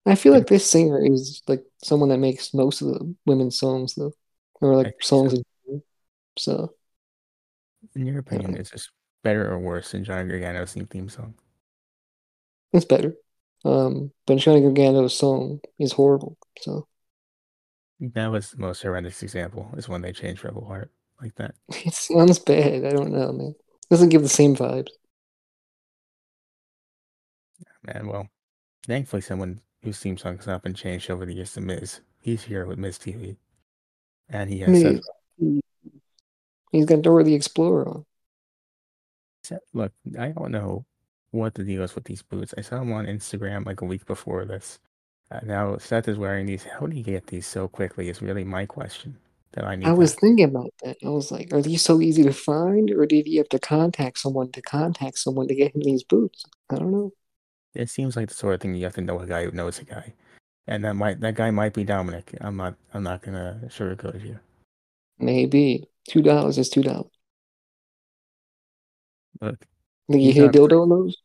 I 0.05 0.13
feel 0.13 0.31
like 0.31 0.45
this 0.45 0.69
singer 0.69 1.03
is 1.03 1.41
like 1.47 1.65
someone 1.83 2.09
that 2.09 2.19
makes 2.19 2.53
most 2.53 2.81
of 2.83 2.89
the 2.89 3.15
women's 3.25 3.57
songs 3.57 3.95
though, 3.95 4.11
or 4.61 4.75
like 4.75 5.01
songs. 5.01 5.31
so. 5.31 5.43
in. 5.67 5.81
So 6.37 6.75
In 7.95 8.05
your 8.05 8.19
opinion, 8.19 8.53
Yeah. 8.53 8.61
is 8.61 8.69
this 8.69 8.91
better 9.23 9.51
or 9.51 9.57
worse 9.57 9.91
than 9.91 10.03
Johnny 10.03 10.29
Gargano's 10.29 10.73
theme 10.73 11.09
song? 11.09 11.33
it's 12.73 12.85
better. 12.85 13.15
Um, 13.65 14.11
but 14.27 14.37
Johnny 14.37 14.61
Gargano's 14.61 15.17
song 15.17 15.61
is 15.79 15.93
horrible. 15.93 16.37
So 16.59 16.87
That 17.99 18.27
was 18.27 18.51
the 18.51 18.57
most 18.57 18.83
horrendous 18.83 19.23
example, 19.23 19.71
is 19.77 19.89
when 19.89 20.03
they 20.03 20.13
changed 20.13 20.43
Rebel 20.43 20.65
Heart 20.65 20.91
like 21.19 21.33
that. 21.35 21.55
it 21.69 21.93
sounds 21.95 22.37
bad. 22.37 22.85
I 22.85 22.91
don't 22.91 23.11
know, 23.11 23.33
man. 23.33 23.55
It 23.57 23.89
Doesn't 23.89 24.09
give 24.09 24.21
the 24.21 24.29
same 24.29 24.55
vibes. 24.55 24.89
Man, 27.83 28.07
well, 28.07 28.27
thankfully 28.85 29.21
someone 29.21 29.61
whose 29.83 29.99
theme 29.99 30.17
song 30.17 30.37
has 30.37 30.47
not 30.47 30.63
been 30.63 30.73
changed 30.73 31.09
over 31.09 31.25
the 31.25 31.33
years 31.33 31.53
to 31.53 31.61
Miz. 31.61 32.01
He's 32.21 32.43
here 32.43 32.65
with 32.65 32.77
Miz 32.77 32.97
TV. 32.97 33.37
And 34.29 34.49
he 34.49 34.59
has 34.59 34.81
said, 34.81 35.01
he's 36.71 36.85
got 36.85 37.01
Dora 37.01 37.23
the 37.23 37.33
Explorer 37.33 37.87
on. 37.89 38.05
look, 39.73 39.91
I 40.17 40.29
don't 40.29 40.51
know 40.51 40.85
what 41.31 41.55
the 41.55 41.63
deal 41.63 41.83
is 41.83 41.95
with 41.95 42.03
these 42.03 42.21
boots. 42.21 42.53
I 42.57 42.61
saw 42.61 42.79
them 42.79 42.91
on 42.91 43.05
Instagram 43.05 43.65
like 43.65 43.81
a 43.81 43.85
week 43.85 44.05
before 44.05 44.45
this. 44.45 44.79
Uh, 45.31 45.39
now 45.43 45.77
Seth 45.77 46.07
is 46.07 46.17
wearing 46.17 46.45
these. 46.45 46.63
How 46.63 46.87
did 46.87 46.95
he 46.95 47.03
get 47.03 47.27
these 47.27 47.45
so 47.45 47.67
quickly? 47.67 48.09
Is 48.09 48.21
really 48.21 48.43
my 48.43 48.65
question 48.65 49.17
that 49.53 49.63
I 49.63 49.75
need. 49.75 49.87
I 49.87 49.91
was 49.91 50.11
ask. 50.11 50.21
thinking 50.21 50.45
about 50.45 50.73
that. 50.83 50.97
I 51.05 51.09
was 51.09 51.31
like, 51.31 51.53
are 51.53 51.61
these 51.61 51.83
so 51.83 52.01
easy 52.01 52.23
to 52.23 52.33
find, 52.33 52.89
or 52.91 53.05
did 53.05 53.27
he 53.27 53.37
have 53.37 53.49
to 53.49 53.59
contact 53.59 54.19
someone 54.19 54.51
to 54.51 54.61
contact 54.61 55.19
someone 55.19 55.47
to 55.47 55.55
get 55.55 55.75
him 55.75 55.81
these 55.81 56.03
boots? 56.03 56.43
I 56.69 56.75
don't 56.75 56.91
know. 56.91 57.11
It 57.79 57.89
seems 57.89 58.17
like 58.17 58.27
the 58.27 58.33
sort 58.33 58.55
of 58.55 58.59
thing 58.59 58.75
you 58.75 58.83
have 58.83 58.95
to 58.95 59.01
know 59.01 59.19
a 59.21 59.25
guy 59.25 59.45
who 59.45 59.51
knows 59.51 59.79
a 59.79 59.85
guy, 59.85 60.13
and 60.67 60.83
that 60.83 60.95
might 60.95 61.21
that 61.21 61.35
guy 61.35 61.49
might 61.49 61.73
be 61.73 61.85
Dominik. 61.85 62.35
I'm 62.41 62.57
not. 62.57 62.75
I'm 62.93 63.03
not 63.03 63.21
gonna 63.21 63.61
sugarcoat 63.67 64.15
it 64.15 64.21
here. 64.21 64.41
Maybe 65.17 65.87
two 66.09 66.21
dollars 66.21 66.57
is 66.57 66.69
two 66.69 66.83
dollars. 66.83 67.07
Look, 69.39 69.65
Think 70.11 70.23
you 70.23 70.33
hear 70.33 70.43
hit 70.43 70.55
a 70.55 70.59
not 70.59 70.65
a 70.65 70.67
pri- 70.67 70.75
dildo 70.77 70.81
on 70.81 70.89
those? 70.89 71.17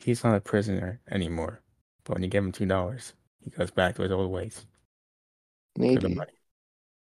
he's 0.00 0.24
not 0.24 0.34
a 0.34 0.40
prisoner 0.40 1.00
anymore. 1.08 1.60
But 2.02 2.14
when 2.14 2.24
you 2.24 2.28
give 2.28 2.42
him 2.42 2.50
two 2.50 2.66
dollars, 2.66 3.12
he 3.40 3.50
goes 3.50 3.70
back 3.70 3.94
to 3.94 4.02
his 4.02 4.10
old 4.10 4.32
ways 4.32 4.66
Maybe. 5.78 6.18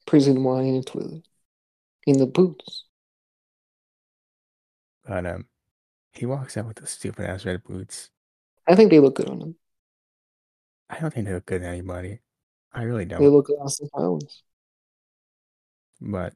Prison 0.05 0.43
wine 0.43 0.67
in 0.67 0.77
the 0.79 0.83
toilet. 0.83 1.23
In 2.09 2.19
the 2.19 2.27
boots. 2.27 2.87
But 5.07 5.27
um, 5.27 5.47
he 6.15 6.27
walks 6.27 6.57
out 6.57 6.67
with 6.67 6.77
the 6.77 6.87
stupid 6.87 7.27
ass 7.27 7.45
red 7.45 7.65
boots. 7.65 8.11
I 8.67 8.75
think 8.75 8.91
they 8.91 9.01
look 9.01 9.17
good 9.17 9.29
on 9.29 9.41
him. 9.41 9.57
I 10.89 10.99
don't 11.01 11.13
think 11.13 11.27
they 11.27 11.35
look 11.35 11.47
good 11.47 11.63
on 11.63 11.69
anybody. 11.69 12.21
I 12.73 12.83
really 12.83 13.05
don't. 13.05 13.21
They 13.21 13.29
look 13.29 13.47
good 13.47 13.59
on. 13.59 14.19
But, 16.01 16.35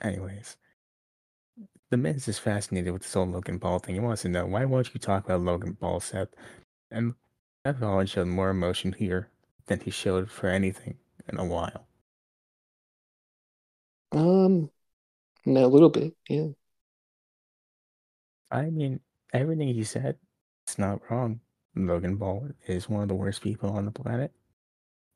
anyways, 0.00 0.56
the 1.90 1.96
Miz 1.96 2.28
is 2.28 2.38
fascinated 2.38 2.92
with 2.92 3.02
this 3.02 3.14
whole 3.14 3.26
Logan 3.26 3.58
Paul 3.58 3.78
thing. 3.78 3.94
He 3.94 4.00
wants 4.00 4.22
to 4.22 4.28
know 4.28 4.46
why 4.46 4.64
won't 4.64 4.92
you 4.92 5.00
talk 5.00 5.24
about 5.24 5.40
Logan 5.40 5.76
Paul, 5.80 6.00
Seth? 6.00 6.28
And 6.90 7.14
Seth 7.64 7.80
Rollins 7.80 8.10
showed 8.10 8.28
more 8.28 8.50
emotion 8.50 8.92
here 8.92 9.30
than 9.66 9.80
he 9.80 9.90
showed 9.90 10.30
for 10.30 10.48
anything 10.48 10.98
in 11.28 11.38
a 11.38 11.44
while. 11.44 11.86
Um, 14.12 14.70
no, 15.44 15.64
a 15.64 15.66
little 15.66 15.90
bit, 15.90 16.14
yeah. 16.28 16.48
I 18.50 18.70
mean, 18.70 19.00
everything 19.36 19.68
he 19.68 19.84
said, 19.84 20.16
it's 20.66 20.78
not 20.78 21.00
wrong. 21.10 21.40
Logan 21.74 22.18
Paul 22.18 22.48
is 22.66 22.88
one 22.88 23.02
of 23.02 23.08
the 23.08 23.14
worst 23.14 23.42
people 23.42 23.70
on 23.70 23.84
the 23.84 23.90
planet. 23.90 24.32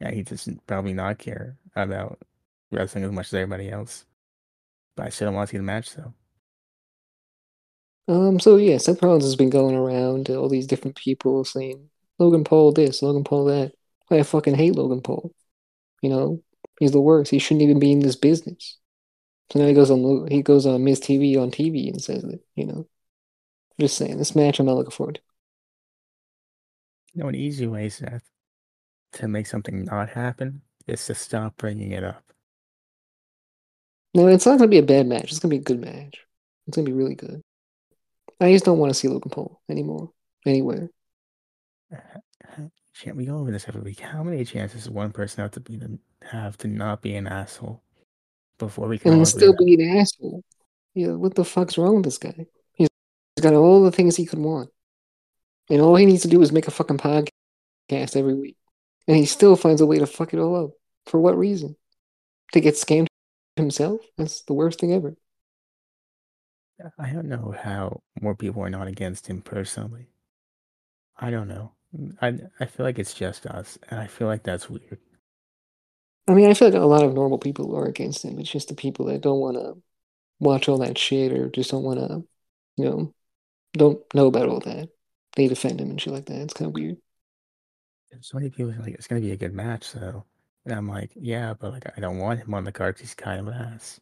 Yeah, 0.01 0.11
he 0.11 0.23
doesn't 0.23 0.66
probably 0.66 0.93
not 0.93 1.18
care 1.18 1.57
about 1.75 2.21
wrestling 2.71 3.05
as 3.05 3.12
much 3.12 3.29
as 3.29 3.35
everybody 3.35 3.71
else. 3.71 4.05
But 4.97 5.07
I 5.07 5.09
still 5.11 5.33
want 5.33 5.49
to 5.49 5.53
see 5.53 5.57
the 5.57 5.62
match 5.62 5.95
though. 5.95 6.14
Um, 8.09 8.41
so 8.41 8.57
yeah, 8.57 8.79
Seth 8.79 9.03
Rollins 9.03 9.25
has 9.25 9.37
been 9.37 9.51
going 9.51 9.75
around 9.75 10.27
to 10.27 10.37
all 10.37 10.49
these 10.49 10.66
different 10.66 10.97
people 10.97 11.45
saying 11.45 11.89
Logan 12.18 12.45
Paul 12.45 12.73
this, 12.73 13.03
Logan 13.03 13.25
Paul 13.25 13.47
that. 13.47 13.73
I 14.11 14.23
fucking 14.25 14.57
hate 14.57 14.75
Logan 14.75 15.03
Paul. 15.03 15.33
You 16.03 16.11
know, 16.11 16.43
he's 16.81 16.91
the 16.91 17.01
worst. 17.01 17.31
He 17.31 17.39
shouldn't 17.39 17.62
even 17.62 17.79
be 17.79 17.93
in 17.93 18.01
this 18.01 18.16
business. 18.16 18.79
So 19.53 19.61
now 19.61 19.66
he 19.66 19.75
goes 19.75 19.91
on 19.91 20.29
he 20.29 20.43
goes 20.43 20.66
on 20.66 20.85
Miz 20.85 21.01
TV 21.01 21.37
on 21.37 21.51
TV 21.51 21.89
and 21.89 22.03
says 22.03 22.25
it. 22.25 22.41
You 22.57 22.66
know, 22.66 22.89
just 23.81 23.97
saying 23.97 24.18
this 24.18 24.37
match 24.37 24.59
I'm 24.59 24.66
not 24.66 24.76
looking 24.76 24.91
forward 24.91 25.16
to. 25.16 25.20
You 27.14 27.22
know, 27.22 27.28
an 27.28 27.35
easy 27.35 27.66
way, 27.66 27.89
Seth, 27.89 28.28
to 29.14 29.28
make 29.28 29.47
something 29.47 29.85
not 29.85 30.11
happen 30.11 30.62
is 30.87 31.05
to 31.07 31.14
stop 31.14 31.57
bringing 31.57 31.93
it 31.93 32.05
up. 32.05 32.22
No, 34.14 34.26
it's 34.26 34.47
not 34.47 34.59
gonna 34.59 34.68
be 34.68 34.78
a 34.78 34.83
bad 34.83 35.07
match. 35.07 35.31
It's 35.31 35.39
gonna 35.39 35.51
be 35.51 35.59
a 35.59 35.61
good 35.61 35.81
match. 35.81 36.24
It's 36.66 36.76
gonna 36.76 36.87
be 36.87 36.93
really 36.93 37.14
good. 37.14 37.43
I 38.41 38.53
just 38.53 38.64
don't 38.64 38.78
want 38.78 38.91
to 38.91 38.99
see 38.99 39.09
Logan 39.09 39.31
Paul 39.31 39.61
anymore, 39.68 40.11
anywhere. 40.47 40.89
Can't 43.01 43.16
we 43.16 43.26
go 43.26 43.39
over 43.39 43.51
this 43.51 43.66
every 43.66 43.81
week? 43.81 44.01
How 44.01 44.22
many 44.22 44.45
chances 44.45 44.85
does 44.85 44.91
one 44.91 45.11
person 45.11 45.43
have 45.43 45.53
to 45.53 45.61
be 45.61 45.78
to 45.78 45.99
have 46.22 46.59
to 46.59 46.68
not 46.68 47.03
be 47.03 47.14
an 47.14 47.26
asshole 47.26 47.83
before 48.61 48.87
we 48.87 48.99
can 48.99 49.14
and 49.14 49.26
still 49.26 49.55
be 49.57 49.74
an 49.74 49.99
asshole. 49.99 50.45
Yeah, 50.95 51.12
what 51.12 51.35
the 51.35 51.45
fuck's 51.45 51.76
wrong 51.76 51.97
with 51.97 52.05
this 52.05 52.18
guy? 52.18 52.47
He's 53.41 53.51
got 53.51 53.57
all 53.57 53.82
the 53.82 53.91
things 53.91 54.16
he 54.16 54.26
could 54.26 54.38
want, 54.38 54.68
and 55.70 55.80
all 55.80 55.97
he 55.97 56.05
needs 56.05 56.20
to 56.24 56.28
do 56.28 56.43
is 56.43 56.53
make 56.53 56.68
a 56.68 56.70
fucking 56.70 56.99
podcast 56.99 58.14
every 58.14 58.34
week, 58.34 58.59
and 59.09 59.16
he 59.16 59.24
still 59.24 59.57
finds 59.57 59.80
a 59.80 59.86
way 59.86 59.99
to 59.99 60.07
fuck 60.07 60.34
it 60.34 60.38
all 60.38 60.66
up. 60.66 60.70
For 61.07 61.18
what 61.18 61.38
reason? 61.38 61.74
To 62.53 62.61
get 62.61 62.74
scammed 62.74 63.07
himself? 63.57 64.03
That's 64.18 64.43
the 64.43 64.53
worst 64.53 64.78
thing 64.78 64.93
ever. 64.93 65.16
I 66.99 67.14
don't 67.14 67.30
know 67.30 67.55
how 67.59 68.03
more 68.20 68.34
people 68.34 68.62
are 68.62 68.68
not 68.68 68.88
against 68.88 69.26
him 69.26 69.41
personally. 69.41 70.11
I 71.16 71.30
don't 71.30 71.49
know. 71.49 71.72
I 72.20 72.41
I 72.61 72.66
feel 72.66 72.84
like 72.84 72.99
it's 72.99 73.14
just 73.14 73.47
us, 73.47 73.78
and 73.88 74.01
I 74.01 74.07
feel 74.07 74.26
like 74.26 74.43
that's 74.43 74.68
weird. 74.68 74.99
I 76.28 76.34
mean, 76.34 76.51
I 76.51 76.53
feel 76.53 76.68
like 76.68 76.78
a 76.78 76.84
lot 76.84 77.05
of 77.05 77.14
normal 77.14 77.38
people 77.38 77.74
are 77.74 77.86
against 77.86 78.22
him. 78.22 78.38
It's 78.38 78.51
just 78.51 78.68
the 78.68 78.74
people 78.74 79.07
that 79.07 79.22
don't 79.22 79.41
want 79.41 79.57
to 79.57 79.82
watch 80.41 80.68
all 80.68 80.76
that 80.80 80.99
shit 80.99 81.32
or 81.32 81.49
just 81.49 81.70
don't 81.70 81.84
want 81.84 82.01
to, 82.01 82.28
you 82.76 82.84
know, 82.84 83.14
don't 83.73 84.01
know 84.14 84.27
about 84.27 84.49
all 84.49 84.61
that. 84.61 84.89
They 85.37 85.49
defend 85.49 85.81
him 85.81 85.91
and 85.91 86.01
shit 86.01 86.12
like 86.12 86.27
that. 86.27 86.41
It's 86.41 86.55
kind 86.55 86.68
of 86.68 86.75
weird. 86.75 86.97
So 88.23 88.39
many 88.39 88.51
people 88.51 88.73
are 88.73 88.83
like 88.83 88.95
it's 88.95 89.07
gonna 89.07 89.21
be 89.21 89.31
a 89.31 89.37
good 89.37 89.55
match, 89.55 89.93
though, 89.93 90.25
and 90.64 90.75
I'm 90.75 90.89
like, 90.89 91.12
yeah, 91.14 91.55
but 91.55 91.73
like 91.73 91.87
I 91.97 92.01
don't 92.01 92.18
want 92.18 92.41
him 92.41 92.55
on 92.55 92.64
the 92.64 92.73
card. 92.73 92.99
He's 92.99 93.14
kind 93.14 93.41
of 93.41 93.47
an 93.49 93.55
ass, 93.55 94.01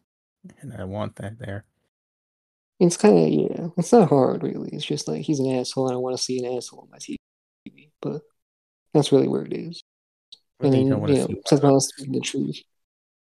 and 0.61 0.73
I 0.73 0.83
want 0.85 1.15
that 1.17 1.37
there. 1.37 1.65
It's 2.79 2.97
kind 2.97 3.17
of 3.17 3.29
yeah. 3.29 3.67
It's 3.77 3.91
not 3.91 4.09
hard 4.09 4.41
really. 4.41 4.69
It's 4.73 4.85
just 4.85 5.07
like 5.07 5.21
he's 5.21 5.39
an 5.39 5.51
asshole, 5.51 5.87
and 5.87 5.95
I 5.95 5.99
want 5.99 6.17
to 6.17 6.23
see 6.23 6.43
an 6.43 6.57
asshole 6.57 6.81
on 6.81 6.89
my 6.89 6.97
TV. 6.97 7.17
But 8.01 8.21
that's 8.93 9.11
really 9.11 9.27
where 9.27 9.43
it 9.43 9.53
is. 9.53 9.83
And 10.61 10.73
then 10.73 10.99
want 10.99 11.11
you 11.11 11.15
to 11.15 11.21
know, 11.21 11.27
see. 11.27 11.41
Seth 11.45 11.63
Rollins 11.63 11.91
the 11.97 12.19
truth, 12.19 12.61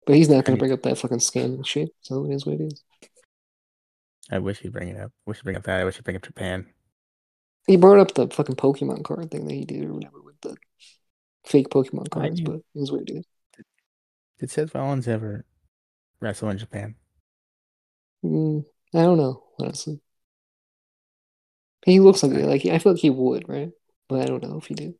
but 0.05 0.15
he's 0.15 0.29
not 0.29 0.47
mean- 0.47 0.55
to 0.55 0.59
bring 0.59 0.71
up 0.71 0.81
that 0.83 0.97
fucking 0.97 1.19
scam 1.19 1.45
and 1.45 1.67
shit. 1.67 1.89
So 2.01 2.25
it 2.25 2.33
is 2.33 2.45
what 2.45 2.59
it 2.59 2.73
is. 2.73 2.83
I 4.33 4.39
wish 4.39 4.59
he'd 4.59 4.73
bring 4.73 4.89
it 4.89 4.99
up. 4.99 5.11
Wish 5.27 5.37
he'd 5.37 5.43
bring 5.43 5.57
up 5.57 5.63
that. 5.65 5.79
I 5.79 5.83
wish 5.83 5.97
he'd 5.97 6.03
bring 6.03 6.15
up 6.15 6.23
Japan. 6.23 6.65
He 7.67 7.77
brought 7.77 7.99
up 7.99 8.15
the 8.15 8.27
fucking 8.27 8.55
Pokemon 8.55 9.03
card 9.03 9.29
thing 9.29 9.45
that 9.45 9.53
he 9.53 9.63
did 9.63 9.85
or 9.85 9.93
whatever 9.93 10.21
with 10.23 10.41
the 10.41 10.57
fake 11.45 11.69
Pokemon 11.69 12.07
I 12.07 12.09
cards, 12.09 12.41
but 12.41 12.55
it 12.55 12.91
what 12.91 13.01
it 13.01 13.11
is. 13.11 13.25
Did 14.39 14.49
Seth 14.49 14.73
Rollins 14.73 15.07
ever 15.07 15.45
wrestle 16.19 16.49
in 16.49 16.57
Japan? 16.57 16.95
Mm, 18.25 18.65
I 18.95 19.03
don't 19.03 19.17
know, 19.17 19.43
honestly. 19.59 20.01
He 21.85 21.99
looks 21.99 22.23
like 22.23 22.31
it. 22.33 22.47
Like 22.47 22.65
I 22.65 22.79
feel 22.79 22.93
like 22.93 23.01
he 23.01 23.11
would, 23.11 23.47
right? 23.47 23.69
But 24.09 24.21
I 24.21 24.25
don't 24.25 24.41
know 24.41 24.57
if 24.57 24.65
he 24.65 24.73
did. 24.73 24.95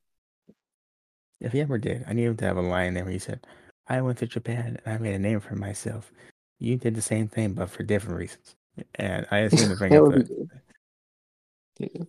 If 1.41 1.53
he 1.53 1.61
ever 1.61 1.79
did, 1.79 2.05
I 2.07 2.13
need 2.13 2.25
him 2.25 2.37
to 2.37 2.45
have 2.45 2.57
a 2.57 2.61
line 2.61 2.93
there 2.93 3.03
where 3.03 3.13
he 3.13 3.19
said, 3.19 3.47
I 3.87 3.99
went 4.01 4.19
to 4.19 4.27
Japan 4.27 4.77
and 4.85 4.93
I 4.93 4.99
made 4.99 5.15
a 5.15 5.19
name 5.19 5.39
for 5.39 5.55
myself. 5.55 6.11
You 6.59 6.77
did 6.77 6.93
the 6.93 7.01
same 7.01 7.27
thing, 7.27 7.53
but 7.53 7.71
for 7.71 7.81
different 7.81 8.19
reasons. 8.19 8.55
And 8.95 9.25
I 9.31 9.39
assume 9.39 9.69
to 9.69 9.75
bring 9.75 9.95
up 9.95 10.11
the. 10.11 10.47
Yeah. 11.79 12.03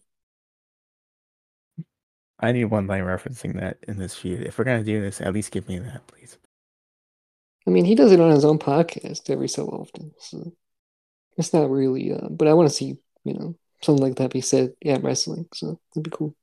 I 2.41 2.53
need 2.53 2.65
one 2.67 2.87
line 2.87 3.03
referencing 3.03 3.59
that 3.61 3.79
in 3.89 3.99
this 3.99 4.15
feud. 4.15 4.43
If 4.43 4.59
we're 4.59 4.65
gonna 4.65 4.85
do 4.85 5.01
this, 5.01 5.21
at 5.21 5.33
least 5.33 5.51
give 5.51 5.69
me 5.69 5.79
that, 5.79 6.07
please. 6.07 6.39
I 7.67 7.71
mean, 7.71 7.85
he 7.85 7.95
does 7.95 8.12
it 8.12 8.21
on 8.21 8.31
his 8.31 8.45
own 8.45 8.59
podcast 8.59 9.31
every 9.31 9.49
so 9.49 9.67
often, 9.67 10.12
so 10.19 10.53
it's 11.39 11.53
not 11.53 11.71
really. 11.71 12.12
Uh, 12.12 12.29
but 12.29 12.49
I 12.49 12.55
want 12.55 12.69
to 12.69 12.75
see, 12.75 12.99
you 13.25 13.35
know, 13.35 13.57
something 13.83 14.03
like 14.03 14.17
that 14.17 14.33
be 14.33 14.41
said 14.41 14.75
at 14.85 15.03
wrestling. 15.03 15.47
So 15.55 15.81
it'd 15.93 16.05
be 16.05 16.11
cool. 16.11 16.35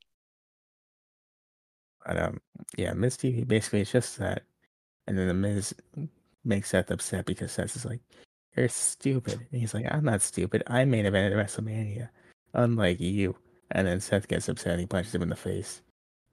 But 2.06 2.18
um, 2.18 2.42
yeah, 2.78 2.94
Miz 2.94 3.18
TV 3.18 3.48
basically 3.48 3.82
it's 3.82 3.92
just 3.92 4.18
that, 4.18 4.44
and 5.08 5.18
then 5.18 5.28
the 5.28 5.34
Miz 5.34 5.76
makes 6.44 6.70
Seth 6.70 6.90
upset 6.90 7.26
because 7.26 7.52
Seth 7.52 7.76
is 7.76 7.86
like, 7.86 8.02
"You're 8.56 8.70
stupid," 8.70 9.48
and 9.52 9.62
he's 9.62 9.74
like, 9.74 9.86
"I'm 9.90 10.06
not 10.06 10.22
stupid. 10.22 10.64
I 10.68 10.86
made 10.86 11.06
event 11.06 11.34
at 11.34 11.40
WrestleMania, 11.40 12.10
unlike 12.54 13.00
you." 13.00 13.36
And 13.72 13.88
then 13.88 14.02
Seth 14.02 14.28
gets 14.28 14.50
upset 14.50 14.74
and 14.74 14.82
he 14.82 14.86
punches 14.86 15.16
him 15.16 15.22
in 15.22 15.30
the 15.30 15.36
face 15.36 15.82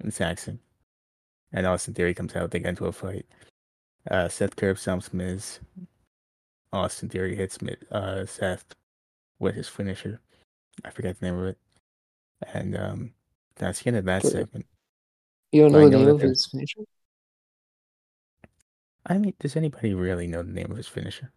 and 0.00 0.12
him. 0.12 0.60
And 1.52 1.66
Austin 1.66 1.94
Theory 1.94 2.14
comes 2.14 2.34
out. 2.34 2.50
They 2.50 2.58
get 2.58 2.70
into 2.70 2.86
a 2.86 2.92
fight. 2.92 3.26
Uh, 4.10 4.28
Seth 4.28 4.56
curb 4.56 4.76
stomps 4.76 5.12
Miz. 5.12 5.60
Austin 6.72 7.08
Theory 7.08 7.36
hits 7.36 7.58
uh, 7.90 8.26
Seth 8.26 8.74
with 9.38 9.54
his 9.54 9.68
finisher. 9.68 10.20
I 10.84 10.90
forget 10.90 11.18
the 11.18 11.26
name 11.26 11.38
of 11.38 11.46
it. 11.46 11.58
And 12.52 12.76
um, 12.76 13.12
that's 13.56 13.80
the 13.82 13.88
end 13.88 13.96
of 13.96 14.04
that 14.04 14.24
segment. 14.24 14.66
You 15.52 15.62
don't 15.62 15.72
know 15.72 15.88
the 15.88 15.96
name 15.96 16.08
of 16.08 16.20
his 16.20 16.46
finisher? 16.46 16.82
I 19.06 19.16
mean, 19.16 19.32
does 19.38 19.56
anybody 19.56 19.94
really 19.94 20.26
know 20.26 20.42
the 20.42 20.52
name 20.52 20.70
of 20.70 20.76
his 20.76 20.88
finisher? 20.88 21.32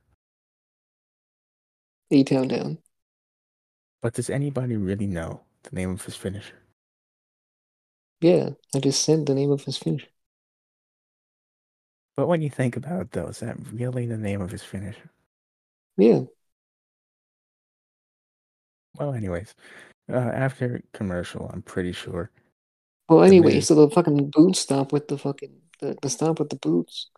A 2.12 2.24
Town 2.24 2.48
Down. 2.48 2.78
But 4.02 4.14
does 4.14 4.30
anybody 4.30 4.76
really 4.78 5.08
know 5.08 5.42
the 5.64 5.76
name 5.76 5.92
of 5.92 6.04
his 6.04 6.16
finisher? 6.16 6.56
Yeah, 8.20 8.52
I 8.76 8.80
just 8.80 9.04
said 9.04 9.26
the 9.26 9.36
name 9.36 9.52
of 9.52 9.64
his 9.64 9.78
finisher. 9.78 10.08
But 12.16 12.28
when 12.28 12.42
you 12.42 12.50
think 12.50 12.76
about 12.76 13.02
it, 13.02 13.12
though, 13.12 13.28
is 13.28 13.40
that 13.40 13.58
really 13.72 14.06
the 14.06 14.18
name 14.18 14.42
of 14.42 14.52
his 14.52 14.64
finisher? 14.64 15.10
Yeah, 15.98 16.22
Well, 18.98 19.14
anyways, 19.14 19.56
uh, 20.12 20.16
after 20.16 20.82
commercial, 20.94 21.50
I'm 21.52 21.62
pretty 21.62 21.92
sure. 21.92 22.30
Well, 23.08 23.24
anyway, 23.24 23.56
Miz. 23.56 23.68
so 23.68 23.76
the 23.76 23.90
fucking 23.90 24.30
boots 24.30 24.60
stop 24.60 24.92
with 24.92 25.08
the 25.08 25.18
fucking 25.18 25.54
the, 25.80 25.98
the 26.02 26.10
stop 26.10 26.40
with 26.40 26.50
the 26.50 26.58
boots. 26.58 27.10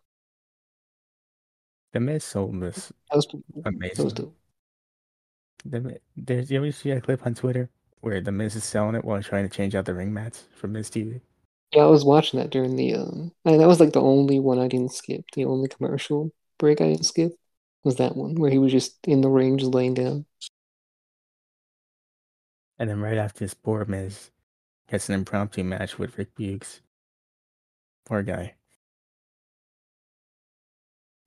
The 1.92 2.00
Miz 2.00 2.24
sold 2.24 2.60
this 2.60 2.92
That 3.10 3.16
was 3.16 3.26
cool. 3.26 3.42
That 3.54 4.02
was 4.02 4.12
amazing. 4.12 4.34
The, 5.64 5.98
there's, 6.16 6.50
you 6.50 6.58
ever 6.58 6.70
see 6.72 6.90
a 6.90 7.00
clip 7.00 7.24
on 7.26 7.34
Twitter 7.34 7.70
where 8.00 8.20
the 8.20 8.32
Miz 8.32 8.54
is 8.54 8.64
selling 8.64 8.94
it 8.94 9.04
while 9.04 9.22
trying 9.22 9.48
to 9.48 9.54
change 9.54 9.74
out 9.74 9.86
the 9.86 9.94
ring 9.94 10.12
mats 10.12 10.44
for 10.54 10.68
Miz 10.68 10.90
TV? 10.90 11.20
Yeah, 11.72 11.84
I 11.84 11.86
was 11.86 12.04
watching 12.04 12.38
that 12.38 12.50
during 12.50 12.76
the 12.76 12.94
um. 12.94 13.32
And 13.44 13.60
that 13.60 13.66
was 13.66 13.80
like 13.80 13.92
the 13.92 14.00
only 14.02 14.38
one 14.38 14.58
I 14.58 14.68
didn't 14.68 14.92
skip. 14.92 15.24
The 15.32 15.46
only 15.46 15.68
commercial 15.68 16.30
break 16.58 16.80
I 16.80 16.88
didn't 16.88 17.06
skip 17.06 17.32
was 17.82 17.96
that 17.96 18.14
one 18.16 18.34
where 18.34 18.50
he 18.50 18.58
was 18.58 18.72
just 18.72 18.98
in 19.06 19.22
the 19.22 19.28
ring, 19.30 19.58
just 19.58 19.72
laying 19.74 19.94
down. 19.94 20.26
And 22.78 22.90
then 22.90 23.00
right 23.00 23.16
after 23.16 23.40
this, 23.40 23.54
poor 23.54 23.84
Miz 23.86 24.30
gets 24.90 25.08
an 25.08 25.14
impromptu 25.14 25.64
match 25.64 25.98
with 25.98 26.18
Rick 26.18 26.34
Boogs. 26.34 26.80
Poor 28.04 28.22
guy. 28.22 28.54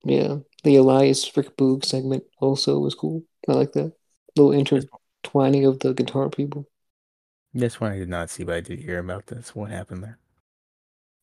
Yeah, 0.03 0.37
the 0.63 0.75
Elias 0.75 1.35
Rick 1.35 1.57
Boog 1.57 1.83
segment 1.83 2.23
also 2.39 2.79
was 2.79 2.93
cool. 2.95 3.23
I 3.47 3.53
like 3.53 3.73
that 3.73 3.93
little 4.37 4.51
intertwining 4.51 5.65
of 5.65 5.79
the 5.79 5.93
guitar 5.93 6.29
people. 6.29 6.65
This 7.53 7.79
one 7.79 7.91
I 7.91 7.97
did 7.97 8.09
not 8.09 8.29
see, 8.29 8.43
but 8.43 8.55
I 8.55 8.61
did 8.61 8.79
hear 8.79 8.99
about 8.99 9.27
this. 9.27 9.55
What 9.55 9.71
happened 9.71 10.03
there? 10.03 10.19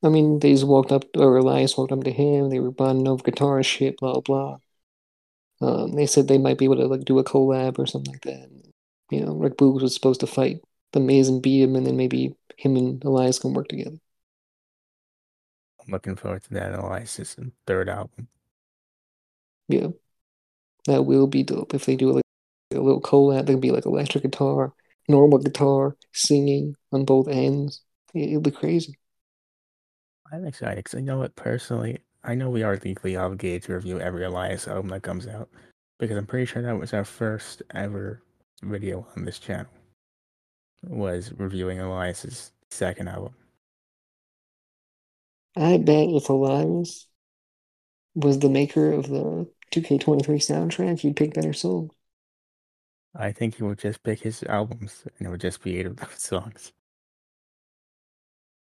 I 0.02 0.08
mean, 0.08 0.38
they 0.38 0.52
just 0.52 0.66
walked 0.66 0.92
up, 0.92 1.04
or 1.16 1.36
Elias 1.36 1.76
walked 1.76 1.92
up 1.92 2.04
to 2.04 2.10
him. 2.10 2.50
They 2.50 2.60
were 2.60 2.70
bonding 2.70 3.08
over 3.08 3.22
guitar 3.22 3.62
shit, 3.62 3.96
blah 3.98 4.20
blah. 4.20 4.58
Um, 5.60 5.92
they 5.92 6.06
said 6.06 6.28
they 6.28 6.38
might 6.38 6.58
be 6.58 6.66
able 6.66 6.76
to 6.76 6.86
like 6.86 7.04
do 7.04 7.18
a 7.18 7.24
collab 7.24 7.78
or 7.78 7.86
something 7.86 8.12
like 8.12 8.22
that. 8.22 8.50
You 9.10 9.24
know, 9.24 9.34
Rick 9.34 9.56
Boogs 9.56 9.82
was 9.82 9.94
supposed 9.94 10.20
to 10.20 10.26
fight 10.26 10.60
the 10.92 11.00
Miz 11.00 11.28
and 11.28 11.42
beat 11.42 11.62
him, 11.62 11.76
and 11.76 11.86
then 11.86 11.96
maybe 11.96 12.34
him 12.56 12.76
and 12.76 13.02
Elias 13.04 13.38
can 13.38 13.54
work 13.54 13.68
together. 13.68 13.96
I'm 15.80 15.92
looking 15.92 16.16
forward 16.16 16.42
to 16.44 16.54
that 16.54 16.74
Elias' 16.74 17.36
third 17.66 17.88
album. 17.88 18.28
Yeah, 19.68 19.88
that 20.86 21.04
will 21.04 21.26
be 21.26 21.42
dope 21.42 21.74
if 21.74 21.86
they 21.86 21.96
do 21.96 22.12
like 22.12 22.23
a 22.74 22.82
little 22.82 23.00
collab. 23.00 23.46
There'll 23.46 23.60
be 23.60 23.70
like 23.70 23.86
electric 23.86 24.24
guitar, 24.24 24.72
normal 25.08 25.38
guitar, 25.38 25.96
singing 26.12 26.76
on 26.92 27.04
both 27.04 27.28
ends. 27.28 27.82
It'll 28.14 28.40
be 28.40 28.50
crazy. 28.50 28.98
I'm 30.32 30.46
excited 30.46 30.76
because 30.76 30.98
I 30.98 31.02
know 31.02 31.22
it 31.22 31.36
personally. 31.36 31.98
I 32.22 32.34
know 32.34 32.50
we 32.50 32.62
are 32.62 32.80
legally 32.82 33.16
obligated 33.16 33.64
to 33.64 33.74
review 33.74 34.00
every 34.00 34.24
Elias 34.24 34.66
album 34.66 34.88
that 34.88 35.02
comes 35.02 35.26
out 35.26 35.48
because 35.98 36.16
I'm 36.16 36.26
pretty 36.26 36.46
sure 36.46 36.62
that 36.62 36.78
was 36.78 36.94
our 36.94 37.04
first 37.04 37.62
ever 37.74 38.22
video 38.62 39.06
on 39.16 39.24
this 39.24 39.38
channel. 39.38 39.70
Was 40.82 41.32
reviewing 41.36 41.80
Elias's 41.80 42.52
second 42.70 43.08
album. 43.08 43.34
I 45.56 45.78
bet 45.78 46.08
if 46.08 46.28
Elias 46.28 47.06
was 48.14 48.38
the 48.38 48.48
maker 48.48 48.92
of 48.92 49.08
the 49.08 49.48
2K23 49.72 50.24
soundtrack, 50.24 51.00
he'd 51.00 51.16
pick 51.16 51.34
better 51.34 51.52
songs. 51.52 51.92
I 53.16 53.32
think 53.32 53.56
he 53.56 53.62
would 53.62 53.78
just 53.78 54.02
pick 54.02 54.20
his 54.20 54.42
albums 54.44 55.06
and 55.18 55.26
it 55.26 55.30
would 55.30 55.40
just 55.40 55.62
be 55.62 55.78
eight 55.78 55.86
of 55.86 55.96
those 55.96 56.08
songs. 56.16 56.72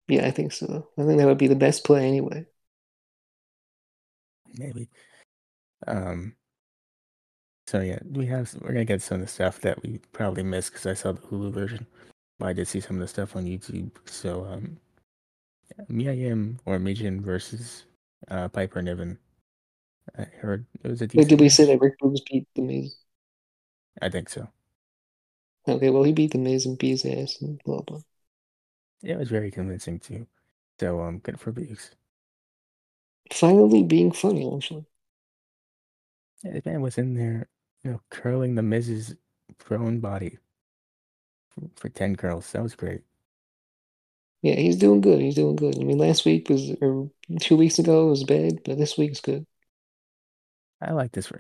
Yeah, 0.09 0.27
I 0.27 0.31
think 0.31 0.53
so. 0.53 0.89
I 0.97 1.05
think 1.05 1.19
that 1.19 1.27
would 1.27 1.39
be 1.39 1.49
the 1.49 1.55
best 1.55 1.85
play 1.85 2.07
anyway. 2.07 2.47
Maybe. 4.55 4.89
Um. 5.87 6.35
So 7.67 7.81
yeah, 7.81 7.99
we 8.11 8.25
have 8.27 8.55
we're 8.63 8.73
gonna 8.73 8.87
get 8.87 9.03
some 9.03 9.17
of 9.17 9.21
the 9.21 9.27
stuff 9.27 9.61
that 9.61 9.83
we 9.83 10.01
probably 10.13 10.43
missed 10.43 10.73
because 10.73 10.87
I 10.87 10.95
saw 10.95 11.13
the 11.13 11.21
Hulu 11.21 11.53
version, 11.53 11.87
but 12.39 12.47
I 12.47 12.53
did 12.55 12.67
see 12.67 12.81
some 12.81 12.97
of 12.97 13.01
the 13.01 13.09
stuff 13.09 13.37
on 13.37 13.45
YouTube. 13.45 13.91
So 14.07 14.47
um, 14.47 14.79
Mia 15.89 16.15
Yim 16.15 16.59
or 16.65 16.79
Michin 16.79 17.21
versus 17.21 17.85
uh, 18.31 18.49
Piper 18.49 18.81
Niven. 18.81 19.19
I 20.19 20.23
heard 20.23 20.65
it 20.83 20.89
was 20.89 21.03
a 21.03 21.09
Wait, 21.13 21.29
did 21.29 21.41
we 21.41 21.51
say 21.51 21.67
that 21.67 21.81
Rick 21.81 22.01
Boogs 22.01 22.25
beat 22.31 22.49
the 22.55 22.63
Miz? 22.63 22.97
I 24.01 24.09
think 24.09 24.29
so. 24.29 24.49
Okay, 25.69 25.91
well 25.91 26.03
he 26.03 26.13
beat 26.13 26.33
the 26.33 26.39
Miz 26.39 26.67
and 26.67 26.77
beat 26.77 27.05
ass 27.07 27.41
and 27.41 27.63
blah 27.63 27.83
blah. 27.83 28.01
Yeah, 29.03 29.15
it 29.15 29.19
was 29.19 29.31
very 29.31 29.51
convincing 29.51 29.99
too. 29.99 30.27
So 30.79 31.01
um, 31.01 31.19
good 31.19 31.41
for 31.41 31.53
Boogs. 31.53 31.91
Finally 33.33 33.85
being 33.85 34.13
funny, 34.13 34.55
actually. 34.55 34.85
Yeah, 36.43 36.53
this 36.53 36.65
man 36.67 36.81
was 36.81 36.99
in 36.99 37.15
there, 37.15 37.49
you 37.85 37.93
know, 37.93 38.01
curling 38.11 38.55
the 38.55 38.63
Miz's 38.63 39.15
prone 39.59 40.01
body 40.01 40.39
for, 41.51 41.69
for 41.77 41.89
ten 41.91 42.17
curls. 42.17 42.51
That 42.53 42.63
was 42.63 42.75
great. 42.75 43.03
Yeah, 44.43 44.55
he's 44.55 44.77
doing 44.77 45.01
good. 45.01 45.21
He's 45.21 45.35
doing 45.35 45.57
good. 45.57 45.77
I 45.81 45.85
mean, 45.85 45.99
last 45.99 46.25
week 46.25 46.49
was, 46.49 46.71
or 46.81 47.11
two 47.41 47.57
weeks 47.57 47.79
ago 47.79 48.07
was 48.09 48.25
bad, 48.25 48.63
but 48.65 48.79
this 48.79 48.97
week's 48.97 49.21
good. 49.21 49.47
I 50.81 50.93
like 50.93 51.13
this. 51.13 51.33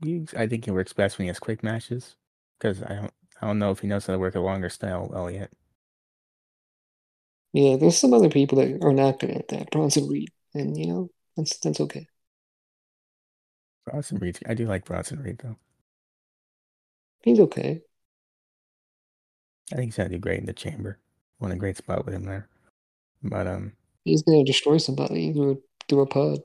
You 0.00 0.26
I 0.36 0.46
think 0.46 0.64
he 0.64 0.70
works 0.70 0.92
best 0.92 1.18
when 1.18 1.24
he 1.24 1.28
has 1.28 1.38
quick 1.38 1.62
matches 1.62 2.16
because 2.58 2.82
I 2.82 2.94
don't, 2.94 3.12
I 3.42 3.46
don't 3.46 3.58
know 3.58 3.70
if 3.70 3.80
he 3.80 3.88
knows 3.88 4.06
how 4.06 4.12
to 4.12 4.18
work 4.18 4.34
a 4.34 4.40
longer 4.40 4.68
style 4.70 5.08
well 5.12 5.30
yet. 5.30 5.50
Yeah, 7.52 7.76
there's 7.76 7.96
some 7.98 8.12
other 8.14 8.28
people 8.28 8.58
that 8.58 8.84
are 8.84 8.92
not 8.92 9.18
good 9.18 9.30
at 9.30 9.48
that. 9.48 9.70
Bronson 9.70 10.08
Reed, 10.08 10.30
and 10.54 10.76
you 10.76 10.86
know 10.86 11.10
that's 11.36 11.58
that's 11.58 11.80
okay. 11.80 12.06
Bronson 13.84 14.18
Reed, 14.18 14.38
I 14.46 14.54
do 14.54 14.66
like 14.66 14.84
Bronson 14.84 15.22
Reed 15.22 15.38
though. 15.38 15.56
He's 17.22 17.40
okay. 17.40 17.82
I 19.72 19.76
think 19.76 19.86
he's 19.86 19.96
gonna 19.96 20.10
do 20.10 20.18
great 20.18 20.40
in 20.40 20.46
the 20.46 20.52
chamber. 20.52 20.98
Won 21.40 21.52
a 21.52 21.56
great 21.56 21.76
spot 21.76 22.04
with 22.04 22.14
him 22.14 22.24
there, 22.24 22.48
but 23.22 23.46
um, 23.46 23.72
he's 24.04 24.22
gonna 24.22 24.44
destroy 24.44 24.78
somebody 24.78 25.32
through 25.32 25.62
through 25.88 26.00
a 26.00 26.06
pod. 26.06 26.40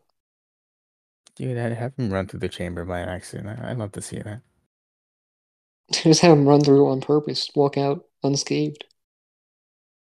Dude, 1.36 1.58
I'd 1.58 1.74
have 1.74 1.94
him 1.98 2.14
run 2.14 2.28
through 2.28 2.40
the 2.40 2.48
chamber 2.48 2.86
by 2.86 3.02
accident. 3.02 3.60
I, 3.60 3.72
I'd 3.72 3.78
love 3.78 3.92
to 3.94 4.02
see 4.02 4.20
that. 4.20 4.42
Just 5.92 6.22
have 6.22 6.38
him 6.38 6.48
run 6.48 6.62
through 6.62 6.88
on 6.90 7.02
purpose, 7.02 7.50
walk 7.56 7.78
out 7.78 8.06
unscathed. 8.24 8.86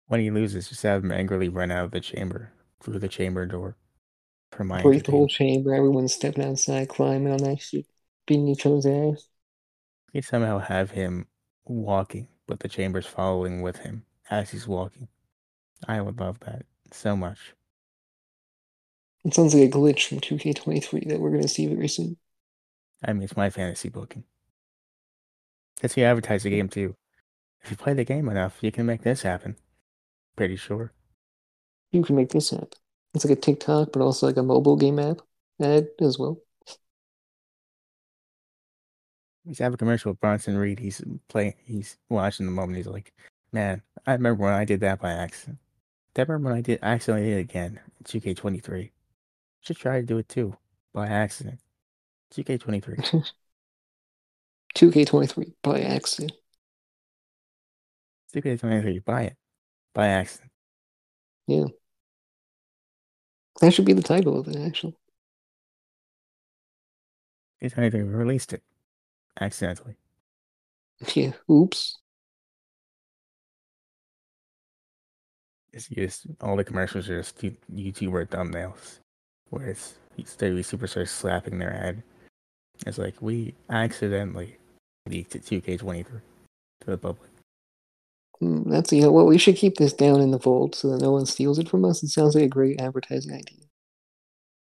When 0.07 0.19
he 0.19 0.29
loses, 0.29 0.67
just 0.67 0.83
have 0.83 1.05
him 1.05 1.11
angrily 1.13 1.47
run 1.47 1.71
out 1.71 1.85
of 1.85 1.91
the 1.91 2.01
chamber 2.01 2.51
through 2.81 2.99
the 2.99 3.07
chamber 3.07 3.45
door. 3.45 3.77
For 4.51 4.63
my 4.63 4.83
break 4.83 5.03
the 5.05 5.11
whole 5.11 5.27
chamber. 5.27 5.73
Everyone's 5.73 6.13
stepping 6.13 6.43
outside, 6.43 6.89
climbing 6.89 7.31
on 7.31 7.43
that 7.43 7.61
shit, 7.61 7.85
beating 8.25 8.47
each 8.47 8.65
other's 8.65 8.85
ass. 8.85 9.27
You 10.13 10.21
somehow 10.21 10.59
have 10.59 10.91
him 10.91 11.25
walking, 11.65 12.27
but 12.45 12.59
the 12.59 12.69
chamber's 12.69 13.07
following 13.07 13.63
with 13.63 13.77
him 13.77 14.05
as 14.29 14.51
he's 14.51 14.67
walking. 14.67 15.07
I 15.87 16.01
would 16.01 16.19
love 16.19 16.39
that 16.41 16.65
so 16.91 17.15
much. 17.15 17.55
It 19.25 19.33
sounds 19.33 19.53
like 19.53 19.69
a 19.69 19.71
glitch 19.71 20.07
from 20.07 20.19
2K23 20.19 21.09
that 21.09 21.19
we're 21.19 21.31
going 21.31 21.41
to 21.41 21.47
see 21.47 21.67
very 21.67 21.87
soon. 21.87 22.17
I 23.03 23.13
mean, 23.13 23.23
it's 23.23 23.37
my 23.37 23.49
fantasy 23.49 23.89
booking. 23.89 24.23
That's 25.81 25.95
how 25.95 26.01
you 26.01 26.07
advertise 26.07 26.43
the 26.43 26.49
game 26.49 26.69
too. 26.69 26.95
If 27.61 27.71
you 27.71 27.77
play 27.77 27.93
the 27.93 28.05
game 28.05 28.29
enough, 28.29 28.57
you 28.61 28.71
can 28.71 28.85
make 28.85 29.03
this 29.03 29.21
happen. 29.21 29.55
Pretty 30.35 30.55
sure. 30.55 30.93
You 31.91 32.03
can 32.03 32.15
make 32.15 32.29
this 32.29 32.51
happen. 32.51 32.69
It's 33.13 33.25
like 33.25 33.37
a 33.37 33.41
TikTok, 33.41 33.91
but 33.91 34.01
also 34.01 34.27
like 34.27 34.37
a 34.37 34.43
mobile 34.43 34.75
game 34.75 34.99
app 34.99 35.17
ad 35.61 35.89
as 35.99 36.17
well. 36.19 36.41
He's 39.45 39.59
have 39.59 39.73
a 39.73 39.77
commercial 39.77 40.11
with 40.11 40.19
Bronson 40.19 40.57
Reed. 40.57 40.79
He's 40.79 41.01
playing. 41.27 41.55
He's 41.65 41.97
watching 42.09 42.45
the 42.45 42.51
moment. 42.51 42.77
He's 42.77 42.87
like, 42.87 43.13
"Man, 43.51 43.81
I 44.05 44.13
remember 44.13 44.43
when 44.43 44.53
I 44.53 44.63
did 44.65 44.81
that 44.81 45.01
by 45.01 45.11
accident. 45.11 45.57
I 46.15 46.21
remember 46.21 46.49
when 46.49 46.57
I 46.57 46.61
did 46.61 46.79
I 46.83 46.89
accidentally 46.89 47.29
did 47.29 47.37
it 47.37 47.41
again. 47.41 47.79
2K23. 48.03 48.91
Should 49.61 49.77
try 49.77 49.99
to 49.99 50.05
do 50.05 50.17
it 50.17 50.29
too 50.29 50.55
by 50.93 51.07
accident. 51.07 51.59
2K23. 52.33 53.31
2K23 54.75 55.53
by 55.63 55.81
accident. 55.81 56.33
2K23 58.33 59.03
buy 59.03 59.23
it 59.23 59.37
by 59.93 60.07
accident. 60.07 60.51
Yeah. 61.47 61.65
That 63.61 63.73
should 63.73 63.85
be 63.85 63.93
the 63.93 64.03
title 64.03 64.39
of 64.39 64.47
it, 64.47 64.55
actually. 64.55 64.95
It's 67.59 67.73
how 67.73 67.89
they 67.89 68.01
released 68.01 68.53
it 68.53 68.63
accidentally. 69.41 69.95
Yeah. 71.13 71.31
Oops. 71.49 71.97
It's 75.73 75.87
just 75.87 76.27
all 76.41 76.55
the 76.55 76.63
commercials 76.63 77.09
are 77.09 77.17
just 77.17 77.37
YouTuber 77.37 78.27
thumbnails 78.27 78.99
where 79.49 79.67
it's 79.67 79.95
Stereo 80.25 80.59
Superstar 80.59 81.07
slapping 81.07 81.59
their 81.59 81.71
head. 81.71 82.03
It's 82.85 82.97
like 82.97 83.21
we 83.21 83.55
accidentally 83.69 84.57
leaked 85.07 85.35
it 85.35 85.43
2K23 85.43 86.05
to 86.05 86.21
the 86.85 86.97
public. 86.97 87.29
Mm, 88.41 88.69
that's 88.69 88.93
you 88.93 89.01
know 89.01 89.11
well 89.11 89.25
we 89.25 89.37
should 89.37 89.57
keep 89.57 89.75
this 89.75 89.91
down 89.91 90.21
in 90.21 90.31
the 90.31 90.37
vault 90.37 90.73
so 90.73 90.91
that 90.91 91.01
no 91.01 91.11
one 91.11 91.25
steals 91.25 91.59
it 91.59 91.67
from 91.67 91.83
us. 91.83 92.03
It 92.03 92.09
sounds 92.09 92.35
like 92.35 92.45
a 92.45 92.49
great 92.49 92.79
advertising 92.79 93.33
idea. 93.33 93.65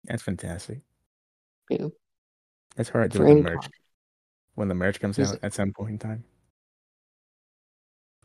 That's 0.06 0.24
fantastic. 0.24 0.82
Yeah. 1.70 1.88
That's 2.76 2.90
hard 2.90 3.12
to 3.12 3.18
do 3.18 3.24
with 3.24 3.44
merch. 3.44 3.70
When 4.56 4.68
the 4.68 4.76
merch 4.76 5.00
comes 5.00 5.18
out 5.20 5.40
at 5.42 5.54
some 5.54 5.72
point 5.72 5.92
in 5.92 6.00
time. 6.00 6.24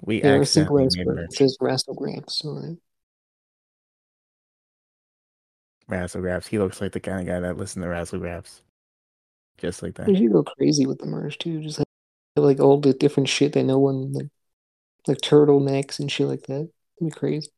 We 0.02 0.20
yeah, 0.20 0.34
accidentally 0.34 0.88
made 0.94 1.06
merch. 1.06 1.40
It 1.40 1.52
Razzlegraphs 1.60 2.44
on 2.44 2.78
it. 5.88 5.92
Razzlegraphs. 5.92 6.46
He 6.46 6.58
looks 6.58 6.80
like 6.80 6.92
the 6.92 7.00
kind 7.00 7.20
of 7.20 7.26
guy 7.26 7.40
that 7.40 7.56
listens 7.56 7.84
to 7.84 7.88
Razzlegraphs. 7.88 8.60
Just 9.58 9.82
like 9.82 9.94
that. 9.94 10.08
You 10.08 10.30
go 10.30 10.42
crazy 10.42 10.86
with 10.86 10.98
the 10.98 11.06
merch 11.06 11.38
too. 11.38 11.62
Just 11.62 11.78
have, 11.78 11.86
like 12.36 12.60
all 12.60 12.78
the 12.80 12.92
different 12.92 13.28
shit 13.28 13.54
that 13.54 13.62
no 13.62 13.78
one 13.78 14.12
like, 14.12 14.28
like 15.06 15.18
turtlenecks 15.18 15.98
and 15.98 16.12
shit 16.12 16.26
like 16.26 16.42
that. 16.48 16.68
It'd 17.00 17.00
be 17.00 17.10
crazy. 17.10 17.50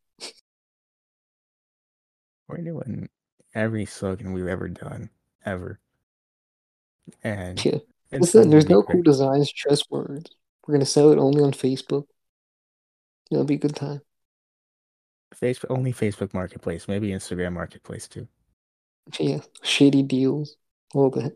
We're 2.47 2.59
doing 2.59 3.09
every 3.55 3.85
slogan 3.85 4.33
we've 4.33 4.47
ever 4.47 4.69
done, 4.69 5.11
ever. 5.45 5.81
And 7.23 7.63
yeah, 7.65 7.79
listen, 8.13 8.49
there's 8.49 8.69
no 8.69 8.83
cool 8.83 9.03
designs, 9.03 9.53
just 9.53 9.91
words. 9.91 10.31
We're 10.67 10.75
gonna 10.75 10.87
sell 10.87 11.13
it 11.13 11.19
only 11.19 11.43
on 11.43 11.53
Facebook. 11.53 12.05
It'll 13.31 13.45
be 13.45 13.55
a 13.55 13.59
good 13.59 13.77
time. 13.77 14.01
Facebook 15.35 15.71
only 15.71 15.93
Facebook 15.93 16.35
Marketplace, 16.35 16.89
maybe 16.89 17.11
Instagram 17.11 17.53
Marketplace 17.53 18.09
too. 18.09 18.27
Yeah, 19.19 19.41
shady 19.63 20.03
deals, 20.03 20.57
all 20.95 21.11
that. 21.11 21.35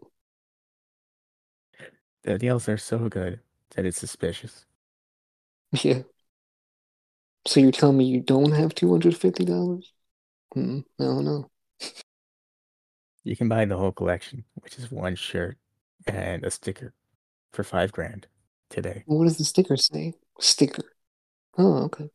The 2.22 2.38
deals 2.38 2.68
are 2.68 2.78
so 2.78 3.08
good 3.08 3.40
that 3.74 3.84
it's 3.84 3.98
suspicious. 3.98 4.66
Yeah. 5.72 6.02
So 7.46 7.60
you're 7.60 7.72
telling 7.72 7.96
me 7.96 8.04
you 8.04 8.20
don't 8.20 8.52
have 8.52 8.74
two 8.74 8.90
hundred 8.90 9.16
fifty 9.16 9.44
dollars? 9.44 9.92
Hmm. 10.54 10.80
I 11.00 11.04
don't 11.04 11.24
know. 11.24 11.50
You 13.24 13.36
can 13.36 13.48
buy 13.48 13.64
the 13.64 13.76
whole 13.76 13.92
collection, 13.92 14.44
which 14.54 14.78
is 14.78 14.90
one 14.90 15.16
shirt 15.16 15.56
and 16.06 16.44
a 16.44 16.50
sticker, 16.50 16.92
for 17.52 17.64
five 17.64 17.92
grand 17.92 18.26
today. 18.68 19.02
What 19.06 19.24
does 19.24 19.38
the 19.38 19.44
sticker 19.44 19.76
say? 19.76 20.14
Sticker. 20.40 20.84
Oh, 21.56 21.84
okay. 21.84 22.10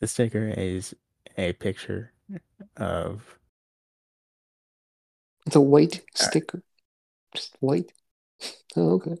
The 0.00 0.06
sticker 0.06 0.48
is 0.56 0.94
a 1.36 1.52
picture 1.54 2.12
of 2.76 3.38
It's 5.46 5.56
a 5.56 5.60
white 5.60 6.00
Uh, 6.00 6.24
sticker. 6.28 6.62
Just 7.34 7.56
white. 7.60 7.92
Oh, 8.76 8.92
okay. 8.94 9.16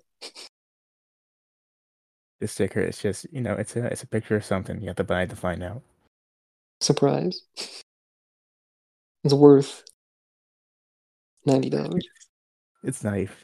the 2.40 2.48
sticker. 2.48 2.80
It's 2.80 3.00
just 3.00 3.26
you 3.32 3.40
know, 3.40 3.54
it's 3.54 3.74
a 3.76 3.86
it's 3.86 4.02
a 4.02 4.06
picture 4.06 4.36
of 4.36 4.44
something. 4.44 4.80
You 4.80 4.88
have 4.88 4.96
to 4.96 5.04
buy 5.04 5.24
to 5.26 5.36
find 5.36 5.62
out. 5.62 5.82
Surprise. 6.80 7.40
It's 9.24 9.32
worth 9.34 9.82
ninety 11.46 11.70
dollars. 11.70 12.06
It's 12.82 13.02
not 13.02 13.16
even, 13.16 13.34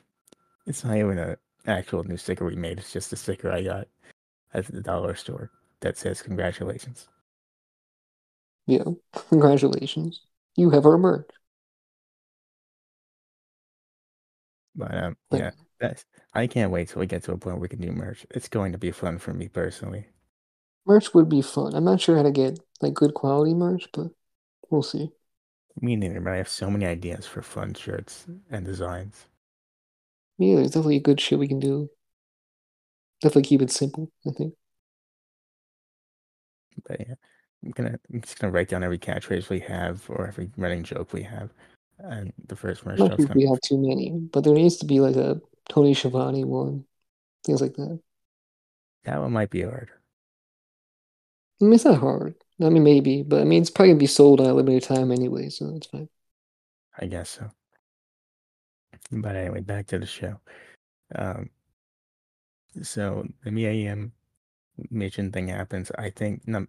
it's 0.66 0.84
not 0.84 0.96
even 0.96 1.18
an 1.18 1.36
actual 1.66 2.04
new 2.04 2.16
sticker 2.18 2.44
we 2.44 2.54
made. 2.56 2.78
It's 2.78 2.92
just 2.92 3.12
a 3.12 3.16
sticker 3.16 3.50
I 3.50 3.62
got 3.62 3.88
at 4.54 4.66
the 4.66 4.82
dollar 4.82 5.14
store 5.14 5.50
that 5.80 5.96
says 5.96 6.20
congratulations. 6.22 7.08
Yeah. 8.66 8.84
Congratulations. 9.28 10.20
You 10.56 10.70
have 10.70 10.86
our 10.86 10.98
merch. 10.98 11.28
But 14.74 14.94
um, 14.94 15.16
But- 15.30 15.40
yeah, 15.40 15.50
that's 15.80 16.04
I 16.34 16.46
can't 16.46 16.70
wait 16.72 16.88
till 16.88 17.00
we 17.00 17.06
get 17.06 17.24
to 17.24 17.32
a 17.32 17.38
point 17.38 17.56
where 17.56 17.62
we 17.62 17.68
can 17.68 17.80
do 17.80 17.92
merch. 17.92 18.26
It's 18.30 18.48
going 18.48 18.72
to 18.72 18.78
be 18.78 18.90
fun 18.90 19.18
for 19.18 19.34
me 19.34 19.48
personally. 19.48 20.06
Merch 20.86 21.14
would 21.14 21.28
be 21.28 21.42
fun. 21.42 21.74
I'm 21.74 21.84
not 21.84 22.00
sure 22.00 22.16
how 22.16 22.22
to 22.22 22.30
get 22.30 22.58
like 22.80 22.94
good 22.94 23.14
quality 23.14 23.54
merch, 23.54 23.88
but 23.92 24.08
we'll 24.70 24.82
see. 24.82 25.10
Me 25.80 25.96
neither, 25.96 26.20
but 26.20 26.32
I 26.32 26.36
have 26.36 26.48
so 26.48 26.70
many 26.70 26.86
ideas 26.86 27.26
for 27.26 27.40
fun 27.42 27.74
shirts 27.74 28.26
and 28.50 28.64
designs. 28.64 29.26
Yeah, 30.38 30.56
there's 30.56 30.70
definitely 30.70 30.96
a 30.96 31.00
good 31.00 31.20
shit 31.20 31.38
we 31.38 31.48
can 31.48 31.60
do. 31.60 31.88
Definitely 33.20 33.48
keep 33.48 33.62
it 33.62 33.70
simple, 33.70 34.10
I 34.26 34.32
think. 34.32 34.54
But 36.86 37.00
yeah, 37.00 37.14
I'm 37.64 37.70
gonna 37.70 37.98
I'm 38.12 38.20
just 38.20 38.38
gonna 38.38 38.52
write 38.52 38.68
down 38.68 38.82
every 38.82 38.98
catchphrase 38.98 39.48
we 39.48 39.60
have 39.60 40.02
or 40.08 40.26
every 40.26 40.50
running 40.56 40.82
joke 40.82 41.12
we 41.12 41.22
have, 41.22 41.50
and 41.98 42.32
the 42.46 42.56
first 42.56 42.84
merch 42.84 43.00
I'm 43.00 43.08
not 43.08 43.10
joke's 43.12 43.22
sure 43.22 43.30
if 43.30 43.36
we 43.36 43.46
have 43.46 43.60
too 43.60 43.78
many, 43.78 44.10
but 44.10 44.44
there 44.44 44.54
needs 44.54 44.76
to 44.78 44.86
be 44.86 45.00
like 45.00 45.16
a 45.16 45.40
Tony 45.68 45.94
Schiavone 45.94 46.44
one, 46.44 46.84
things 47.44 47.60
like 47.60 47.74
that. 47.74 48.00
that 49.04 49.20
one 49.20 49.32
might 49.32 49.50
be 49.50 49.62
hard. 49.62 49.90
I 51.60 51.64
mean, 51.64 51.74
it's 51.74 51.84
not 51.84 52.00
hard. 52.00 52.34
I 52.60 52.68
mean, 52.68 52.82
maybe, 52.82 53.22
but 53.22 53.40
I 53.40 53.44
mean, 53.44 53.62
it's 53.62 53.70
probably 53.70 53.90
gonna 53.90 54.00
be 54.00 54.06
sold 54.06 54.40
on 54.40 54.46
a 54.46 54.54
limited 54.54 54.82
time 54.82 55.12
anyway, 55.12 55.48
so 55.48 55.72
it's 55.76 55.86
fine. 55.86 56.08
I 56.98 57.06
guess 57.06 57.30
so. 57.30 57.50
But 59.10 59.36
anyway, 59.36 59.60
back 59.60 59.86
to 59.88 59.98
the 59.98 60.06
show. 60.06 60.40
Um, 61.14 61.50
so 62.82 63.26
the 63.44 63.50
Mia 63.50 63.72
Yim 63.72 64.12
Michin 64.92 65.32
thing 65.32 65.48
happens. 65.48 65.90
I 65.98 66.10
think 66.10 66.42
no, 66.46 66.66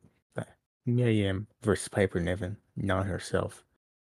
uh, 0.88 0.92
Mia 0.92 1.10
Yim 1.10 1.48
versus 1.62 1.88
Piper 1.88 2.20
Niven, 2.20 2.58
not 2.76 3.06
herself. 3.06 3.64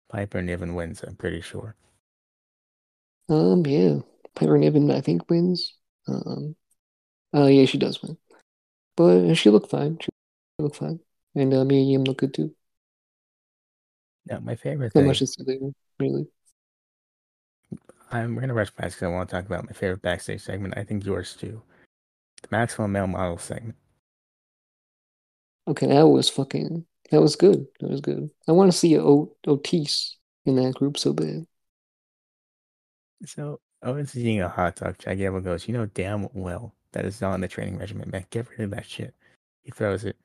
Piper 0.08 0.42
Niven 0.42 0.74
wins. 0.74 1.02
I'm 1.02 1.16
pretty 1.16 1.40
sure. 1.40 1.74
Um, 3.28 3.64
yeah, 3.66 3.98
Piper 4.34 4.56
Niven, 4.58 4.90
I 4.90 5.00
think 5.00 5.28
wins. 5.28 5.74
Um, 6.06 6.56
uh, 7.34 7.46
yeah, 7.46 7.66
she 7.66 7.78
does 7.78 8.02
win, 8.02 8.16
but 8.96 9.34
she 9.34 9.50
looked 9.50 9.70
fine. 9.70 9.98
She 10.00 10.08
looked 10.58 10.76
fine, 10.76 11.00
and 11.34 11.52
uh, 11.52 11.64
Mia 11.64 11.82
Yim 11.82 12.04
looked 12.04 12.20
good 12.20 12.34
too. 12.34 12.54
Now, 14.26 14.40
my 14.40 14.56
favorite 14.56 14.94
Not 14.94 15.00
thing. 15.00 15.06
much 15.08 15.18
to 15.20 15.26
say 15.26 15.42
there, 15.46 15.58
really. 15.98 16.26
I'm 18.10 18.34
we're 18.34 18.40
gonna 18.40 18.54
rush 18.54 18.74
past 18.74 18.96
because 18.96 19.02
I 19.02 19.08
want 19.08 19.28
to 19.28 19.36
talk 19.36 19.44
about 19.44 19.66
my 19.66 19.72
favorite 19.72 20.00
backstage 20.00 20.40
segment. 20.40 20.74
I 20.78 20.84
think 20.84 21.04
yours 21.04 21.36
too. 21.36 21.62
The 22.42 22.48
maximum 22.50 22.92
male 22.92 23.06
model 23.06 23.36
segment. 23.36 23.76
Okay, 25.68 25.86
that 25.86 26.08
was 26.08 26.28
fucking. 26.28 26.84
That 27.10 27.20
was 27.20 27.36
good. 27.36 27.66
That 27.80 27.90
was 27.90 28.00
good. 28.00 28.30
I 28.46 28.52
want 28.52 28.72
to 28.72 28.76
see 28.76 28.94
a 28.94 29.02
o- 29.02 29.34
Otis 29.46 30.16
in 30.44 30.56
that 30.56 30.74
group 30.74 30.98
so 30.98 31.12
bad. 31.12 31.46
So 33.24 33.60
Owen's 33.82 34.16
eating 34.16 34.40
a 34.40 34.48
hot 34.48 34.76
dog. 34.76 34.98
Chad 34.98 35.18
Gable 35.18 35.40
goes, 35.40 35.68
you 35.68 35.74
know 35.74 35.86
damn 35.86 36.28
well 36.32 36.74
that 36.92 37.04
is 37.04 37.20
not 37.20 37.34
in 37.34 37.40
the 37.40 37.48
training 37.48 37.78
regimen, 37.78 38.10
man. 38.10 38.26
Get 38.30 38.48
rid 38.50 38.60
of 38.60 38.70
that 38.70 38.86
shit. 38.86 39.14
He 39.62 39.70
throws 39.70 40.04
it, 40.04 40.16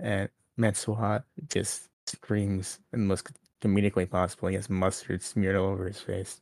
and 0.00 0.28
Mansoor 0.56 1.24
just 1.48 1.88
screams 2.06 2.80
in 2.92 3.00
the 3.00 3.06
most 3.06 3.28
comedic 3.62 3.94
way 3.94 4.06
possible. 4.06 4.48
He 4.48 4.56
has 4.56 4.68
mustard 4.68 5.22
smeared 5.22 5.56
all 5.56 5.68
over 5.68 5.86
his 5.86 6.00
face. 6.00 6.40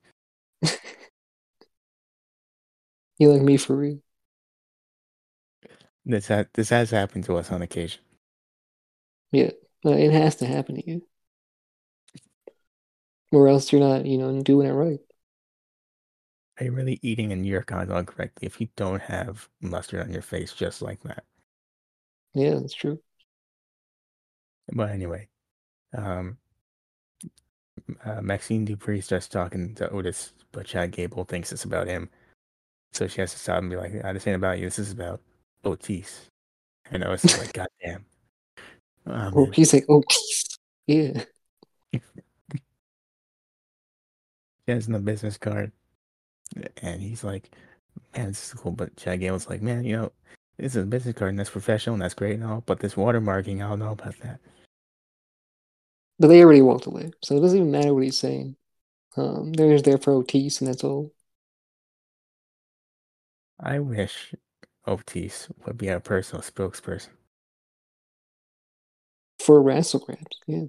You 3.18 3.32
like 3.32 3.42
me 3.42 3.56
for 3.56 3.76
real? 3.76 3.98
This 6.04 6.28
ha- 6.28 6.44
this 6.52 6.68
has 6.68 6.90
happened 6.90 7.24
to 7.24 7.36
us 7.36 7.50
on 7.50 7.62
occasion. 7.62 8.00
Yeah, 9.32 9.50
uh, 9.84 9.90
it 9.90 10.12
has 10.12 10.36
to 10.36 10.46
happen 10.46 10.76
to 10.76 10.88
you, 10.88 11.02
or 13.32 13.48
else 13.48 13.72
you're 13.72 13.80
not, 13.80 14.06
you 14.06 14.18
know, 14.18 14.40
doing 14.42 14.68
it 14.68 14.72
right. 14.72 15.00
Are 16.58 16.64
you 16.64 16.72
really 16.72 16.98
eating 17.02 17.32
in 17.32 17.44
your 17.44 17.64
hot 17.68 18.06
correctly 18.06 18.46
if 18.46 18.60
you 18.60 18.68
don't 18.76 19.02
have 19.02 19.48
mustard 19.60 20.00
on 20.00 20.12
your 20.12 20.22
face 20.22 20.52
just 20.52 20.80
like 20.80 21.02
that? 21.02 21.24
Yeah, 22.34 22.54
that's 22.54 22.74
true. 22.74 23.00
But 24.72 24.90
anyway, 24.90 25.28
um, 25.96 26.38
uh, 28.04 28.20
Maxxine 28.22 28.66
Dupri 28.66 29.02
starts 29.02 29.28
talking 29.28 29.74
to 29.76 29.88
Otis, 29.90 30.32
but 30.52 30.66
Chad 30.66 30.92
Gable 30.92 31.24
thinks 31.24 31.52
it's 31.52 31.64
about 31.64 31.86
him. 31.86 32.08
So 32.92 33.06
she 33.06 33.20
has 33.20 33.32
to 33.32 33.38
stop 33.38 33.58
and 33.58 33.70
be 33.70 33.76
like, 33.76 33.92
"Ah, 34.02 34.12
"This 34.12 34.26
ain't 34.26 34.36
about 34.36 34.58
you. 34.58 34.66
This 34.66 34.78
is 34.78 34.92
about 34.92 35.20
Otis." 35.64 36.30
And 36.90 37.04
Otis 37.04 37.24
is 37.26 37.38
like, 37.38 37.52
"God 37.52 37.68
damn." 37.82 38.06
Oh, 39.06 39.30
Oh, 39.34 39.46
he's 39.46 39.72
like 39.72 39.84
Otis. 39.88 40.44
Yeah, 40.86 41.24
He 41.92 42.00
has 44.72 44.86
the 44.86 45.00
business 45.00 45.36
card, 45.36 45.72
and 46.80 47.02
he's 47.02 47.24
like, 47.24 47.50
"Man, 48.16 48.28
this 48.28 48.54
is 48.54 48.60
cool." 48.60 48.70
But 48.70 48.96
Chad 48.96 49.18
Gable 49.18 49.34
was 49.34 49.48
like, 49.48 49.62
"Man, 49.62 49.82
you 49.82 49.96
know, 49.96 50.12
this 50.58 50.76
is 50.76 50.82
a 50.84 50.86
business 50.86 51.16
card, 51.16 51.30
and 51.30 51.38
that's 51.40 51.50
professional, 51.50 51.94
and 51.94 52.02
that's 52.02 52.14
great 52.14 52.34
and 52.34 52.44
all. 52.44 52.62
But 52.66 52.78
this 52.78 52.94
watermarking, 52.94 53.56
I 53.64 53.68
don't 53.68 53.80
know 53.80 53.90
about 53.92 54.16
that." 54.20 54.38
but 56.18 56.28
they 56.28 56.42
already 56.42 56.62
walked 56.62 56.86
away, 56.86 57.10
so 57.22 57.36
it 57.36 57.40
doesn't 57.40 57.58
even 57.58 57.70
matter 57.70 57.92
what 57.92 58.04
he's 58.04 58.18
saying. 58.18 58.56
Um, 59.16 59.52
they're 59.52 59.72
just 59.72 59.84
there 59.84 59.98
for 59.98 60.12
Otis, 60.12 60.60
and 60.60 60.68
that's 60.68 60.84
all. 60.84 61.12
I 63.60 63.78
wish 63.80 64.34
Otis 64.86 65.48
would 65.64 65.78
be 65.78 65.90
our 65.90 66.00
personal 66.00 66.42
spokesperson. 66.42 67.15
For 69.46 69.62
WrestleGrams, 69.62 70.26
yeah. 70.48 70.64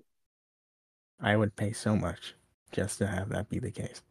I 1.20 1.36
would 1.36 1.56
pay 1.56 1.74
so 1.74 1.96
much 1.96 2.36
just 2.72 3.00
to 3.00 3.08
have 3.08 3.30
that 3.30 3.50
be 3.50 3.58
the 3.58 3.72
case. 3.72 4.04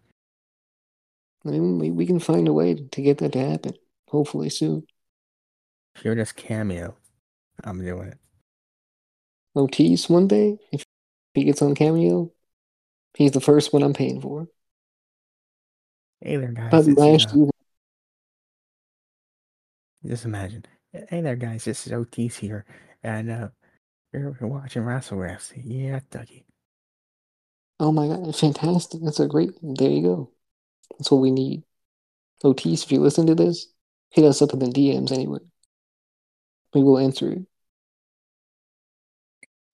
I 1.44 1.50
mean, 1.50 1.78
we, 1.78 1.92
we 1.92 2.04
can 2.04 2.18
find 2.18 2.48
a 2.48 2.52
way 2.52 2.74
to 2.74 3.00
get 3.00 3.18
that 3.18 3.30
to 3.34 3.38
happen. 3.38 3.74
Hopefully 4.08 4.50
soon. 4.50 4.84
If 5.94 6.04
you're 6.04 6.16
just 6.16 6.34
cameo, 6.34 6.96
I'm 7.62 7.80
doing 7.80 8.08
it. 8.08 8.18
Otis 9.54 10.10
one 10.10 10.26
day, 10.26 10.58
if 10.72 10.82
he 11.34 11.44
gets 11.44 11.62
on 11.62 11.76
Cameo, 11.76 12.32
he's 13.14 13.30
the 13.30 13.40
first 13.40 13.72
one 13.72 13.84
I'm 13.84 13.94
paying 13.94 14.20
for. 14.20 14.48
Hey 16.20 16.38
there, 16.38 16.50
guys. 16.50 16.72
But 16.72 16.86
last 16.98 17.28
uh, 17.30 17.36
year, 17.36 17.50
just 20.04 20.24
imagine. 20.24 20.64
Hey 20.92 21.20
there, 21.20 21.36
guys. 21.36 21.64
This 21.64 21.86
is 21.86 21.92
Otis 21.92 22.36
here, 22.38 22.64
and 23.04 23.30
uh, 23.30 23.48
you're, 24.18 24.48
watching 24.48 24.82
WrestleGraphs. 24.82 25.52
Yeah, 25.64 26.00
Dougie. 26.10 26.44
oh 27.80 27.92
my 27.92 28.08
god, 28.08 28.34
fantastic! 28.36 29.00
That's 29.02 29.20
a 29.20 29.26
great. 29.26 29.50
There 29.62 29.90
you 29.90 30.02
go. 30.02 30.30
That's 30.98 31.10
what 31.10 31.20
we 31.20 31.30
need. 31.30 31.62
Otis, 32.44 32.84
if 32.84 32.92
you 32.92 33.00
listen 33.00 33.26
to 33.26 33.34
this, 33.34 33.68
hit 34.10 34.24
us 34.24 34.42
up 34.42 34.52
in 34.52 34.58
the 34.58 34.66
DMs 34.66 35.12
anyway. 35.12 35.38
We 36.74 36.82
will 36.82 36.98
answer 36.98 37.32
it. 37.32 37.42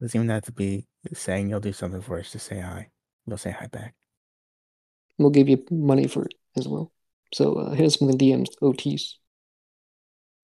Doesn't 0.00 0.18
even 0.18 0.30
have 0.30 0.44
to 0.44 0.52
be 0.52 0.86
saying 1.12 1.48
you'll 1.48 1.60
do 1.60 1.72
something 1.72 2.00
for 2.00 2.18
us. 2.18 2.30
to 2.32 2.38
say 2.38 2.60
hi. 2.60 2.90
We'll 3.26 3.38
say 3.38 3.50
hi 3.50 3.66
back. 3.66 3.94
We'll 5.18 5.30
give 5.30 5.48
you 5.48 5.64
money 5.70 6.06
for 6.06 6.24
it 6.24 6.34
as 6.56 6.66
well. 6.66 6.92
So 7.32 7.54
uh, 7.54 7.70
hit 7.70 7.86
us 7.86 7.96
in 7.96 8.08
the 8.08 8.16
DMs, 8.16 8.48
Otis. 8.60 9.18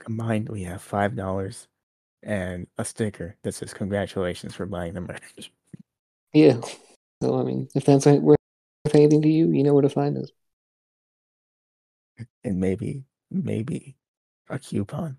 Combined, 0.01 0.49
we 0.49 0.63
have 0.63 0.81
five 0.81 1.17
dollars 1.17 1.67
and 2.23 2.66
a 2.77 2.85
sticker 2.85 3.37
that 3.43 3.53
says 3.53 3.75
"Congratulations 3.75 4.55
for 4.55 4.66
buying 4.66 4.95
the 4.95 5.01
merch." 5.01 5.53
Yeah. 6.33 6.61
So 7.23 7.39
I 7.39 7.43
mean, 7.43 7.69
if 7.75 7.85
that's 7.85 8.07
worth 8.07 8.39
anything 8.93 9.23
to 9.23 9.29
you, 9.29 9.51
you 9.51 9.62
know 9.62 9.75
where 9.75 9.83
to 9.83 9.89
find 9.89 10.16
us. 10.19 10.31
And 12.45 12.61
maybe, 12.61 13.05
maybe 13.31 13.97
a 14.49 14.59
coupon. 14.59 15.19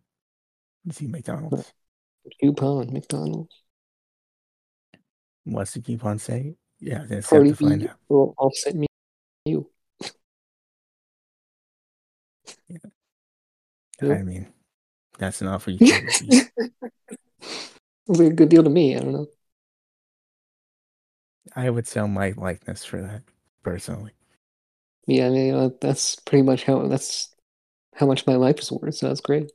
See 0.92 1.08
McDonald's. 1.08 1.74
Coupon, 2.42 2.92
McDonald's. 2.92 3.64
What's 5.44 5.74
the 5.74 5.82
coupon 5.82 6.20
say? 6.20 6.56
Yeah, 6.80 7.06
that's 7.10 7.30
have 7.30 7.44
to 7.44 7.56
find 7.56 7.88
out. 7.88 7.96
will 8.08 8.34
offset 8.38 8.76
me. 8.76 8.88
You. 9.46 9.70
Yeah, 12.68 12.78
I 14.02 14.24
mean, 14.24 14.48
that's 15.20 15.42
an 15.42 15.48
offer 15.48 15.72
you 15.72 15.80
can't 15.80 16.06
refuse. 16.06 16.50
A 18.10 18.30
good 18.32 18.50
deal 18.50 18.64
to 18.64 18.70
me. 18.70 18.96
I 18.96 19.00
don't 19.00 19.14
know. 19.14 19.28
I 21.56 21.70
would 21.70 21.88
sell 21.88 22.08
my 22.08 22.34
likeness 22.36 22.84
for 22.84 23.02
that 23.02 23.22
personally. 23.64 24.14
Yeah, 25.06 25.28
I 25.28 25.30
mean, 25.30 25.76
that's 25.82 26.16
pretty 26.16 26.44
much 26.44 26.64
how 26.64 26.88
that's 26.88 27.36
how 27.96 28.06
much 28.06 28.26
my 28.26 28.36
life 28.36 28.60
is 28.60 28.72
worth. 28.72 28.96
So 28.96 29.08
that's 29.08 29.22
great. 29.22 29.52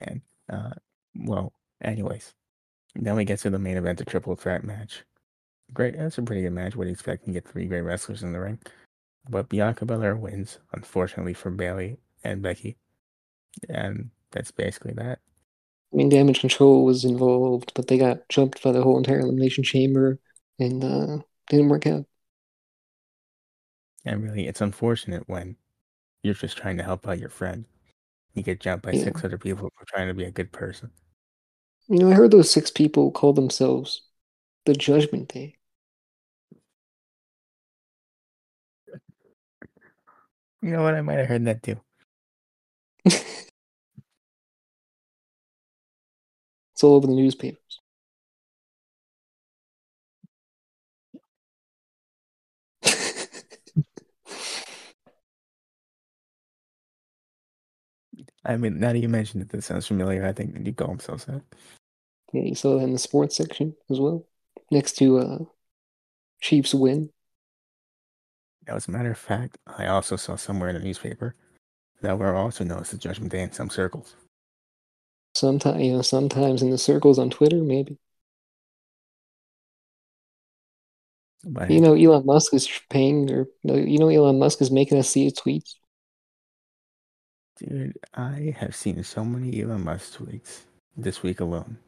And 0.00 0.22
uh, 0.48 0.70
well, 1.14 1.52
anyways, 1.82 2.34
then 2.94 3.16
we 3.16 3.24
get 3.24 3.40
to 3.40 3.50
the 3.50 3.58
main 3.58 3.76
event, 3.76 3.98
the 3.98 4.04
triple 4.04 4.36
threat 4.36 4.64
match. 4.64 5.04
Great, 5.72 5.96
that's 5.96 6.18
a 6.18 6.22
pretty 6.22 6.42
good 6.42 6.52
match. 6.52 6.76
What 6.76 6.84
do 6.84 6.88
you 6.90 6.94
expect? 6.94 7.26
You 7.26 7.32
get 7.32 7.48
three 7.48 7.66
great 7.66 7.80
wrestlers 7.82 8.22
in 8.22 8.32
the 8.32 8.40
ring, 8.40 8.58
but 9.28 9.48
Bianca 9.48 9.84
Belair 9.84 10.16
wins, 10.16 10.58
unfortunately 10.72 11.34
for 11.34 11.50
Bayley 11.50 11.98
and 12.24 12.42
Becky, 12.42 12.76
and 13.68 14.10
that's 14.30 14.50
basically 14.50 14.92
that. 14.94 15.18
I 15.92 15.96
mean, 15.96 16.08
damage 16.08 16.40
control 16.40 16.84
was 16.84 17.04
involved, 17.04 17.72
but 17.74 17.86
they 17.88 17.98
got 17.98 18.28
jumped 18.28 18.62
by 18.62 18.72
the 18.72 18.82
whole 18.82 18.96
entire 18.96 19.20
elimination 19.20 19.62
chamber, 19.64 20.18
and 20.58 20.82
uh, 20.82 21.18
didn't 21.48 21.68
work 21.68 21.86
out. 21.86 22.06
And 24.04 24.22
really, 24.22 24.46
it's 24.48 24.60
unfortunate 24.60 25.28
when 25.28 25.56
you're 26.22 26.34
just 26.34 26.56
trying 26.56 26.76
to 26.78 26.82
help 26.82 27.06
out 27.06 27.18
your 27.18 27.28
friend. 27.28 27.66
You 28.34 28.42
get 28.42 28.60
jumped 28.60 28.84
by 28.84 28.92
Yeah. 28.92 29.04
six 29.04 29.24
other 29.24 29.38
people 29.38 29.70
for 29.76 29.84
trying 29.86 30.08
to 30.08 30.14
be 30.14 30.24
a 30.24 30.30
good 30.30 30.52
person. 30.52 30.90
You 31.88 31.98
know, 31.98 32.10
I 32.10 32.14
heard 32.14 32.30
those 32.30 32.50
six 32.50 32.70
people 32.70 33.10
call 33.10 33.32
themselves 33.32 34.02
the 34.64 34.72
Judgment 34.72 35.28
Day. 35.28 35.58
You 40.62 40.70
know 40.70 40.82
what? 40.82 40.94
I 40.94 41.02
might 41.02 41.18
have 41.18 41.26
heard 41.28 41.44
that 41.44 41.62
too. 41.62 41.80
it's 43.04 43.50
all 46.82 46.94
over 46.94 47.06
the 47.06 47.14
newspapers. 47.14 47.80
I 58.44 58.56
mean, 58.56 58.78
now 58.80 58.92
that 58.92 58.98
you 58.98 59.08
mentioned 59.08 59.42
it, 59.42 59.48
this 59.50 59.66
sounds 59.66 59.86
familiar. 59.86 60.24
I 60.24 60.32
think 60.32 60.66
you 60.66 60.72
call 60.72 60.88
themselves 60.88 61.24
that. 61.26 61.42
yeah, 62.32 62.42
you 62.42 62.54
saw 62.54 62.76
that 62.76 62.84
in 62.84 62.92
the 62.92 62.98
sports 62.98 63.36
section 63.36 63.74
as 63.90 64.00
well, 64.00 64.26
next 64.70 64.96
to 64.98 65.18
uh, 65.18 65.38
Chiefs 66.40 66.74
win. 66.74 67.10
Now, 68.66 68.76
as 68.76 68.86
a 68.86 68.92
matter 68.92 69.10
of 69.10 69.18
fact, 69.18 69.58
I 69.66 69.86
also 69.86 70.16
saw 70.16 70.36
somewhere 70.36 70.68
in 70.68 70.76
the 70.76 70.82
newspaper 70.82 71.34
that 72.02 72.18
we're 72.18 72.34
also 72.34 72.64
known 72.64 72.80
as 72.80 72.90
the 72.90 72.98
Judgment 72.98 73.32
Day 73.32 73.42
in 73.42 73.52
some 73.52 73.70
circles. 73.70 74.14
Sometimes, 75.34 75.82
you 75.82 75.92
know, 75.92 76.02
sometimes 76.02 76.62
in 76.62 76.70
the 76.70 76.78
circles 76.78 77.18
on 77.18 77.30
Twitter, 77.30 77.56
maybe. 77.56 77.98
But 81.44 81.70
You 81.70 81.80
know, 81.80 81.94
Elon 81.94 82.24
Musk 82.26 82.54
is 82.54 82.68
paying, 82.90 83.30
or 83.30 83.46
you 83.64 83.98
know, 83.98 84.08
Elon 84.08 84.38
Musk 84.38 84.60
is 84.60 84.70
making 84.70 84.98
us 84.98 85.08
see 85.08 85.24
his 85.24 85.32
tweets. 85.32 85.74
dude, 87.56 87.98
I 88.14 88.54
have 88.58 88.76
seen 88.76 89.02
so 89.02 89.24
many 89.24 89.60
Elon 89.62 89.84
Musk 89.84 90.18
tweets 90.18 90.60
this 90.96 91.22
week 91.22 91.40
alone 91.40 91.78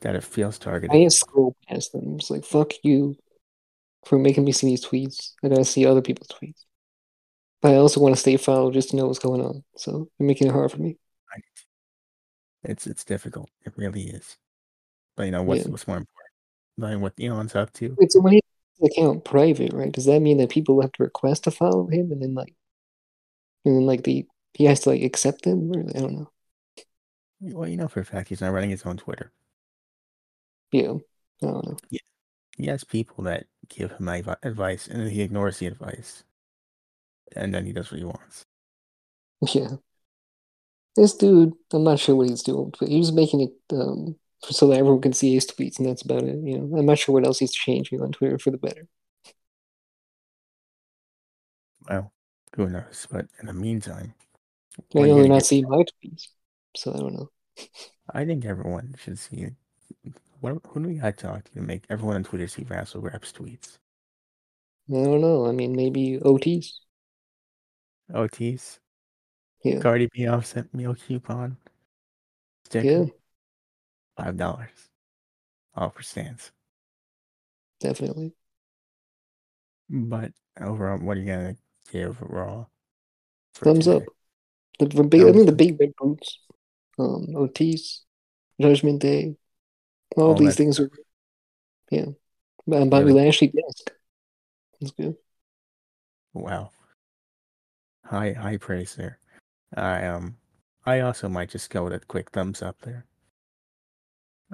that 0.00 0.14
it 0.14 0.24
feels 0.24 0.58
targeted. 0.58 0.90
can't 0.90 1.12
scroll 1.12 1.56
past 1.68 1.92
them. 1.92 2.16
It's 2.16 2.30
like 2.30 2.44
fuck 2.44 2.72
you 2.82 3.16
for 4.04 4.18
making 4.18 4.44
me 4.44 4.52
see 4.52 4.66
these 4.68 4.84
tweets. 4.84 5.32
I 5.42 5.48
gotta 5.48 5.64
see 5.64 5.86
other 5.86 6.02
people's 6.02 6.28
tweets. 6.28 6.64
I 7.66 7.76
also 7.76 8.00
want 8.00 8.14
to 8.14 8.20
stay 8.20 8.36
followed 8.36 8.74
just 8.74 8.90
to 8.90 8.96
know 8.96 9.06
what's 9.06 9.18
going 9.18 9.40
on. 9.40 9.64
So 9.76 10.08
you're 10.18 10.26
making 10.26 10.48
it 10.48 10.52
hard 10.52 10.70
for 10.70 10.78
me. 10.78 10.98
It's 12.64 12.86
it's 12.86 13.04
difficult. 13.04 13.48
It 13.64 13.74
really 13.76 14.04
is. 14.08 14.36
But 15.16 15.24
you 15.24 15.30
know 15.30 15.42
what's 15.42 15.64
Yeah. 15.64 15.70
what's 15.70 15.86
more 15.86 15.98
important? 15.98 16.32
Knowing 16.76 17.00
what 17.00 17.14
Elon's 17.20 17.54
up 17.54 17.72
to. 17.74 17.94
Wait, 17.98 18.12
so 18.12 18.20
when 18.20 18.34
he 18.34 18.40
account 18.82 19.24
private, 19.24 19.72
right? 19.72 19.92
Does 19.92 20.04
that 20.06 20.20
mean 20.20 20.38
that 20.38 20.50
people 20.50 20.80
have 20.80 20.92
to 20.92 21.02
request 21.04 21.44
to 21.44 21.50
follow 21.50 21.86
him, 21.86 22.10
and 22.12 22.20
then 22.20 22.34
like, 22.34 22.54
and 23.64 23.76
then 23.76 23.86
like 23.86 24.02
the 24.02 24.26
he 24.54 24.64
has 24.64 24.80
to 24.80 24.90
like 24.90 25.02
accept 25.02 25.42
them? 25.42 25.70
Or, 25.70 25.80
I 25.94 26.00
don't 26.00 26.14
know. 26.14 26.30
Well, 27.40 27.68
you 27.68 27.76
know 27.76 27.88
for 27.88 28.00
a 28.00 28.04
fact 28.04 28.28
he's 28.28 28.40
not 28.40 28.52
running 28.52 28.70
his 28.70 28.84
own 28.84 28.96
Twitter. 28.96 29.32
Yeah, 30.72 30.94
I 31.42 31.46
don't 31.46 31.66
know. 31.66 31.76
Yeah. 31.90 32.00
He 32.56 32.66
has 32.66 32.84
people 32.84 33.24
that 33.24 33.46
give 33.68 33.92
him 33.92 34.08
advice, 34.08 34.88
and 34.88 35.08
he 35.08 35.20
ignores 35.22 35.58
the 35.58 35.66
advice, 35.66 36.24
and 37.34 37.54
then 37.54 37.64
he 37.66 37.72
does 37.72 37.90
what 37.90 37.98
he 37.98 38.04
wants. 38.04 38.44
Yeah, 39.54 39.76
this 40.96 41.14
dude, 41.14 41.52
I'm 41.72 41.84
not 41.84 41.98
sure 42.00 42.14
what 42.16 42.28
he's 42.28 42.42
doing, 42.42 42.72
but 42.78 42.88
he 42.88 42.98
was 42.98 43.12
making 43.12 43.40
it 43.42 43.52
um 43.74 44.16
so 44.42 44.68
that 44.68 44.78
everyone 44.78 45.00
can 45.02 45.12
see 45.12 45.34
his 45.34 45.46
tweets, 45.46 45.78
and 45.78 45.88
that's 45.88 46.02
about 46.02 46.22
it. 46.24 46.36
You 46.42 46.58
know, 46.58 46.78
I'm 46.78 46.86
not 46.86 46.98
sure 46.98 47.12
what 47.14 47.26
else 47.26 47.38
he's 47.38 47.52
changing 47.52 48.00
on 48.02 48.12
Twitter 48.12 48.38
for 48.38 48.50
the 48.50 48.58
better. 48.58 48.88
Well, 51.88 52.12
who 52.54 52.68
knows? 52.68 53.06
But 53.10 53.26
in 53.40 53.46
the 53.46 53.52
meantime, 53.52 54.14
I 54.78 54.82
what 54.92 55.10
are 55.10 55.14
they're 55.14 55.26
gonna 55.26 55.28
not 55.28 55.46
seeing 55.46 55.68
my 55.68 55.84
tweets, 55.84 56.28
so 56.76 56.92
I 56.92 56.98
don't 56.98 57.14
know. 57.14 57.30
I 58.14 58.24
think 58.24 58.44
everyone 58.44 58.94
should 58.98 59.18
see. 59.18 59.48
What 60.40 60.60
who 60.68 60.80
do 60.82 60.88
we 60.88 60.94
got 60.96 61.16
to 61.18 61.26
talk 61.26 61.44
to 61.44 61.52
to 61.54 61.60
make 61.60 61.84
everyone 61.90 62.16
on 62.16 62.24
Twitter 62.24 62.48
see 62.48 62.64
Vassal 62.64 63.00
Reps 63.02 63.32
tweets? 63.32 63.78
I 64.90 64.94
don't 64.94 65.20
know. 65.20 65.46
I 65.46 65.52
mean, 65.52 65.74
maybe 65.76 66.18
Otis. 66.20 66.80
Otis, 68.12 68.80
Yeah, 69.62 69.80
Cardi 69.80 70.08
B 70.12 70.26
offset 70.26 70.72
meal 70.74 70.94
coupon, 70.94 71.56
sticker, 72.64 72.86
yeah, 72.88 73.04
five 74.16 74.36
dollars, 74.36 74.90
all 75.76 75.90
for 75.90 76.02
stands. 76.02 76.52
definitely. 77.80 78.34
But 79.88 80.32
overall, 80.60 80.98
what 80.98 81.16
are 81.16 81.20
you 81.20 81.26
gonna 81.26 81.56
give 81.92 82.20
Raw? 82.20 82.66
Thumbs 83.54 83.88
up. 83.88 84.02
today? 84.02 84.12
The, 84.78 84.86
the 84.86 85.04
big, 85.04 85.22
I 85.22 85.32
think 85.32 85.46
the 85.46 85.52
big 85.52 85.80
red 85.80 85.92
boots, 85.98 86.40
um, 86.98 87.34
Otis, 87.34 88.04
Judgment 88.60 89.00
Day, 89.00 89.36
all 90.16 90.28
All 90.28 90.34
these 90.34 90.56
things 90.56 90.78
are, 90.80 90.90
yeah. 91.90 92.06
Bobby? 92.66 93.12
Lashley 93.12 93.48
desk. 93.48 93.92
That's 94.80 94.92
good. 94.92 95.16
Wow. 96.34 96.70
High 98.08 98.32
high 98.32 98.56
praise 98.56 98.94
there. 98.94 99.18
I 99.76 100.06
um 100.06 100.36
I 100.84 101.00
also 101.00 101.28
might 101.28 101.50
just 101.50 101.70
go 101.70 101.84
with 101.84 101.92
a 101.92 102.00
quick 102.00 102.30
thumbs 102.30 102.62
up 102.62 102.80
there. 102.82 103.04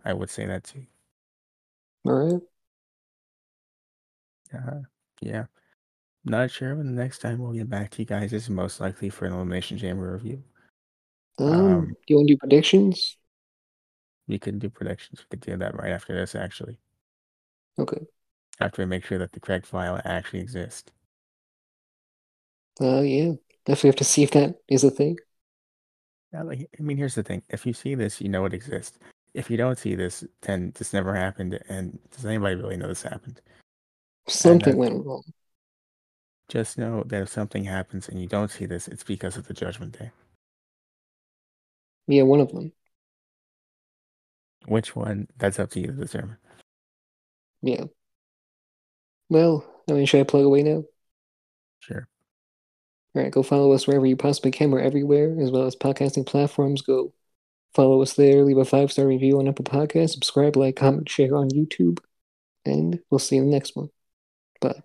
I 0.04 0.14
would 0.14 0.30
say 0.30 0.46
that 0.46 0.64
too. 0.64 0.86
All 2.06 2.12
right. 2.12 2.42
Uh, 4.54 4.80
yeah. 5.20 5.44
Not 6.24 6.50
sure 6.50 6.74
when 6.74 6.86
the 6.86 7.02
next 7.02 7.18
time 7.18 7.38
we'll 7.38 7.52
get 7.52 7.68
back 7.68 7.90
to 7.90 7.98
you 8.02 8.06
guys 8.06 8.32
is 8.32 8.48
most 8.48 8.80
likely 8.80 9.10
for 9.10 9.26
an 9.26 9.32
elimination 9.32 9.76
chamber 9.76 10.12
review. 10.12 10.42
Um, 11.38 11.52
Um, 11.52 11.86
do 11.88 11.94
you 12.08 12.16
want 12.16 12.28
to 12.28 12.34
do 12.34 12.38
predictions? 12.38 13.16
We 14.28 14.38
could 14.38 14.58
do 14.58 14.70
predictions. 14.70 15.20
We 15.20 15.26
could 15.36 15.40
do 15.40 15.56
that 15.56 15.74
right 15.74 15.92
after 15.92 16.14
this 16.14 16.34
actually. 16.34 16.78
Okay. 17.78 18.00
After 18.60 18.82
we 18.82 18.86
make 18.86 19.04
sure 19.04 19.18
that 19.18 19.32
the 19.32 19.40
correct 19.40 19.66
file 19.66 20.00
actually 20.04 20.40
exists. 20.40 20.90
Uh, 22.80 23.00
yeah. 23.00 23.32
Definitely 23.64 23.88
have 23.88 23.96
to 23.96 24.04
see 24.04 24.22
if 24.22 24.32
that 24.32 24.56
is 24.68 24.84
a 24.84 24.90
thing. 24.90 25.18
Yeah, 26.32 26.42
like, 26.42 26.68
I 26.78 26.82
mean, 26.82 26.96
here's 26.96 27.14
the 27.14 27.22
thing: 27.22 27.42
if 27.48 27.66
you 27.66 27.72
see 27.72 27.94
this, 27.94 28.20
you 28.20 28.28
know 28.28 28.44
it 28.44 28.54
exists. 28.54 28.98
If 29.34 29.50
you 29.50 29.56
don't 29.56 29.78
see 29.78 29.94
this, 29.94 30.24
then 30.42 30.72
this 30.76 30.92
never 30.92 31.14
happened. 31.14 31.58
And 31.68 31.98
does 32.10 32.24
anybody 32.24 32.56
really 32.56 32.76
know 32.76 32.88
this 32.88 33.02
happened? 33.02 33.40
Something 34.28 34.72
that- 34.72 34.78
went 34.78 35.04
wrong. 35.04 35.22
Just 36.48 36.76
know 36.76 37.02
that 37.06 37.22
if 37.22 37.28
something 37.28 37.64
happens 37.64 38.08
and 38.08 38.20
you 38.20 38.26
don't 38.26 38.50
see 38.50 38.66
this, 38.66 38.88
it's 38.88 39.04
because 39.04 39.36
of 39.36 39.46
the 39.46 39.54
Judgment 39.54 39.98
Day. 39.98 40.10
Yeah, 42.08 42.24
one 42.24 42.40
of 42.40 42.52
them. 42.52 42.72
Which 44.66 44.94
one? 44.94 45.28
That's 45.38 45.58
up 45.58 45.70
to 45.70 45.80
you 45.80 45.86
to 45.86 45.92
determine. 45.92 46.36
Yeah. 47.62 47.84
Well, 49.28 49.64
I 49.88 49.94
mean, 49.94 50.04
should 50.04 50.20
I 50.20 50.24
plug 50.24 50.44
away 50.44 50.62
now? 50.62 50.84
Sure. 51.80 52.06
All 53.14 53.22
right, 53.22 53.30
go 53.30 53.42
follow 53.42 53.72
us 53.72 53.86
wherever 53.86 54.06
you 54.06 54.16
possibly 54.16 54.50
can. 54.50 54.70
We're 54.70 54.80
everywhere, 54.80 55.36
as 55.40 55.50
well 55.50 55.66
as 55.66 55.76
podcasting 55.76 56.26
platforms. 56.26 56.80
Go 56.80 57.12
follow 57.74 58.00
us 58.00 58.14
there. 58.14 58.42
Leave 58.42 58.58
a 58.58 58.64
five 58.64 58.90
star 58.90 59.06
review 59.06 59.38
on 59.38 59.48
Apple 59.48 59.64
Podcasts. 59.64 60.10
Subscribe, 60.10 60.56
like, 60.56 60.76
comment, 60.76 61.08
share 61.08 61.36
on 61.36 61.50
YouTube, 61.50 61.98
and 62.64 63.00
we'll 63.10 63.18
see 63.18 63.36
you 63.36 63.42
in 63.42 63.50
the 63.50 63.54
next 63.54 63.76
one. 63.76 63.90
Bye. 64.60 64.82